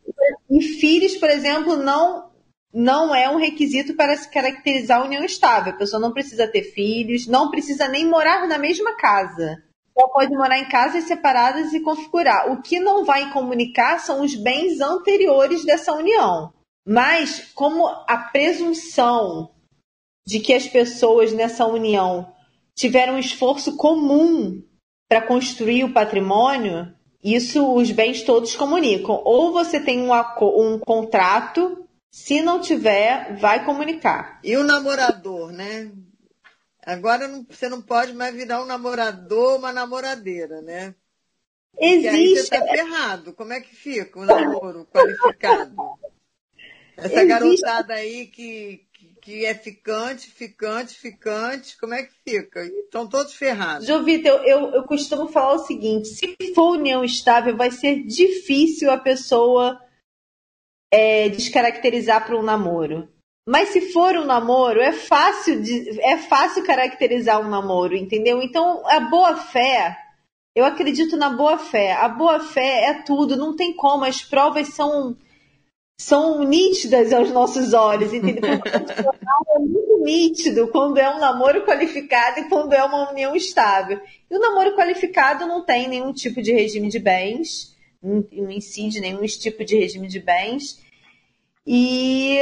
e 0.50 0.62
filhos, 0.64 1.16
por 1.18 1.30
exemplo, 1.30 1.78
não 1.78 2.29
não 2.74 3.14
é 3.14 3.30
um 3.30 3.38
requisito 3.38 3.96
para 3.96 4.16
se 4.16 4.30
caracterizar 4.30 5.02
a 5.02 5.06
união 5.06 5.24
estável. 5.24 5.74
A 5.74 5.78
pessoa 5.78 6.00
não 6.00 6.14
precisa 6.14 6.48
ter 6.48 6.64
filhos, 6.64 7.28
não 7.28 7.50
precisa 7.50 7.88
nem 7.88 8.06
morar 8.06 8.48
na 8.48 8.58
mesma 8.58 8.96
casa. 8.96 9.64
Só 9.98 10.08
pode 10.08 10.32
morar 10.34 10.60
em 10.60 10.70
casas 10.70 11.06
separadas 11.06 11.74
e 11.74 11.82
configurar. 11.82 12.52
O 12.52 12.62
que 12.62 12.80
não 12.80 13.04
vai 13.04 13.34
comunicar 13.34 14.00
são 14.00 14.22
os 14.22 14.36
bens 14.36 14.80
anteriores 14.80 15.66
dessa 15.66 15.94
união. 15.94 16.54
Mas, 16.88 17.52
como 17.54 17.88
a 17.88 18.18
presunção 18.32 19.52
de 20.26 20.40
que 20.40 20.54
as 20.54 20.68
pessoas 20.68 21.34
nessa 21.34 21.66
união 21.66 22.32
tiveram 22.76 23.16
um 23.16 23.20
esforço 23.20 23.76
comum 23.76 24.64
para 25.10 25.22
construir 25.22 25.84
o 25.84 25.92
patrimônio, 25.92 26.94
isso 27.22 27.74
os 27.74 27.92
bens 27.92 28.22
todos 28.24 28.56
comunicam. 28.56 29.22
Ou 29.26 29.52
você 29.52 29.80
tem 29.80 30.00
um, 30.00 30.14
um 30.14 30.80
contrato, 30.80 31.86
se 32.12 32.42
não 32.42 32.60
tiver, 32.60 33.36
vai 33.38 33.64
comunicar. 33.64 34.40
E 34.44 34.58
o 34.58 34.64
namorador, 34.64 35.52
né? 35.52 35.92
Agora 36.86 37.28
não, 37.28 37.46
você 37.48 37.70
não 37.70 37.82
pode 37.82 38.14
mais 38.14 38.34
virar 38.34 38.62
um 38.62 38.66
namorador, 38.66 39.58
uma 39.58 39.72
namoradeira, 39.72 40.62
né? 40.62 40.96
Existe. 41.80 42.06
E 42.06 42.10
aí 42.10 42.36
você 42.36 42.50
tá 42.50 42.66
ferrado. 42.66 43.34
Como 43.34 43.54
é 43.54 43.62
que 43.62 43.76
fica 43.76 44.20
o 44.20 44.26
namoro 44.26 44.88
qualificado? 44.92 45.76
Essa 46.98 47.24
Existe. 47.24 47.28
garotada 47.28 47.94
aí 47.94 48.26
que, 48.28 48.86
que 49.22 49.46
é 49.46 49.54
ficante, 49.54 50.30
ficante, 50.32 50.96
ficante, 50.96 51.78
como 51.78 51.94
é 51.94 52.04
que 52.04 52.14
fica? 52.28 52.66
Estão 52.66 53.08
todos 53.08 53.34
ferrados. 53.36 53.88
Jovita, 53.88 54.28
eu, 54.28 54.44
eu, 54.44 54.74
eu 54.74 54.84
costumo 54.84 55.28
falar 55.28 55.54
o 55.54 55.66
seguinte: 55.66 56.08
se 56.10 56.36
for 56.56 56.72
união 56.72 57.04
estável, 57.04 57.56
vai 57.56 57.72
ser 57.72 58.04
difícil 58.04 58.92
a 58.92 58.98
pessoa 58.98 59.80
é, 60.92 61.30
descaracterizar 61.30 62.26
para 62.26 62.38
um 62.38 62.44
namoro. 62.44 63.08
Mas 63.48 63.70
se 63.70 63.92
for 63.92 64.16
um 64.16 64.26
namoro, 64.26 64.80
é 64.80 64.92
fácil, 64.92 65.62
de, 65.62 66.00
é 66.02 66.18
fácil 66.18 66.64
caracterizar 66.64 67.42
um 67.42 67.50
namoro, 67.50 67.96
entendeu? 67.96 68.42
Então, 68.42 68.84
a 68.88 69.00
boa 69.00 69.36
fé, 69.38 69.98
eu 70.56 70.64
acredito 70.64 71.18
na 71.18 71.30
boa 71.30 71.58
fé. 71.58 71.94
A 71.94 72.08
boa 72.08 72.40
fé 72.40 72.86
é 72.86 72.94
tudo, 73.02 73.36
não 73.36 73.56
tem 73.56 73.76
como, 73.76 74.06
as 74.06 74.22
provas 74.22 74.68
são 74.70 75.18
são 76.00 76.46
nítidas 76.46 77.12
aos 77.12 77.30
nossos 77.30 77.74
olhos, 77.74 78.14
entendeu? 78.14 78.54
é 78.54 79.60
muito 79.60 80.02
nítido 80.02 80.70
quando 80.70 80.98
é 80.98 81.14
um 81.14 81.20
namoro 81.20 81.66
qualificado 81.66 82.40
e 82.40 82.48
quando 82.48 82.72
é 82.72 82.82
uma 82.82 83.12
união 83.12 83.36
estável. 83.36 84.00
E 84.32 84.36
o 84.36 84.40
namoro 84.40 84.76
qualificado 84.76 85.46
não 85.46 85.66
tem 85.66 85.90
nenhum 85.90 86.14
tipo 86.14 86.42
de 86.42 86.54
regime 86.54 86.88
de 86.88 87.00
bens, 87.00 87.76
não 88.02 88.52
incide 88.52 89.00
nenhum 89.00 89.26
tipo 89.26 89.64
de 89.66 89.78
regime 89.78 90.08
de 90.08 90.20
bens, 90.20 90.80
e 91.66 92.40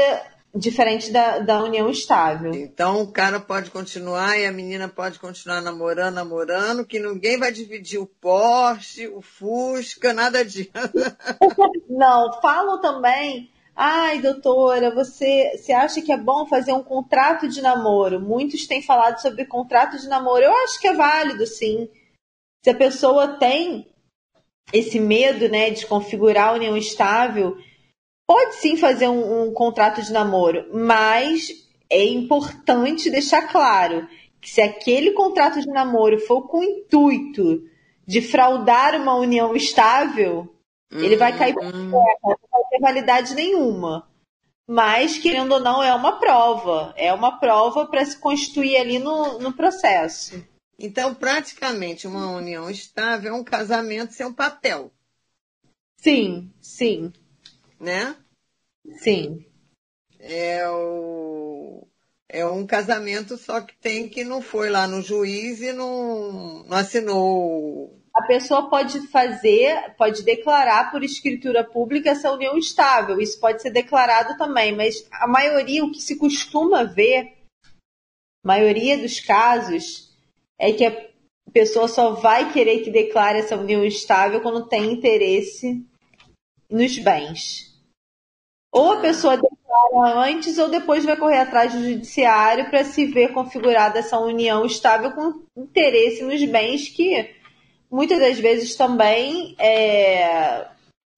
diferente 0.55 1.11
da, 1.11 1.39
da 1.39 1.63
união 1.63 1.89
estável. 1.89 2.53
Então 2.53 3.01
o 3.01 3.11
cara 3.11 3.39
pode 3.39 3.69
continuar 3.71 4.37
e 4.37 4.45
a 4.45 4.51
menina 4.51 4.87
pode 4.87 5.19
continuar 5.19 5.61
namorando, 5.61 6.15
namorando, 6.15 6.85
que 6.85 6.99
ninguém 6.99 7.37
vai 7.37 7.51
dividir 7.51 7.99
o 7.99 8.07
Porsche, 8.07 9.07
o 9.07 9.21
Fusca, 9.21 10.13
nada 10.13 10.43
disso. 10.43 10.71
Não, 11.89 12.39
falam 12.41 12.81
também. 12.81 13.51
Ai, 13.75 14.19
doutora, 14.19 14.93
você, 14.93 15.55
você 15.55 15.71
acha 15.71 16.01
que 16.01 16.11
é 16.11 16.17
bom 16.17 16.47
fazer 16.47 16.73
um 16.73 16.83
contrato 16.83 17.47
de 17.47 17.61
namoro? 17.61 18.19
Muitos 18.19 18.65
têm 18.65 18.81
falado 18.81 19.21
sobre 19.21 19.45
contrato 19.45 19.99
de 19.99 20.07
namoro. 20.07 20.43
Eu 20.43 20.55
acho 20.63 20.79
que 20.79 20.87
é 20.87 20.93
válido, 20.93 21.45
sim. 21.45 21.87
Se 22.63 22.71
a 22.71 22.75
pessoa 22.75 23.37
tem 23.37 23.87
esse 24.71 24.99
medo, 24.99 25.49
né, 25.49 25.69
de 25.69 25.85
configurar 25.85 26.49
a 26.49 26.53
união 26.53 26.75
estável, 26.75 27.57
Pode 28.27 28.55
sim 28.55 28.75
fazer 28.75 29.07
um, 29.07 29.43
um 29.43 29.53
contrato 29.53 30.01
de 30.01 30.11
namoro, 30.11 30.67
mas 30.73 31.65
é 31.89 32.03
importante 32.03 33.09
deixar 33.09 33.47
claro 33.47 34.05
que 34.41 34.49
se 34.49 34.61
aquele 34.61 35.11
contrato 35.13 35.61
de 35.61 35.67
namoro 35.67 36.19
for 36.19 36.45
com 36.45 36.59
o 36.59 36.63
intuito 36.63 37.63
de 38.05 38.21
fraudar 38.21 38.99
uma 38.99 39.15
união 39.15 39.55
estável, 39.55 40.53
uhum. 40.91 40.99
ele 40.99 41.15
vai 41.15 41.37
cair 41.37 41.53
por 41.53 41.63
uhum. 41.63 41.89
terra, 41.89 42.17
não 42.23 42.49
vai 42.51 42.63
ter 42.69 42.79
validade 42.81 43.33
nenhuma. 43.33 44.05
Mas, 44.69 45.17
querendo 45.17 45.53
ou 45.53 45.61
não, 45.61 45.81
é 45.81 45.93
uma 45.93 46.19
prova. 46.19 46.93
É 46.97 47.13
uma 47.13 47.39
prova 47.39 47.85
para 47.85 48.03
se 48.03 48.19
constituir 48.19 48.75
ali 48.75 48.99
no, 48.99 49.39
no 49.39 49.53
processo. 49.53 50.45
Então, 50.79 51.15
praticamente, 51.15 52.07
uma 52.07 52.31
união 52.31 52.69
estável 52.69 53.33
é 53.33 53.35
um 53.35 53.43
casamento 53.43 54.13
sem 54.13 54.25
um 54.25 54.33
papel. 54.33 54.91
Sim, 55.99 56.51
sim 56.61 57.11
né? 57.79 58.15
Sim. 58.99 59.45
É, 60.19 60.67
o, 60.69 61.87
é 62.27 62.45
um 62.45 62.65
casamento 62.65 63.37
só 63.37 63.61
que 63.61 63.75
tem 63.77 64.09
que 64.09 64.23
não 64.23 64.41
foi 64.41 64.69
lá 64.69 64.87
no 64.87 65.01
juiz 65.01 65.61
e 65.61 65.71
não, 65.73 66.63
não 66.63 66.77
assinou. 66.77 68.01
A 68.15 68.23
pessoa 68.23 68.67
pode 68.69 69.07
fazer, 69.09 69.95
pode 69.95 70.23
declarar 70.23 70.91
por 70.91 71.03
escritura 71.03 71.63
pública 71.63 72.09
essa 72.09 72.31
união 72.31 72.57
estável. 72.57 73.19
Isso 73.19 73.39
pode 73.39 73.61
ser 73.61 73.69
declarado 73.69 74.37
também, 74.37 74.75
mas 74.75 75.07
a 75.11 75.27
maioria, 75.27 75.85
o 75.85 75.91
que 75.91 76.01
se 76.01 76.17
costuma 76.17 76.83
ver, 76.83 77.37
a 77.63 78.47
maioria 78.47 78.97
dos 78.97 79.19
casos, 79.19 80.06
é 80.59 80.71
que 80.71 80.85
a 80.85 81.07
pessoa 81.51 81.87
só 81.87 82.11
vai 82.11 82.51
querer 82.51 82.83
que 82.83 82.91
declare 82.91 83.39
essa 83.39 83.55
união 83.55 83.83
estável 83.85 84.41
quando 84.41 84.67
tem 84.67 84.91
interesse 84.91 85.85
nos 86.69 86.97
bens. 86.97 87.75
Ou 88.71 88.93
a 88.93 89.01
pessoa 89.01 89.37
declara 89.37 90.19
antes 90.19 90.57
ou 90.57 90.69
depois 90.69 91.05
vai 91.05 91.15
correr 91.15 91.39
atrás 91.39 91.73
do 91.73 91.83
judiciário 91.83 92.69
para 92.69 92.83
se 92.83 93.05
ver 93.05 93.33
configurada 93.33 93.99
essa 93.99 94.19
união 94.19 94.65
estável 94.65 95.11
com 95.11 95.43
interesse 95.55 96.23
nos 96.23 96.43
bens 96.43 96.89
que 96.89 97.33
muitas 97.89 98.19
das 98.19 98.37
vezes 98.39 98.75
também 98.75 99.55
é 99.57 100.67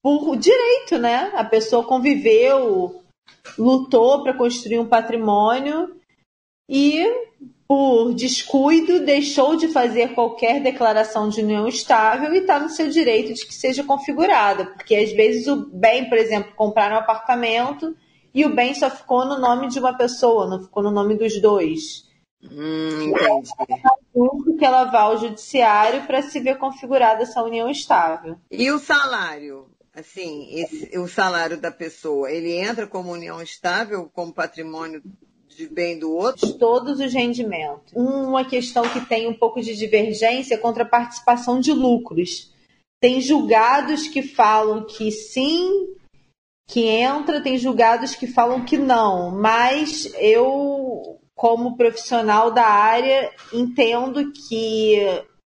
por 0.02 0.38
direito, 0.38 0.98
né? 0.98 1.32
A 1.36 1.44
pessoa 1.44 1.84
conviveu, 1.84 3.04
lutou 3.58 4.24
para 4.24 4.38
construir 4.38 4.80
um 4.80 4.88
patrimônio 4.88 6.00
e 6.70 7.04
por 7.70 8.16
descuido, 8.16 9.06
deixou 9.06 9.56
de 9.56 9.68
fazer 9.68 10.16
qualquer 10.16 10.60
declaração 10.60 11.30
de 11.30 11.44
união 11.44 11.68
estável 11.68 12.34
e 12.34 12.40
está 12.40 12.60
no 12.60 12.68
seu 12.68 12.90
direito 12.90 13.32
de 13.32 13.46
que 13.46 13.54
seja 13.54 13.84
configurada. 13.84 14.66
Porque 14.66 14.96
às 14.96 15.12
vezes 15.12 15.46
o 15.46 15.68
bem, 15.68 16.10
por 16.10 16.18
exemplo, 16.18 16.52
comprar 16.56 16.92
um 16.92 16.98
apartamento 16.98 17.96
e 18.34 18.44
o 18.44 18.56
bem 18.56 18.74
só 18.74 18.90
ficou 18.90 19.24
no 19.24 19.38
nome 19.38 19.68
de 19.68 19.78
uma 19.78 19.96
pessoa, 19.96 20.48
não 20.48 20.64
ficou 20.64 20.82
no 20.82 20.90
nome 20.90 21.16
dos 21.16 21.40
dois. 21.40 22.10
Hum, 22.42 23.14
entendi. 23.14 24.58
que 24.58 24.66
ela 24.66 24.86
vá 24.86 25.02
ao 25.02 25.20
judiciário 25.20 26.08
para 26.08 26.24
se 26.24 26.40
ver 26.40 26.58
configurada 26.58 27.22
essa 27.22 27.44
união 27.44 27.70
estável. 27.70 28.36
E 28.50 28.72
o 28.72 28.80
salário? 28.80 29.70
Assim, 29.94 30.48
esse, 30.56 30.98
o 30.98 31.08
salário 31.08 31.60
da 31.60 31.70
pessoa, 31.70 32.32
ele 32.32 32.52
entra 32.52 32.88
como 32.88 33.12
união 33.12 33.40
estável, 33.40 34.10
como 34.12 34.34
patrimônio 34.34 35.04
de 35.60 35.68
bem 35.68 36.00
do 36.00 36.16
outro? 36.16 36.54
Todos 36.54 37.02
os 37.02 37.14
rendimentos. 37.14 37.92
Uma 37.94 38.46
questão 38.46 38.88
que 38.88 39.02
tem 39.02 39.28
um 39.28 39.34
pouco 39.34 39.60
de 39.62 39.76
divergência 39.76 40.56
é 40.56 40.58
contra 40.58 40.84
a 40.84 40.88
participação 40.88 41.60
de 41.60 41.74
lucros. 41.74 42.54
Tem 43.02 43.20
julgados 43.20 44.08
que 44.08 44.22
falam 44.22 44.86
que 44.86 45.12
sim, 45.12 45.70
que 46.70 46.86
entra, 46.86 47.42
tem 47.42 47.58
julgados 47.58 48.16
que 48.16 48.26
falam 48.26 48.64
que 48.64 48.78
não, 48.78 49.32
mas 49.32 50.14
eu, 50.18 51.20
como 51.36 51.76
profissional 51.76 52.52
da 52.52 52.66
área, 52.66 53.30
entendo 53.52 54.32
que 54.32 54.96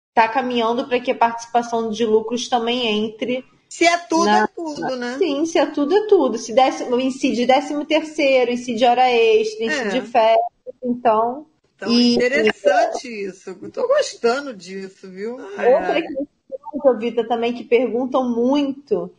está 0.09 0.27
caminhando 0.27 0.87
para 0.87 0.99
que 0.99 1.11
a 1.11 1.17
participação 1.17 1.89
de 1.89 2.05
lucros 2.05 2.47
também 2.47 2.87
entre 2.87 3.43
se 3.69 3.85
é 3.85 3.97
tudo, 3.97 4.29
é 4.29 4.47
tudo, 4.47 4.95
né? 4.95 5.17
Sim, 5.17 5.45
se 5.45 5.57
é 5.57 5.65
tudo, 5.65 5.95
é 5.95 6.07
tudo. 6.07 6.37
Se 6.37 6.53
décimo, 6.53 6.99
incide 6.99 7.45
décimo 7.45 7.85
terceiro, 7.85 8.51
incide 8.51 8.85
hora 8.85 9.09
extra, 9.11 9.65
incide 9.65 9.97
é. 9.97 10.01
férias, 10.01 10.45
então... 10.83 11.45
Então, 11.75 11.91
e... 11.91 12.15
interessante 12.15 13.07
isso. 13.07 13.51
Estou 13.51 13.87
gostando 13.87 14.53
disso, 14.53 15.09
viu? 15.09 15.33
Outra 15.33 16.01
questão, 16.01 16.99
Vita, 16.99 17.27
também 17.27 17.53
que 17.53 17.65
perguntam 17.65 18.29
muito 18.29 19.11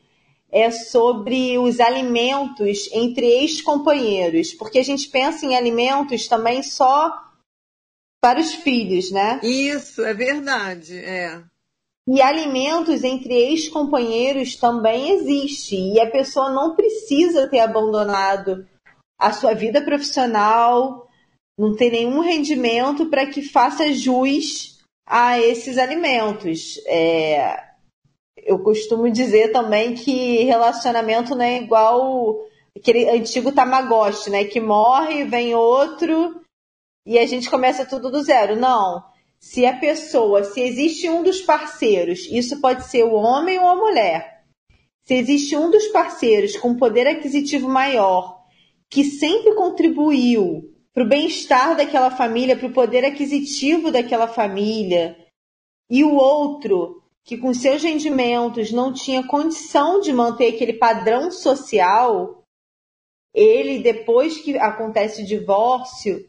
é 0.50 0.70
sobre 0.70 1.58
os 1.58 1.80
alimentos 1.80 2.88
entre 2.92 3.26
ex-companheiros, 3.26 4.54
porque 4.54 4.78
a 4.78 4.82
gente 4.82 5.08
pensa 5.08 5.44
em 5.44 5.56
alimentos 5.56 6.28
também 6.28 6.62
só 6.62 7.12
para 8.20 8.40
os 8.40 8.54
filhos, 8.54 9.10
né? 9.10 9.40
Isso, 9.42 10.04
é 10.04 10.14
verdade, 10.14 10.96
é. 10.96 11.42
E 12.08 12.22
alimentos 12.22 13.02
entre 13.02 13.34
ex-companheiros 13.34 14.54
também 14.56 15.10
existe. 15.10 15.76
E 15.76 16.00
a 16.00 16.08
pessoa 16.08 16.50
não 16.50 16.76
precisa 16.76 17.48
ter 17.48 17.58
abandonado 17.58 18.66
a 19.18 19.32
sua 19.32 19.54
vida 19.54 19.82
profissional, 19.82 21.08
não 21.58 21.74
ter 21.74 21.90
nenhum 21.90 22.20
rendimento 22.20 23.06
para 23.06 23.26
que 23.26 23.42
faça 23.42 23.92
jus 23.92 24.78
a 25.06 25.40
esses 25.40 25.78
alimentos. 25.78 26.78
É, 26.86 27.66
eu 28.36 28.62
costumo 28.62 29.10
dizer 29.10 29.50
também 29.50 29.94
que 29.94 30.44
relacionamento 30.44 31.34
não 31.34 31.44
é 31.44 31.56
igual 31.56 32.38
aquele 32.76 33.08
antigo 33.08 33.52
Tamagotchi, 33.52 34.30
né? 34.30 34.44
Que 34.44 34.60
morre, 34.60 35.24
vem 35.24 35.54
outro 35.54 36.40
e 37.06 37.18
a 37.18 37.26
gente 37.26 37.50
começa 37.50 37.84
tudo 37.86 38.10
do 38.10 38.22
zero. 38.22 38.54
Não. 38.54 39.02
Se 39.48 39.64
a 39.64 39.76
pessoa, 39.76 40.42
se 40.42 40.60
existe 40.60 41.08
um 41.08 41.22
dos 41.22 41.40
parceiros, 41.40 42.26
isso 42.32 42.60
pode 42.60 42.84
ser 42.90 43.04
o 43.04 43.14
homem 43.14 43.60
ou 43.60 43.68
a 43.68 43.76
mulher. 43.76 44.44
Se 45.04 45.14
existe 45.14 45.56
um 45.56 45.70
dos 45.70 45.86
parceiros 45.86 46.56
com 46.56 46.74
poder 46.74 47.06
aquisitivo 47.06 47.68
maior, 47.68 48.44
que 48.90 49.04
sempre 49.04 49.54
contribuiu 49.54 50.74
para 50.92 51.04
o 51.04 51.08
bem-estar 51.08 51.76
daquela 51.76 52.10
família, 52.10 52.56
para 52.56 52.66
o 52.66 52.72
poder 52.72 53.04
aquisitivo 53.04 53.92
daquela 53.92 54.26
família, 54.26 55.16
e 55.88 56.02
o 56.02 56.16
outro 56.16 57.00
que 57.22 57.38
com 57.38 57.54
seus 57.54 57.84
rendimentos 57.84 58.72
não 58.72 58.92
tinha 58.92 59.28
condição 59.28 60.00
de 60.00 60.12
manter 60.12 60.54
aquele 60.54 60.72
padrão 60.72 61.30
social, 61.30 62.42
ele, 63.32 63.78
depois 63.78 64.38
que 64.38 64.58
acontece 64.58 65.22
o 65.22 65.26
divórcio, 65.26 66.28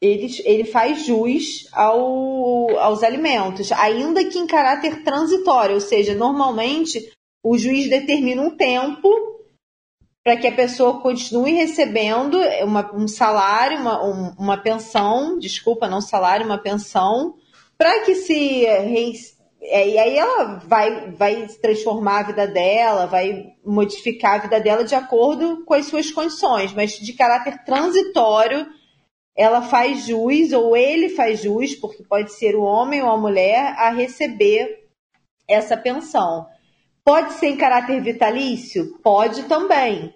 ele, 0.00 0.28
ele 0.44 0.64
faz 0.64 1.06
jus 1.06 1.68
ao, 1.72 2.76
aos 2.78 3.02
alimentos, 3.02 3.72
ainda 3.72 4.24
que 4.24 4.38
em 4.38 4.46
caráter 4.46 5.02
transitório, 5.02 5.74
ou 5.74 5.80
seja, 5.80 6.14
normalmente 6.14 7.12
o 7.42 7.58
juiz 7.58 7.88
determina 7.88 8.42
um 8.42 8.56
tempo 8.56 9.08
para 10.22 10.36
que 10.36 10.46
a 10.46 10.54
pessoa 10.54 11.00
continue 11.00 11.52
recebendo 11.52 12.38
uma, 12.62 12.94
um 12.94 13.06
salário, 13.06 13.78
uma, 13.78 14.02
um, 14.02 14.34
uma 14.38 14.56
pensão, 14.56 15.38
desculpa, 15.38 15.86
não 15.86 16.00
salário, 16.00 16.46
uma 16.46 16.56
pensão, 16.56 17.34
para 17.76 18.00
que 18.04 18.14
se 18.14 18.64
é, 19.66 19.88
e 19.88 19.98
aí 19.98 20.16
ela 20.16 20.60
vai, 20.66 21.10
vai 21.12 21.46
transformar 21.60 22.20
a 22.20 22.22
vida 22.24 22.46
dela, 22.46 23.06
vai 23.06 23.54
modificar 23.64 24.34
a 24.34 24.42
vida 24.42 24.60
dela 24.60 24.84
de 24.84 24.94
acordo 24.94 25.64
com 25.64 25.72
as 25.72 25.86
suas 25.86 26.10
condições, 26.10 26.72
mas 26.74 26.92
de 26.92 27.12
caráter 27.14 27.64
transitório, 27.64 28.66
ela 29.36 29.62
faz 29.62 30.06
jus, 30.06 30.52
ou 30.52 30.76
ele 30.76 31.08
faz 31.10 31.42
jus, 31.42 31.74
porque 31.74 32.02
pode 32.04 32.32
ser 32.32 32.54
o 32.54 32.62
homem 32.62 33.02
ou 33.02 33.10
a 33.10 33.18
mulher, 33.18 33.74
a 33.76 33.90
receber 33.90 34.88
essa 35.48 35.76
pensão. 35.76 36.46
Pode 37.04 37.34
ser 37.34 37.48
em 37.48 37.56
caráter 37.56 38.00
vitalício? 38.02 38.98
Pode 39.02 39.44
também. 39.44 40.14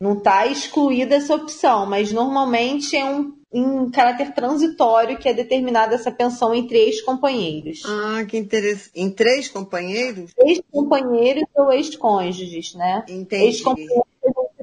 Não 0.00 0.18
está 0.18 0.46
excluída 0.46 1.16
essa 1.16 1.34
opção, 1.34 1.86
mas 1.86 2.12
normalmente 2.12 2.96
é 2.96 3.04
um 3.04 3.36
em 3.52 3.90
caráter 3.90 4.34
transitório 4.34 5.16
que 5.18 5.28
é 5.28 5.32
determinada 5.32 5.94
essa 5.94 6.10
pensão 6.10 6.54
entre 6.54 6.76
ex-companheiros. 6.76 7.82
Ah, 7.86 8.24
que 8.24 8.36
interessante. 8.36 8.90
Em 8.94 9.10
três 9.10 9.48
companheiros? 9.48 10.32
Ex-companheiros 10.38 11.44
ou 11.54 11.72
ex-cônjuges, 11.72 12.74
né? 12.74 13.04
Entendi. 13.08 13.44
Ex-companheiros 13.44 14.04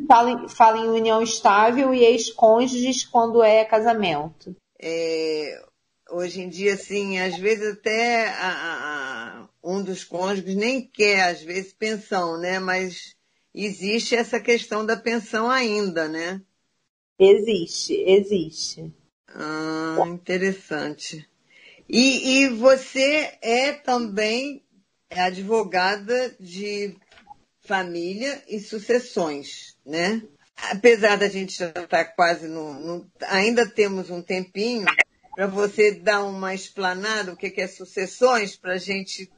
fala, 0.08 0.32
em, 0.32 0.48
fala 0.48 0.78
em 0.80 0.90
união 0.90 1.22
estável 1.22 1.94
e 1.94 2.04
ex-cônjuges 2.04 3.04
quando 3.06 3.44
é 3.44 3.66
casamento. 3.66 4.56
É, 4.82 5.64
hoje 6.12 6.42
em 6.42 6.50
dia, 6.50 6.74
assim, 6.74 7.20
às 7.20 7.38
vezes 7.38 7.74
até 7.74 8.30
a, 8.30 8.50
a, 8.50 9.50
um 9.64 9.84
dos 9.84 10.04
cônjuges 10.04 10.56
nem 10.56 10.82
quer, 10.82 11.30
às 11.30 11.42
vezes, 11.42 11.74
pensão, 11.74 12.38
né? 12.40 12.60
Mas 12.60 13.16
existe 13.54 14.16
essa 14.16 14.40
questão 14.40 14.86
da 14.86 14.98
pensão 14.98 15.50
ainda, 15.50 16.08
né? 16.08 16.42
Existe, 17.20 17.94
existe. 18.06 18.94
Ah, 19.28 20.04
interessante. 20.08 21.28
E, 21.88 22.44
e 22.44 22.48
você 22.50 23.38
é 23.42 23.72
também 23.72 24.64
advogada 25.10 26.36
de 26.40 26.96
família 27.64 28.42
e 28.48 28.60
sucessões, 28.60 29.78
né? 29.86 30.22
Apesar 30.56 31.18
da 31.18 31.28
gente 31.28 31.58
já 31.58 31.70
estar 31.70 31.88
tá 31.88 32.06
quase 32.06 32.48
no, 32.48 32.74
no 32.74 33.12
ainda 33.28 33.68
temos 33.68 34.10
um 34.10 34.22
tempinho 34.22 34.86
para 35.36 35.48
você 35.48 35.92
dar 35.92 36.24
uma 36.24 36.54
explanada 36.54 37.34
o 37.34 37.38
que, 37.38 37.60
é 37.60 37.68
sucessões 37.68 38.56
para 38.56 38.74
a 38.74 38.78
gente 38.78 39.32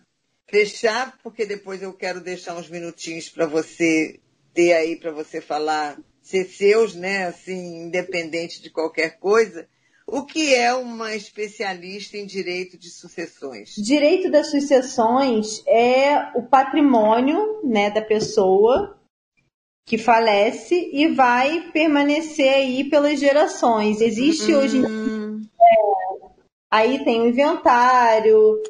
fechar, 0.47 1.17
porque 1.23 1.45
depois 1.45 1.81
eu 1.81 1.93
quero 1.93 2.19
deixar 2.19 2.55
uns 2.55 2.69
minutinhos 2.69 3.29
para 3.29 3.45
você 3.45 4.19
ter 4.53 4.73
aí 4.73 4.95
para 4.97 5.11
você 5.11 5.41
falar 5.41 5.97
ser 6.21 6.45
seus, 6.45 6.95
né, 6.95 7.27
assim, 7.27 7.83
independente 7.83 8.61
de 8.61 8.69
qualquer 8.69 9.19
coisa. 9.19 9.67
O 10.07 10.23
que 10.23 10.53
é 10.53 10.73
uma 10.73 11.15
especialista 11.15 12.15
em 12.15 12.25
direito 12.25 12.77
de 12.77 12.89
sucessões? 12.89 13.73
Direito 13.75 14.29
das 14.29 14.51
sucessões 14.51 15.63
é 15.65 16.31
o 16.37 16.43
patrimônio, 16.43 17.61
né, 17.63 17.89
da 17.89 18.01
pessoa 18.01 18.99
que 19.87 19.97
falece 19.97 20.89
e 20.93 21.07
vai 21.07 21.71
permanecer 21.71 22.53
aí 22.53 22.89
pelas 22.89 23.19
gerações. 23.19 23.99
Existe 23.99 24.53
hum. 24.53 24.59
hoje 24.59 24.81
é, 24.83 26.29
aí 26.71 27.03
tem 27.03 27.21
o 27.21 27.27
inventário, 27.27 28.61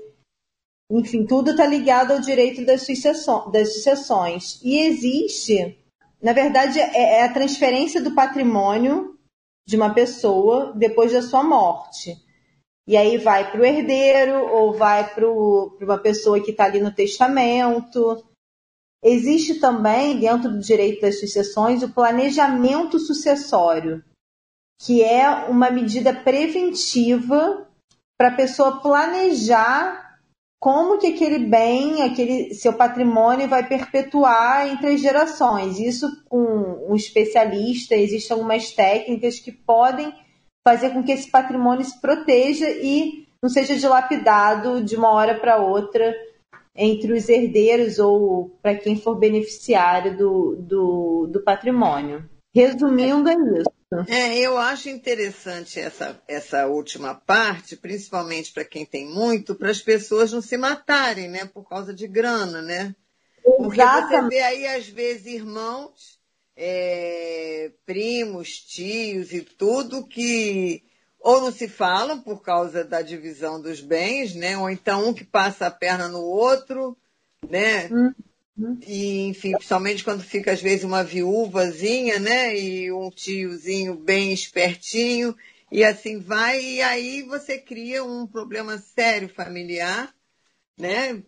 enfim, 0.91 1.25
tudo 1.25 1.51
está 1.51 1.65
ligado 1.65 2.11
ao 2.11 2.19
direito 2.19 2.65
das 2.65 2.83
sucessões. 2.85 4.61
E 4.63 4.79
existe 4.79 5.77
na 6.25 6.33
verdade, 6.33 6.79
é, 6.79 7.19
é 7.19 7.23
a 7.23 7.31
transferência 7.31 8.01
do 8.01 8.15
patrimônio 8.15 9.14
de 9.67 9.75
uma 9.75 9.93
pessoa 9.93 10.73
depois 10.75 11.11
da 11.11 11.21
sua 11.21 11.43
morte. 11.43 12.15
E 12.87 12.95
aí 12.95 13.17
vai 13.17 13.51
para 13.51 13.59
o 13.59 13.65
herdeiro 13.65 14.45
ou 14.45 14.73
vai 14.73 15.13
para 15.13 15.27
uma 15.27 15.97
pessoa 15.97 16.39
que 16.39 16.51
está 16.51 16.65
ali 16.65 16.79
no 16.79 16.93
testamento. 16.93 18.23
Existe 19.03 19.55
também, 19.55 20.19
dentro 20.19 20.49
do 20.49 20.59
direito 20.59 21.01
das 21.01 21.19
sucessões, 21.19 21.81
o 21.81 21.91
planejamento 21.91 22.99
sucessório, 22.99 24.03
que 24.79 25.03
é 25.03 25.27
uma 25.49 25.71
medida 25.71 26.13
preventiva 26.13 27.67
para 28.17 28.29
a 28.29 28.35
pessoa 28.35 28.79
planejar 28.81 30.04
como 30.59 30.97
que 30.97 31.07
aquele 31.07 31.39
bem, 31.39 32.01
aquele 32.01 32.53
seu 32.53 32.73
patrimônio 32.73 33.47
vai 33.47 33.67
perpetuar 33.67 34.67
entre 34.67 34.87
as 34.87 35.01
gerações. 35.01 35.79
Isso 35.79 36.07
com 36.27 36.85
um 36.89 36.95
especialista, 36.95 37.95
existem 37.95 38.33
algumas 38.33 38.71
técnicas 38.71 39.39
que 39.39 39.51
podem 39.51 40.13
fazer 40.67 40.89
com 40.91 41.03
que 41.03 41.11
esse 41.11 41.29
patrimônio 41.29 41.85
se 41.85 41.99
proteja 42.01 42.67
e 42.69 43.27
não 43.41 43.49
seja 43.49 43.75
dilapidado 43.75 44.83
de 44.83 44.95
uma 44.95 45.11
hora 45.11 45.39
para 45.39 45.61
outra 45.61 46.13
entre 46.75 47.13
os 47.13 47.29
herdeiros 47.29 47.99
ou 47.99 48.49
para 48.61 48.75
quem 48.75 48.97
for 48.97 49.15
beneficiário 49.15 50.17
do, 50.17 50.55
do, 50.55 51.27
do 51.27 51.43
patrimônio. 51.43 52.27
Resumindo, 52.53 53.29
é 53.29 53.33
isso. 53.59 53.74
É, 54.07 54.37
eu 54.39 54.57
acho 54.57 54.89
interessante 54.89 55.79
essa, 55.79 56.19
essa 56.27 56.65
última 56.65 57.13
parte, 57.13 57.75
principalmente 57.75 58.51
para 58.51 58.65
quem 58.65 58.85
tem 58.85 59.07
muito, 59.07 59.55
para 59.55 59.69
as 59.69 59.81
pessoas 59.81 60.31
não 60.31 60.41
se 60.41 60.57
matarem, 60.57 61.27
né? 61.27 61.45
Por 61.45 61.67
causa 61.67 61.93
de 61.93 62.07
grana, 62.07 62.61
né? 62.61 62.95
Porque 63.43 63.81
você 63.81 64.27
vê 64.27 64.41
aí, 64.41 64.65
às 64.67 64.87
vezes, 64.87 65.27
irmãos, 65.27 66.19
é, 66.57 67.71
primos, 67.85 68.59
tios 68.59 69.31
e 69.31 69.41
tudo 69.41 70.07
que 70.07 70.83
ou 71.19 71.41
não 71.41 71.51
se 71.51 71.67
falam 71.67 72.21
por 72.21 72.43
causa 72.43 72.83
da 72.83 73.01
divisão 73.01 73.59
dos 73.59 73.81
bens, 73.81 74.35
né? 74.35 74.57
Ou 74.57 74.69
então 74.69 75.09
um 75.09 75.13
que 75.13 75.23
passa 75.23 75.67
a 75.67 75.71
perna 75.71 76.07
no 76.07 76.21
outro, 76.21 76.95
né? 77.49 77.87
Hum. 77.91 78.13
E, 78.87 79.27
enfim, 79.27 79.51
principalmente 79.51 80.03
quando 80.03 80.23
fica, 80.23 80.51
às 80.51 80.61
vezes, 80.61 80.85
uma 80.85 81.03
viúvazinha, 81.03 82.19
né? 82.19 82.57
E 82.57 82.91
um 82.91 83.09
tiozinho 83.09 83.95
bem 83.95 84.31
espertinho, 84.31 85.35
e 85.71 85.83
assim 85.83 86.19
vai, 86.19 86.61
e 86.61 86.81
aí 86.81 87.23
você 87.23 87.57
cria 87.57 88.03
um 88.03 88.25
problema 88.25 88.77
sério 88.77 89.27
familiar, 89.27 90.13
né? 90.77 91.21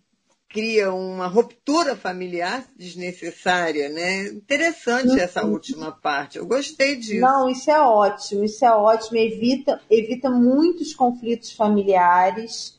Cria 0.48 0.94
uma 0.94 1.28
ruptura 1.28 1.98
familiar 1.98 2.66
desnecessária, 2.78 3.90
né? 3.90 4.28
Interessante 4.28 5.10
uhum. 5.10 5.18
essa 5.18 5.46
última 5.46 5.92
parte, 5.92 6.38
eu 6.38 6.46
gostei 6.46 6.96
disso. 6.96 7.20
Não, 7.20 7.50
isso 7.50 7.70
é 7.70 7.82
ótimo, 7.82 8.46
isso 8.46 8.64
é 8.64 8.72
ótimo, 8.72 9.18
evita, 9.18 9.82
evita 9.90 10.30
muitos 10.30 10.94
conflitos 10.94 11.52
familiares 11.52 12.77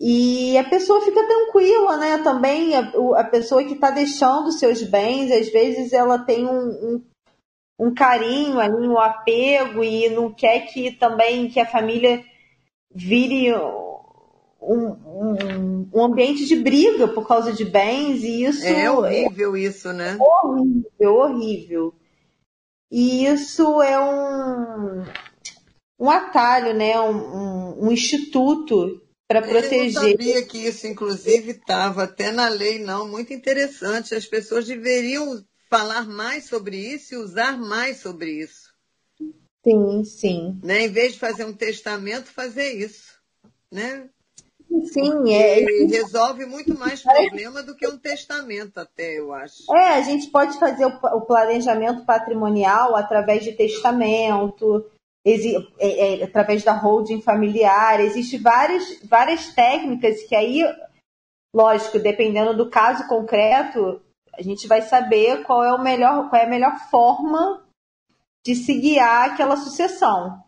e 0.00 0.56
a 0.56 0.62
pessoa 0.62 1.00
fica 1.00 1.26
tranquila, 1.26 1.96
né? 1.96 2.18
Também 2.18 2.74
a, 2.74 2.92
a 3.16 3.24
pessoa 3.24 3.64
que 3.64 3.72
está 3.72 3.90
deixando 3.90 4.52
seus 4.52 4.82
bens, 4.82 5.32
às 5.32 5.48
vezes 5.48 5.92
ela 5.92 6.20
tem 6.20 6.46
um, 6.46 6.68
um, 6.68 7.04
um, 7.80 7.94
carinho 7.94 8.60
ali, 8.60 8.86
um 8.86 8.98
apego 8.98 9.82
e 9.82 10.08
não 10.10 10.32
quer 10.32 10.66
que 10.66 10.92
também 10.92 11.48
que 11.48 11.58
a 11.58 11.66
família 11.66 12.24
vire 12.94 13.52
um, 14.62 14.86
um, 14.86 15.88
um 15.92 16.04
ambiente 16.04 16.46
de 16.46 16.54
briga 16.54 17.08
por 17.08 17.26
causa 17.26 17.52
de 17.52 17.64
bens 17.64 18.22
e 18.22 18.44
isso 18.44 18.66
é 18.66 18.88
horrível 18.88 19.56
isso, 19.56 19.92
né? 19.92 20.16
Horrível, 20.20 21.14
horrível. 21.16 21.94
E 22.88 23.26
isso 23.26 23.82
é 23.82 23.98
um 23.98 25.04
um 26.00 26.08
atalho, 26.08 26.72
né? 26.72 27.00
um, 27.00 27.16
um, 27.16 27.86
um 27.86 27.90
instituto 27.90 29.02
para 29.28 29.42
proteger. 29.42 29.84
Eu 29.84 29.92
sabia 29.92 30.46
que 30.46 30.66
isso, 30.66 30.86
inclusive, 30.86 31.50
estava 31.50 32.04
até 32.04 32.32
na 32.32 32.48
lei, 32.48 32.78
não. 32.78 33.06
Muito 33.06 33.32
interessante. 33.32 34.14
As 34.14 34.24
pessoas 34.24 34.66
deveriam 34.66 35.44
falar 35.68 36.06
mais 36.06 36.46
sobre 36.46 36.78
isso 36.78 37.14
e 37.14 37.18
usar 37.18 37.58
mais 37.58 37.98
sobre 37.98 38.42
isso. 38.42 38.72
Sim, 39.62 40.02
sim. 40.04 40.58
Né? 40.64 40.86
Em 40.86 40.88
vez 40.88 41.12
de 41.12 41.18
fazer 41.18 41.44
um 41.44 41.52
testamento, 41.52 42.32
fazer 42.32 42.72
isso. 42.72 43.18
Né? 43.70 44.08
Sim, 44.92 45.32
é. 45.32 45.64
resolve 45.86 46.44
muito 46.46 46.78
mais 46.78 47.02
problema 47.02 47.62
do 47.62 47.74
que 47.74 47.86
um 47.86 47.98
testamento, 47.98 48.78
até, 48.78 49.18
eu 49.18 49.32
acho. 49.32 49.64
É, 49.74 49.94
a 49.94 50.02
gente 50.02 50.30
pode 50.30 50.58
fazer 50.58 50.84
o 50.86 51.20
planejamento 51.22 52.04
patrimonial 52.04 52.94
através 52.94 53.42
de 53.42 53.52
testamento, 53.52 54.84
é, 55.78 56.20
é, 56.20 56.24
através 56.24 56.64
da 56.64 56.72
holding 56.72 57.20
familiar. 57.20 58.00
Existem 58.00 58.40
várias, 58.40 59.00
várias 59.04 59.52
técnicas 59.54 60.22
que 60.22 60.34
aí, 60.34 60.62
lógico, 61.54 61.98
dependendo 61.98 62.56
do 62.56 62.70
caso 62.70 63.06
concreto, 63.06 64.00
a 64.32 64.42
gente 64.42 64.66
vai 64.66 64.82
saber 64.82 65.44
qual 65.44 65.64
é, 65.64 65.72
o 65.72 65.82
melhor, 65.82 66.28
qual 66.30 66.40
é 66.40 66.44
a 66.44 66.48
melhor 66.48 66.78
forma 66.90 67.64
de 68.44 68.54
se 68.54 68.74
guiar 68.74 69.30
aquela 69.30 69.56
sucessão. 69.56 70.42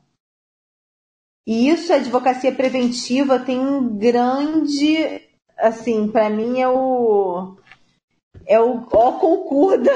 E 1.47 1.69
isso, 1.69 1.93
a 1.93 1.97
advocacia 1.97 2.55
preventiva 2.55 3.39
tem 3.39 3.59
um 3.59 3.99
grande, 3.99 5.29
assim, 5.59 6.11
para 6.11 6.31
mim 6.31 6.61
é 6.61 6.69
o 6.69 7.57
é 8.47 8.61
o, 8.61 8.79
o 8.79 9.13
concurso 9.19 9.83
da, 9.83 9.93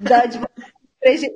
da 0.00 0.22
advocacia 0.22 0.69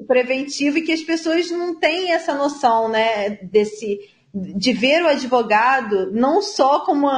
preventiva 0.06 0.78
e 0.78 0.82
que 0.82 0.92
as 0.92 1.02
pessoas 1.02 1.50
não 1.50 1.78
têm 1.78 2.12
essa 2.12 2.34
noção, 2.34 2.88
né, 2.88 3.30
desse 3.42 3.98
de 4.34 4.72
ver 4.72 5.02
o 5.02 5.08
advogado 5.08 6.10
não 6.10 6.42
só 6.42 6.84
como 6.84 7.08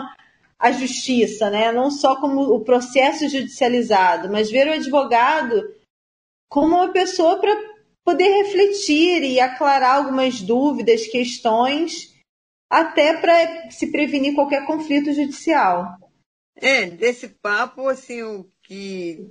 a 0.59 0.73
justiça, 0.73 1.51
né, 1.51 1.73
não 1.73 1.91
só 1.91 2.21
como 2.21 2.43
o 2.43 2.63
processo 2.63 3.29
judicializado, 3.29 4.31
mas 4.31 4.51
ver 4.51 4.69
o 4.69 4.73
advogado 4.73 5.75
como 6.49 6.77
uma 6.77 6.93
pessoa 6.93 7.41
para 7.41 7.55
poder 8.05 8.45
refletir 8.45 9.23
e 9.25 9.41
aclarar 9.41 9.97
algumas 9.97 10.41
dúvidas, 10.41 11.07
questões 11.07 12.15
até 12.71 13.17
para 13.17 13.71
se 13.71 13.91
prevenir 13.91 14.35
qualquer 14.35 14.67
conflito 14.67 15.13
judicial. 15.13 15.97
É, 16.55 16.87
desse 16.87 17.29
papo, 17.29 17.89
assim, 17.89 18.23
o 18.23 18.49
que 18.63 19.31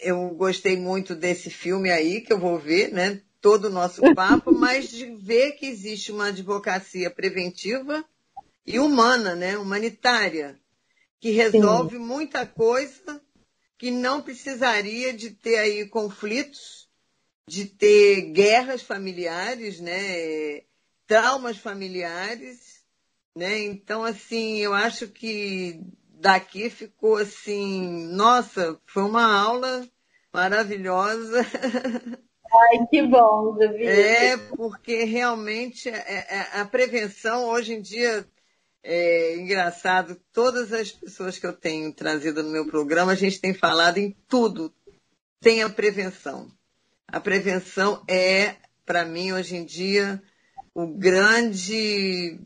eu 0.00 0.30
gostei 0.30 0.76
muito 0.76 1.14
desse 1.14 1.50
filme 1.50 1.90
aí, 1.90 2.20
que 2.20 2.32
eu 2.32 2.38
vou 2.38 2.58
ver, 2.58 2.92
né? 2.92 3.20
Todo 3.40 3.66
o 3.66 3.70
nosso 3.70 4.02
papo, 4.14 4.52
mas 4.52 4.90
de 4.90 5.06
ver 5.16 5.52
que 5.52 5.66
existe 5.66 6.12
uma 6.12 6.28
advocacia 6.28 7.10
preventiva 7.10 8.04
e 8.66 8.78
humana, 8.78 9.34
né? 9.34 9.56
Humanitária, 9.56 10.60
que 11.20 11.30
resolve 11.30 11.96
Sim. 11.96 12.04
muita 12.04 12.46
coisa 12.46 13.20
que 13.78 13.90
não 13.90 14.20
precisaria 14.20 15.12
de 15.12 15.30
ter 15.30 15.58
aí 15.58 15.86
conflitos, 15.86 16.88
de 17.48 17.64
ter 17.64 18.32
guerras 18.32 18.82
familiares, 18.82 19.80
né? 19.80 20.62
traumas 21.10 21.58
familiares, 21.58 22.84
né? 23.36 23.58
Então, 23.64 24.04
assim, 24.04 24.58
eu 24.58 24.72
acho 24.72 25.08
que 25.08 25.80
daqui 26.20 26.68
ficou 26.68 27.16
assim, 27.16 28.06
nossa, 28.12 28.78
foi 28.86 29.02
uma 29.02 29.24
aula 29.24 29.88
maravilhosa. 30.32 31.40
Ai, 32.52 32.86
que 32.90 33.02
bom, 33.06 33.56
Davi. 33.56 33.86
É, 33.86 34.36
porque 34.36 35.04
realmente 35.04 35.88
é, 35.88 36.26
é, 36.28 36.60
a 36.60 36.64
prevenção 36.64 37.46
hoje 37.46 37.74
em 37.74 37.80
dia 37.80 38.26
é 38.82 39.36
engraçado, 39.36 40.20
todas 40.32 40.72
as 40.72 40.90
pessoas 40.90 41.38
que 41.38 41.46
eu 41.46 41.52
tenho 41.52 41.92
trazido 41.92 42.42
no 42.42 42.50
meu 42.50 42.66
programa, 42.66 43.12
a 43.12 43.16
gente 43.16 43.40
tem 43.40 43.54
falado 43.54 43.98
em 43.98 44.16
tudo, 44.28 44.72
tem 45.40 45.62
a 45.62 45.70
prevenção. 45.70 46.50
A 47.06 47.20
prevenção 47.20 48.02
é, 48.08 48.56
para 48.84 49.04
mim, 49.04 49.32
hoje 49.32 49.56
em 49.56 49.64
dia, 49.64 50.22
o 50.74 50.86
grande 50.86 52.40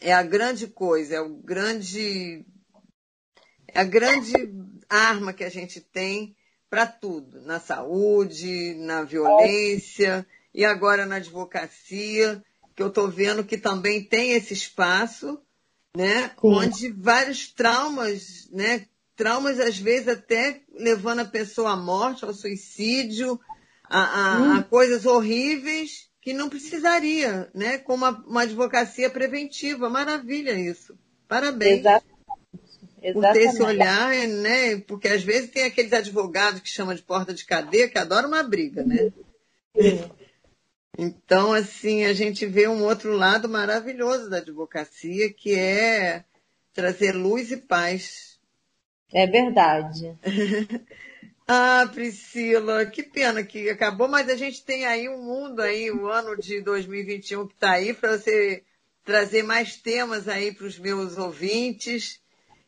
é 0.00 0.12
a 0.12 0.22
grande 0.22 0.66
coisa, 0.66 1.16
é 1.16 1.20
o 1.20 1.36
grande 1.36 2.44
é 2.44 2.57
a 3.74 3.84
grande 3.84 4.32
arma 4.88 5.32
que 5.32 5.44
a 5.44 5.48
gente 5.48 5.80
tem 5.80 6.36
para 6.70 6.86
tudo, 6.86 7.40
na 7.42 7.58
saúde, 7.58 8.74
na 8.74 9.02
violência 9.02 10.26
e 10.54 10.64
agora 10.64 11.06
na 11.06 11.16
advocacia, 11.16 12.42
que 12.74 12.82
eu 12.82 12.88
estou 12.88 13.08
vendo 13.08 13.44
que 13.44 13.56
também 13.56 14.02
tem 14.02 14.32
esse 14.32 14.52
espaço, 14.52 15.40
né, 15.96 16.28
Sim. 16.28 16.34
onde 16.42 16.90
vários 16.92 17.48
traumas, 17.48 18.48
né, 18.52 18.86
traumas 19.16 19.58
às 19.58 19.78
vezes 19.78 20.08
até 20.08 20.60
levando 20.72 21.20
a 21.20 21.24
pessoa 21.24 21.72
à 21.72 21.76
morte, 21.76 22.24
ao 22.24 22.34
suicídio, 22.34 23.40
a, 23.84 24.00
a, 24.00 24.58
a 24.58 24.62
coisas 24.62 25.06
horríveis, 25.06 26.08
que 26.20 26.32
não 26.34 26.48
precisaria, 26.50 27.50
né? 27.54 27.78
Com 27.78 27.94
uma, 27.94 28.10
uma 28.10 28.42
advocacia 28.42 29.08
preventiva. 29.08 29.88
Maravilha 29.88 30.52
isso. 30.52 30.98
Parabéns. 31.26 31.82
Exatamente. 33.02 33.12
Por 33.12 33.32
ter 33.32 33.48
esse 33.48 33.62
olhar, 33.62 34.28
né? 34.28 34.76
Porque 34.86 35.08
às 35.08 35.22
vezes 35.22 35.50
tem 35.50 35.64
aqueles 35.64 35.92
advogados 35.92 36.60
que 36.60 36.68
chamam 36.68 36.94
de 36.94 37.02
porta 37.02 37.32
de 37.32 37.44
cadeia 37.44 37.88
que 37.88 37.98
adoram 37.98 38.28
uma 38.28 38.42
briga, 38.42 38.84
né? 38.84 39.12
Sim. 39.80 40.10
Então, 40.98 41.52
assim, 41.52 42.04
a 42.04 42.12
gente 42.12 42.44
vê 42.44 42.66
um 42.66 42.82
outro 42.82 43.12
lado 43.12 43.48
maravilhoso 43.48 44.28
da 44.28 44.38
advocacia, 44.38 45.32
que 45.32 45.54
é 45.54 46.24
trazer 46.72 47.12
luz 47.12 47.52
e 47.52 47.56
paz. 47.56 48.38
É 49.12 49.26
verdade. 49.26 50.16
Ah, 51.50 51.88
Priscila, 51.94 52.84
que 52.84 53.02
pena 53.02 53.42
que 53.42 53.70
acabou, 53.70 54.06
mas 54.06 54.28
a 54.28 54.36
gente 54.36 54.62
tem 54.62 54.84
aí 54.84 55.08
um 55.08 55.22
mundo 55.22 55.62
aí, 55.62 55.90
o 55.90 56.06
ano 56.06 56.36
de 56.36 56.60
2021 56.60 57.46
que 57.46 57.54
está 57.54 57.70
aí 57.70 57.94
para 57.94 58.18
você 58.18 58.62
trazer 59.02 59.42
mais 59.42 59.74
temas 59.74 60.28
aí 60.28 60.52
para 60.52 60.66
os 60.66 60.78
meus 60.78 61.16
ouvintes, 61.16 62.20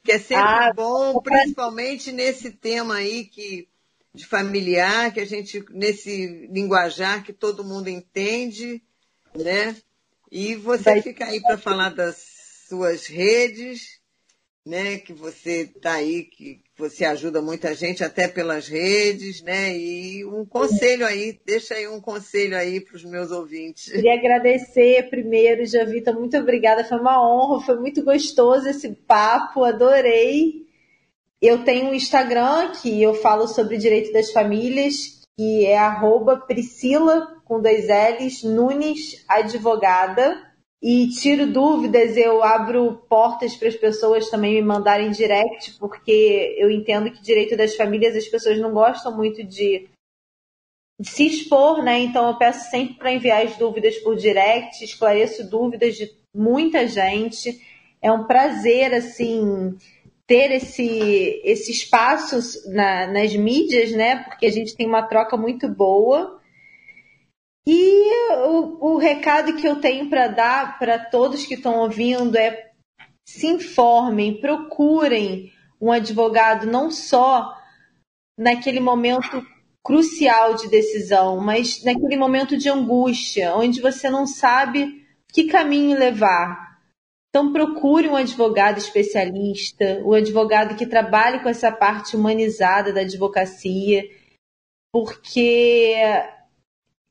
que 0.02 0.12
é 0.12 0.18
sempre 0.18 0.44
ah, 0.44 0.72
bom, 0.72 1.20
principalmente 1.20 2.10
nesse 2.12 2.50
tema 2.50 2.96
aí 2.96 3.24
que 3.24 3.68
de 4.12 4.26
familiar, 4.26 5.12
que 5.12 5.20
a 5.20 5.24
gente 5.24 5.64
nesse 5.70 6.48
linguajar 6.50 7.22
que 7.22 7.32
todo 7.32 7.64
mundo 7.64 7.88
entende, 7.88 8.82
né? 9.34 9.76
E 10.30 10.56
você 10.56 11.00
fica 11.02 11.26
aí 11.26 11.40
para 11.40 11.58
falar 11.58 11.90
das 11.90 12.16
suas 12.68 13.06
redes, 13.06 14.00
né? 14.64 14.98
Que 14.98 15.12
você 15.12 15.62
está 15.62 15.94
aí, 15.94 16.24
que 16.24 16.62
você 16.80 17.04
ajuda 17.04 17.42
muita 17.42 17.74
gente 17.74 18.02
até 18.02 18.26
pelas 18.26 18.66
redes, 18.66 19.42
né? 19.42 19.76
E 19.76 20.24
um 20.24 20.46
conselho 20.46 21.06
aí, 21.06 21.38
deixa 21.44 21.74
aí 21.74 21.86
um 21.86 22.00
conselho 22.00 22.56
aí 22.56 22.80
para 22.80 22.96
os 22.96 23.04
meus 23.04 23.30
ouvintes. 23.30 23.92
Queria 23.92 24.14
agradecer 24.14 25.10
primeiro, 25.10 25.66
Javita, 25.66 26.12
muito 26.12 26.38
obrigada, 26.38 26.82
foi 26.82 26.98
uma 26.98 27.22
honra, 27.22 27.66
foi 27.66 27.78
muito 27.78 28.02
gostoso 28.02 28.66
esse 28.66 28.88
papo, 28.88 29.62
adorei. 29.62 30.66
Eu 31.40 31.64
tenho 31.64 31.90
um 31.90 31.94
Instagram 31.94 32.72
que 32.72 33.02
eu 33.02 33.14
falo 33.14 33.46
sobre 33.46 33.76
direito 33.76 34.12
das 34.12 34.32
famílias, 34.32 35.20
que 35.36 35.66
é 35.66 35.76
arroba 35.76 36.38
Priscila, 36.38 37.40
com 37.44 37.60
dois 37.60 37.86
L's, 37.88 38.42
Nunes 38.42 39.22
Advogada 39.28 40.49
e 40.82 41.08
tiro 41.08 41.46
dúvidas, 41.46 42.16
eu 42.16 42.42
abro 42.42 43.02
portas 43.08 43.54
para 43.54 43.68
as 43.68 43.76
pessoas 43.76 44.30
também 44.30 44.54
me 44.54 44.62
mandarem 44.62 45.10
direct, 45.10 45.78
porque 45.78 46.56
eu 46.58 46.70
entendo 46.70 47.10
que 47.10 47.20
direito 47.20 47.54
das 47.54 47.76
famílias 47.76 48.16
as 48.16 48.26
pessoas 48.26 48.58
não 48.58 48.72
gostam 48.72 49.14
muito 49.14 49.44
de, 49.44 49.90
de 50.98 51.08
se 51.08 51.26
expor, 51.26 51.82
né? 51.82 51.98
Então 51.98 52.28
eu 52.28 52.38
peço 52.38 52.70
sempre 52.70 52.94
para 52.94 53.12
enviar 53.12 53.44
as 53.44 53.56
dúvidas 53.58 53.98
por 53.98 54.16
direct, 54.16 54.82
esclareço 54.82 55.48
dúvidas 55.50 55.96
de 55.96 56.10
muita 56.34 56.88
gente. 56.88 57.60
É 58.00 58.10
um 58.10 58.24
prazer, 58.24 58.94
assim, 58.94 59.76
ter 60.26 60.50
esse, 60.50 61.42
esse 61.44 61.72
espaço 61.72 62.38
na, 62.72 63.06
nas 63.06 63.36
mídias, 63.36 63.92
né? 63.92 64.24
Porque 64.24 64.46
a 64.46 64.50
gente 64.50 64.74
tem 64.74 64.86
uma 64.86 65.02
troca 65.02 65.36
muito 65.36 65.68
boa. 65.68 66.39
Recado 69.00 69.56
que 69.56 69.66
eu 69.66 69.80
tenho 69.80 70.08
para 70.08 70.28
dar 70.28 70.78
para 70.78 70.98
todos 70.98 71.46
que 71.46 71.54
estão 71.54 71.80
ouvindo 71.80 72.36
é 72.36 72.70
se 73.26 73.46
informem, 73.46 74.40
procurem 74.40 75.52
um 75.80 75.90
advogado 75.90 76.66
não 76.66 76.90
só 76.90 77.56
naquele 78.38 78.80
momento 78.80 79.44
crucial 79.82 80.54
de 80.54 80.68
decisão, 80.68 81.38
mas 81.38 81.82
naquele 81.82 82.16
momento 82.16 82.56
de 82.56 82.68
angústia, 82.68 83.54
onde 83.56 83.80
você 83.80 84.10
não 84.10 84.26
sabe 84.26 85.06
que 85.32 85.44
caminho 85.44 85.98
levar. 85.98 86.78
Então 87.28 87.52
procure 87.52 88.08
um 88.08 88.16
advogado 88.16 88.78
especialista, 88.78 90.02
um 90.04 90.12
advogado 90.12 90.76
que 90.76 90.86
trabalhe 90.86 91.40
com 91.40 91.48
essa 91.48 91.70
parte 91.70 92.16
humanizada 92.16 92.92
da 92.92 93.02
advocacia, 93.02 94.04
porque 94.92 95.94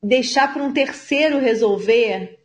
deixar 0.01 0.53
para 0.53 0.63
um 0.63 0.73
terceiro 0.73 1.39
resolver 1.39 2.39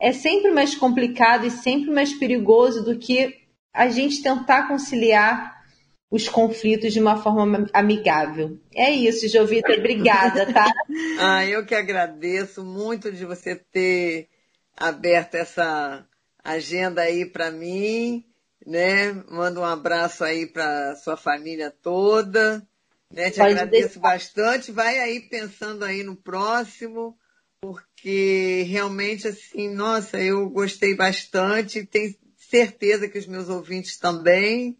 é 0.00 0.12
sempre 0.12 0.50
mais 0.50 0.74
complicado 0.74 1.46
e 1.46 1.50
sempre 1.50 1.90
mais 1.90 2.12
perigoso 2.12 2.84
do 2.84 2.98
que 2.98 3.36
a 3.72 3.88
gente 3.88 4.22
tentar 4.22 4.66
conciliar 4.66 5.62
os 6.10 6.28
conflitos 6.28 6.92
de 6.92 7.00
uma 7.00 7.16
forma 7.22 7.66
amigável. 7.72 8.58
É 8.74 8.90
isso, 8.90 9.26
Jovita, 9.28 9.72
obrigada, 9.72 10.52
tá? 10.52 10.66
ah, 11.18 11.46
eu 11.46 11.64
que 11.64 11.74
agradeço 11.74 12.62
muito 12.62 13.10
de 13.10 13.24
você 13.24 13.54
ter 13.54 14.28
aberto 14.76 15.36
essa 15.36 16.06
agenda 16.44 17.02
aí 17.02 17.24
para 17.24 17.50
mim, 17.50 18.24
né? 18.66 19.12
Manda 19.30 19.60
um 19.60 19.64
abraço 19.64 20.22
aí 20.22 20.46
para 20.46 20.96
sua 20.96 21.16
família 21.16 21.70
toda, 21.70 22.62
né? 23.12 23.30
Te 23.30 23.38
Pode 23.38 23.52
agradeço 23.52 23.94
deixar. 23.94 24.00
bastante. 24.00 24.72
Vai 24.72 24.98
aí 24.98 25.20
pensando 25.20 25.84
aí 25.84 26.02
no 26.02 26.16
próximo, 26.16 27.16
porque 27.60 28.64
realmente 28.68 29.28
assim, 29.28 29.68
nossa, 29.72 30.20
eu 30.20 30.48
gostei 30.50 30.96
bastante, 30.96 31.86
tenho 31.86 32.14
certeza 32.36 33.08
que 33.08 33.18
os 33.18 33.26
meus 33.26 33.48
ouvintes 33.48 33.96
também, 33.96 34.76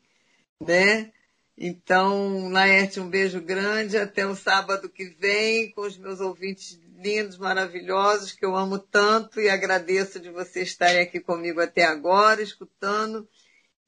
né? 0.61 1.13
Então, 1.57 2.49
Laerte, 2.49 2.99
um 2.99 3.09
beijo 3.09 3.41
grande. 3.41 3.97
Até 3.97 4.27
o 4.27 4.35
sábado 4.35 4.89
que 4.89 5.05
vem 5.05 5.71
com 5.71 5.83
os 5.83 5.97
meus 5.97 6.19
ouvintes 6.21 6.81
lindos, 6.97 7.39
maravilhosos, 7.39 8.33
que 8.33 8.45
eu 8.45 8.57
amo 8.57 8.79
tanto 8.79 9.41
e 9.41 9.49
agradeço 9.49 10.19
de 10.19 10.31
vocês 10.31 10.69
estarem 10.69 11.03
aqui 11.03 11.21
comigo 11.21 11.61
até 11.61 11.85
agora, 11.85 12.43
escutando. 12.43 13.29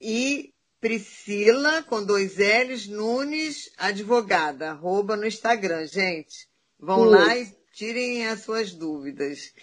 E 0.01 0.54
Priscila, 0.85 1.83
com 1.85 2.05
dois 2.05 2.37
L's, 2.37 2.87
Nunes, 2.89 3.73
advogada, 3.79 4.73
arroba 4.73 5.17
no 5.17 5.27
Instagram, 5.27 5.87
gente. 5.87 6.47
Vão 6.79 7.05
lá 7.05 7.35
e 7.39 7.49
tirem 7.73 8.27
as 8.27 8.41
suas 8.41 8.75
dúvidas 8.75 9.55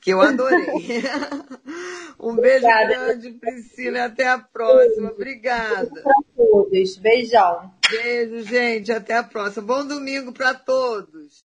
que 0.00 0.10
eu 0.10 0.20
adorei. 0.20 0.58
um 2.18 2.34
beijo 2.34 2.66
Obrigada. 2.66 2.88
grande, 2.88 3.30
Priscila, 3.34 4.06
até 4.06 4.26
a 4.26 4.36
próxima. 4.36 5.12
Obrigada. 5.12 6.02
todos. 6.36 6.96
Beijão. 6.96 7.72
Beijo, 7.88 8.42
gente, 8.42 8.90
até 8.90 9.14
a 9.14 9.22
próxima. 9.22 9.64
Bom 9.64 9.86
domingo 9.86 10.32
para 10.32 10.54
todos. 10.54 11.40